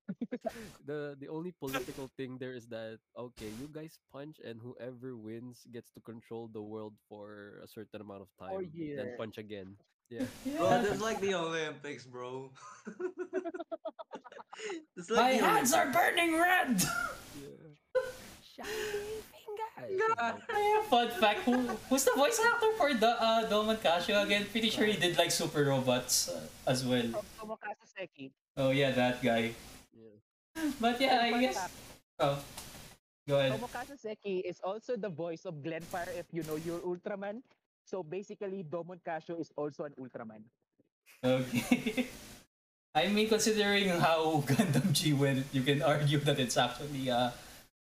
[0.86, 5.66] the the only political thing there is that okay, you guys punch and whoever wins
[5.72, 8.70] gets to control the world for a certain amount of time.
[8.74, 9.78] Then punch again.
[10.10, 10.26] Yeah.
[10.58, 12.50] Bro, that's like the Olympics, bro.
[14.98, 16.82] it's My like the hands are burning red.
[18.58, 18.66] Yeah,
[20.90, 21.56] Fun fact: Who
[21.90, 24.46] who's the voice actor for the uh, Doman Casio again?
[24.52, 27.24] Pretty sure he did like Super Robots uh, as well.
[27.40, 28.32] Tomokazu Seki.
[28.58, 29.54] Oh yeah, that guy.
[29.94, 30.70] Yeah.
[30.80, 31.60] But yeah, I guess.
[32.20, 32.40] Oh,
[33.28, 33.56] go ahead.
[33.56, 37.42] Tomokazu Seki is also the voice of Glenfire if you know your Ultraman.
[37.86, 40.44] So basically, Domon Casio is also an Ultraman.
[41.24, 42.08] Okay.
[42.96, 47.34] I mean, considering how Gundam G went, you can argue that it's actually a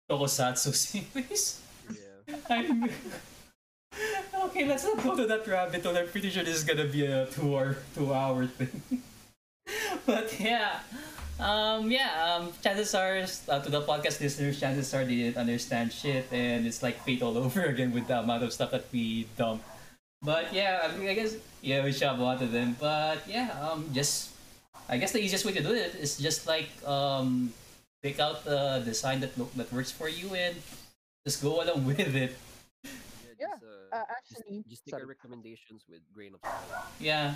[0.09, 1.61] Tokusatsu series.
[2.49, 2.85] I'm...
[4.45, 5.97] okay, let's not go to that rabbit hole.
[5.97, 9.03] I'm pretty sure this is gonna be a two hour two hour thing.
[10.07, 10.81] but yeah.
[11.39, 15.93] Um yeah, um chances are uh, to the podcast listeners, chances are they didn't understand
[15.93, 19.27] shit and it's like fate all over again with the amount of stuff that we
[19.37, 19.63] dump.
[20.23, 22.77] But yeah, I, mean, I guess yeah, we shove one to them.
[22.79, 24.37] But yeah, um just
[24.89, 27.53] I guess the easiest way to do it is just like um
[28.03, 30.57] pick out the design that that works for you and
[31.27, 32.37] just go along with it.
[33.39, 36.87] Yeah, Just, uh, Uh, actually, just take our recommendations with grain of salt.
[37.01, 37.35] Yeah.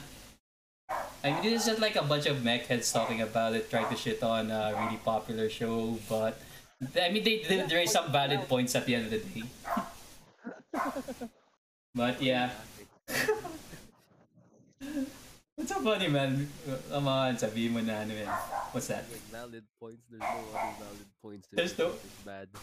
[1.24, 3.88] I mean, this is just like a bunch of mech heads talking about it, trying
[3.88, 6.38] to shit on a really popular show, but
[7.00, 9.42] I mean, they did raise some valid points at the end of the day.
[11.94, 12.50] but yeah,
[15.56, 16.48] what's so funny, man?
[16.90, 18.26] Come on, sabihin mo na ano yan.
[18.74, 19.06] What's that?
[19.10, 21.46] Like valid points, there's no other valid points.
[21.48, 22.48] to There's no- It's bad.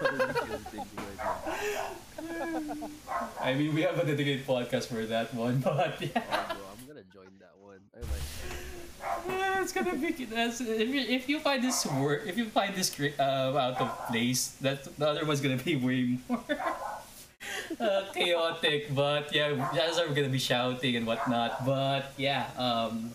[0.00, 2.88] What are you thinking right now?
[3.40, 6.18] I mean, we have a dedicated podcast for that one, but yeah.
[6.18, 7.80] Oh, bro, I'm gonna join that one.
[7.94, 8.26] I like.
[9.28, 12.72] Yeah, it's gonna be that's, if you if you find this word if you find
[12.74, 12.88] this
[13.20, 16.40] uh, out of place that the other one's gonna be way more
[17.80, 23.10] uh, chaotic but yeah guys are gonna be shouting and whatnot but yeah um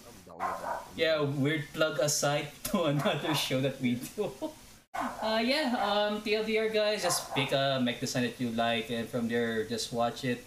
[0.95, 4.31] yeah weird plug aside to another show that we do
[5.21, 9.27] uh yeah um TLDR guys just pick a mech design that you like and from
[9.27, 10.43] there just watch it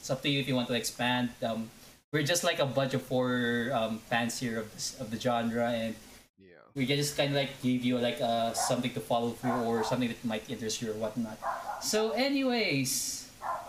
[0.00, 1.68] it's up to you if you want to expand um
[2.12, 5.66] we're just like a bunch of four um, fans here of this, of the genre
[5.66, 5.96] and
[6.38, 6.62] Yeah.
[6.72, 9.82] we can just kind of like give you like uh, something to follow through or
[9.82, 11.34] something that might interest you or whatnot.
[11.82, 13.23] So, anyways,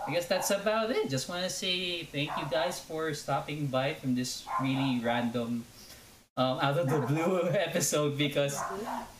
[0.08, 1.10] I guess that's about it.
[1.10, 5.66] Just want to say thank you guys for stopping by from this really random,
[6.38, 8.60] um, out of the blue episode because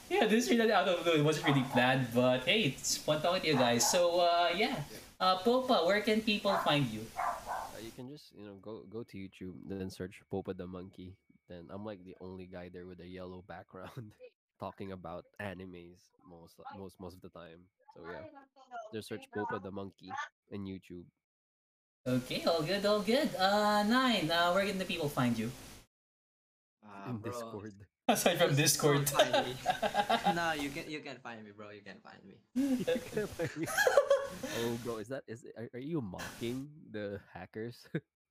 [0.10, 1.20] yeah, this really out of the blue.
[1.20, 3.90] It wasn't really planned, but hey, it's fun talking to you guys.
[3.90, 4.76] So, uh, yeah,
[5.20, 7.02] uh, Popa, where can people find you?
[7.18, 11.16] Uh, you can just you know go go to YouTube, then search Popa the monkey.
[11.50, 14.12] Then I'm like the only guy there with a yellow background,
[14.60, 16.00] talking about animes
[16.30, 17.60] most most most of the time.
[17.96, 18.26] So yeah,
[18.94, 20.12] just search Popa the monkey
[20.52, 21.06] in YouTube.
[22.08, 23.34] Okay, all good, all good.
[23.36, 24.30] Uh, nine.
[24.30, 25.50] Uh, where can the people find you?
[26.86, 27.32] Ah, in bro.
[27.32, 27.74] Discord.
[28.08, 29.06] Aside from Just Discord.
[29.06, 29.54] don't find me.
[30.38, 31.74] nah, you can you can find me, bro.
[31.74, 32.38] You can find me.
[34.62, 37.82] oh, bro, is that is it- are, are you mocking the hackers?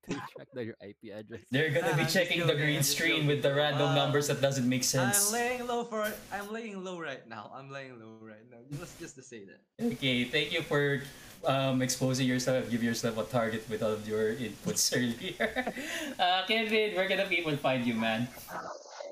[0.09, 1.41] They track down your IP address.
[1.51, 5.05] They're gonna be checking the green screen with the random numbers that doesn't make sense.
[5.05, 5.33] I'm sense.
[5.33, 6.07] laying low for.
[6.33, 7.51] I'm laying low right now.
[7.55, 8.59] I'm laying low right now.
[8.79, 9.61] Just just to say that.
[9.99, 11.03] Okay, thank you for
[11.47, 12.71] um, exposing yourself.
[12.71, 15.73] Give yourself a target with all of your inputs earlier.
[16.19, 18.29] Uh, Kevin, where can the people find you, man?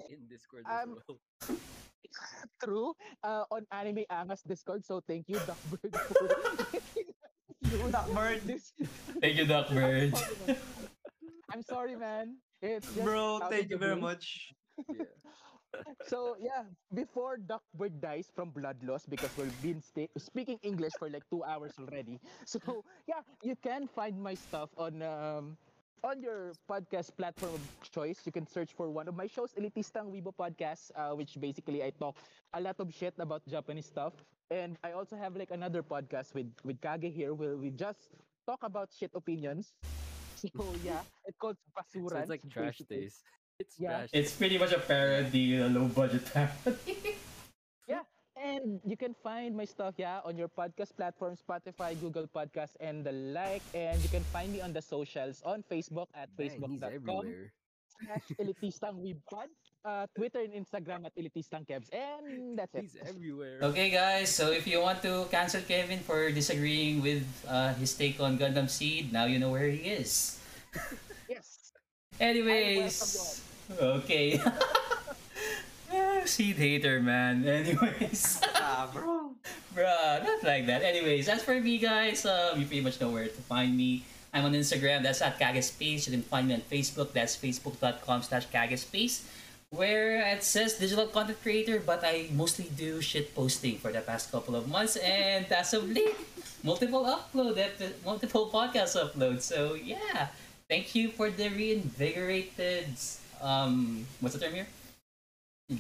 [0.09, 1.19] in Discord as Um, well.
[2.63, 2.95] True.
[3.25, 4.85] Uh, on Anime Angas Discord.
[4.87, 8.41] So thank you, Duckbird, for Duckbird.
[8.47, 8.73] this.
[9.21, 10.15] Thank you, Duckbird.
[11.53, 12.37] I'm sorry, man.
[12.63, 14.03] It's just Bro, thank you very blue.
[14.03, 14.53] much.
[14.89, 15.05] Yeah.
[16.05, 21.09] So yeah, before Duckbird dies from blood loss because we've been sta- speaking English for
[21.09, 22.21] like two hours already.
[22.45, 25.57] So yeah, you can find my stuff on um
[26.05, 28.21] on your podcast platform of choice.
[28.27, 31.91] You can search for one of my shows, Elitistang Weibo Podcast, uh, which basically I
[31.97, 32.21] talk
[32.53, 34.13] a lot of shit about Japanese stuff.
[34.51, 38.13] And I also have like another podcast with with Kage here where we just
[38.45, 39.73] talk about shit opinions.
[40.57, 41.71] So yeah, it's called So
[42.01, 42.21] Basuran.
[42.21, 42.97] it's like trash basically.
[43.07, 43.23] days.
[43.59, 43.89] It's Yeah.
[44.07, 44.11] trash.
[44.13, 47.17] It's pretty much a parody, a low budget parody.
[48.43, 53.07] And you can find my stuff, yeah, on your podcast platform, Spotify, Google Podcasts, and
[53.07, 53.63] the like.
[53.73, 57.23] And you can find me on the socials on Facebook at facebook.com
[58.03, 59.47] slash elitistang webpod,
[59.85, 61.93] uh, Twitter and Instagram at elitistangkebs.
[61.93, 62.83] And that's it.
[62.83, 63.59] He's everywhere.
[63.63, 64.31] Okay, guys.
[64.31, 68.69] So if you want to cancel Kevin for disagreeing with uh, his take on Gundam
[68.69, 70.39] Seed, now you know where he is.
[71.29, 71.73] Yes.
[72.21, 73.41] Anyways,
[73.81, 74.37] okay.
[76.25, 77.47] Seed hater, man.
[77.49, 78.41] Anyways.
[78.57, 79.33] Ah, bro.
[79.75, 80.83] Bruh, not like that.
[80.83, 84.05] Anyways, as for me, guys, um, you pretty much know where to find me.
[84.33, 86.07] I'm on Instagram, that's at Kagespace.
[86.09, 89.25] You can find me on Facebook, that's facebook.com slash Kagespace,
[89.73, 94.31] where it says digital content creator, but I mostly do shit posting for the past
[94.31, 96.15] couple of months, and as of late,
[96.63, 97.57] multiple upload,
[98.05, 99.43] multiple podcast uploads.
[99.43, 100.29] So, yeah,
[100.69, 102.93] thank you for the reinvigorated,
[103.41, 104.69] um, what's the term here?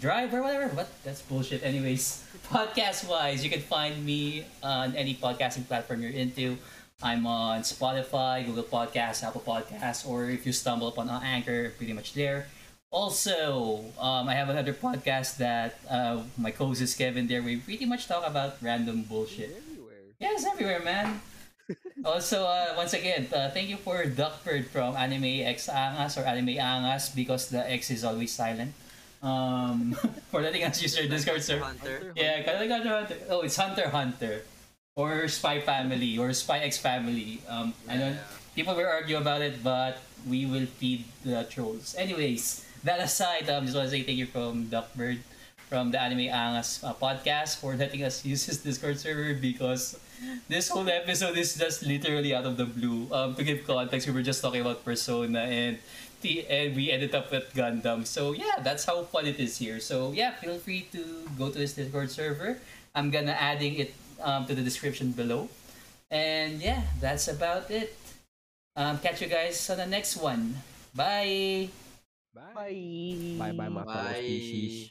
[0.01, 0.73] drive or whatever.
[0.75, 1.63] But that's bullshit.
[1.63, 6.57] Anyways, podcast wise, you can find me on any podcasting platform you're into.
[7.03, 12.15] I'm on Spotify, Google Podcasts, Apple Podcasts, or if you stumble upon Anchor, pretty much
[12.15, 12.47] there.
[12.93, 17.41] Also, um, I have another podcast that uh, my co-host is Kevin there.
[17.43, 19.49] We pretty much talk about random bullshit.
[19.49, 20.13] Everywhere.
[20.21, 21.25] Yeah, it's everywhere, man.
[22.05, 26.61] also, uh, once again, uh, thank you for Duckbird from Anime X Angas or Anime
[26.61, 28.77] Angas because the X is always silent.
[29.25, 29.97] Um,
[30.31, 31.65] for letting us use your Discord server.
[31.65, 32.13] Hunter.
[32.15, 33.17] Yeah, Hunter Hunter.
[33.33, 34.43] Oh, it's Hunter Hunter,
[34.97, 37.41] or Spy Family, or Spy X Family.
[37.49, 38.29] Um, I know Yeah.
[38.55, 39.97] people will argue about it, but
[40.29, 41.95] we will feed the trolls.
[41.97, 45.19] Anyways, that aside, um, just want to say thank you from Duckbird,
[45.69, 49.99] from the Anime Angas uh, podcast for letting us use his Discord server because
[50.49, 53.09] this whole episode is just literally out of the blue.
[53.13, 55.79] Um, to give context, we were just talking about Persona and
[56.23, 58.07] the and we ended up with Gundam.
[58.07, 59.81] So yeah, that's how fun it is here.
[59.81, 61.03] So yeah, feel free to
[61.39, 62.59] go to his Discord server.
[62.95, 65.49] I'm gonna adding it um, to the description below.
[66.11, 67.97] And yeah, that's about it.
[68.77, 70.57] Um, catch you guys on the next one.
[70.95, 71.69] Bye.
[72.35, 72.53] Bye.
[72.55, 73.37] Bye.
[73.39, 74.23] Bye bye, my fellow Bye.
[74.25, 74.91] species.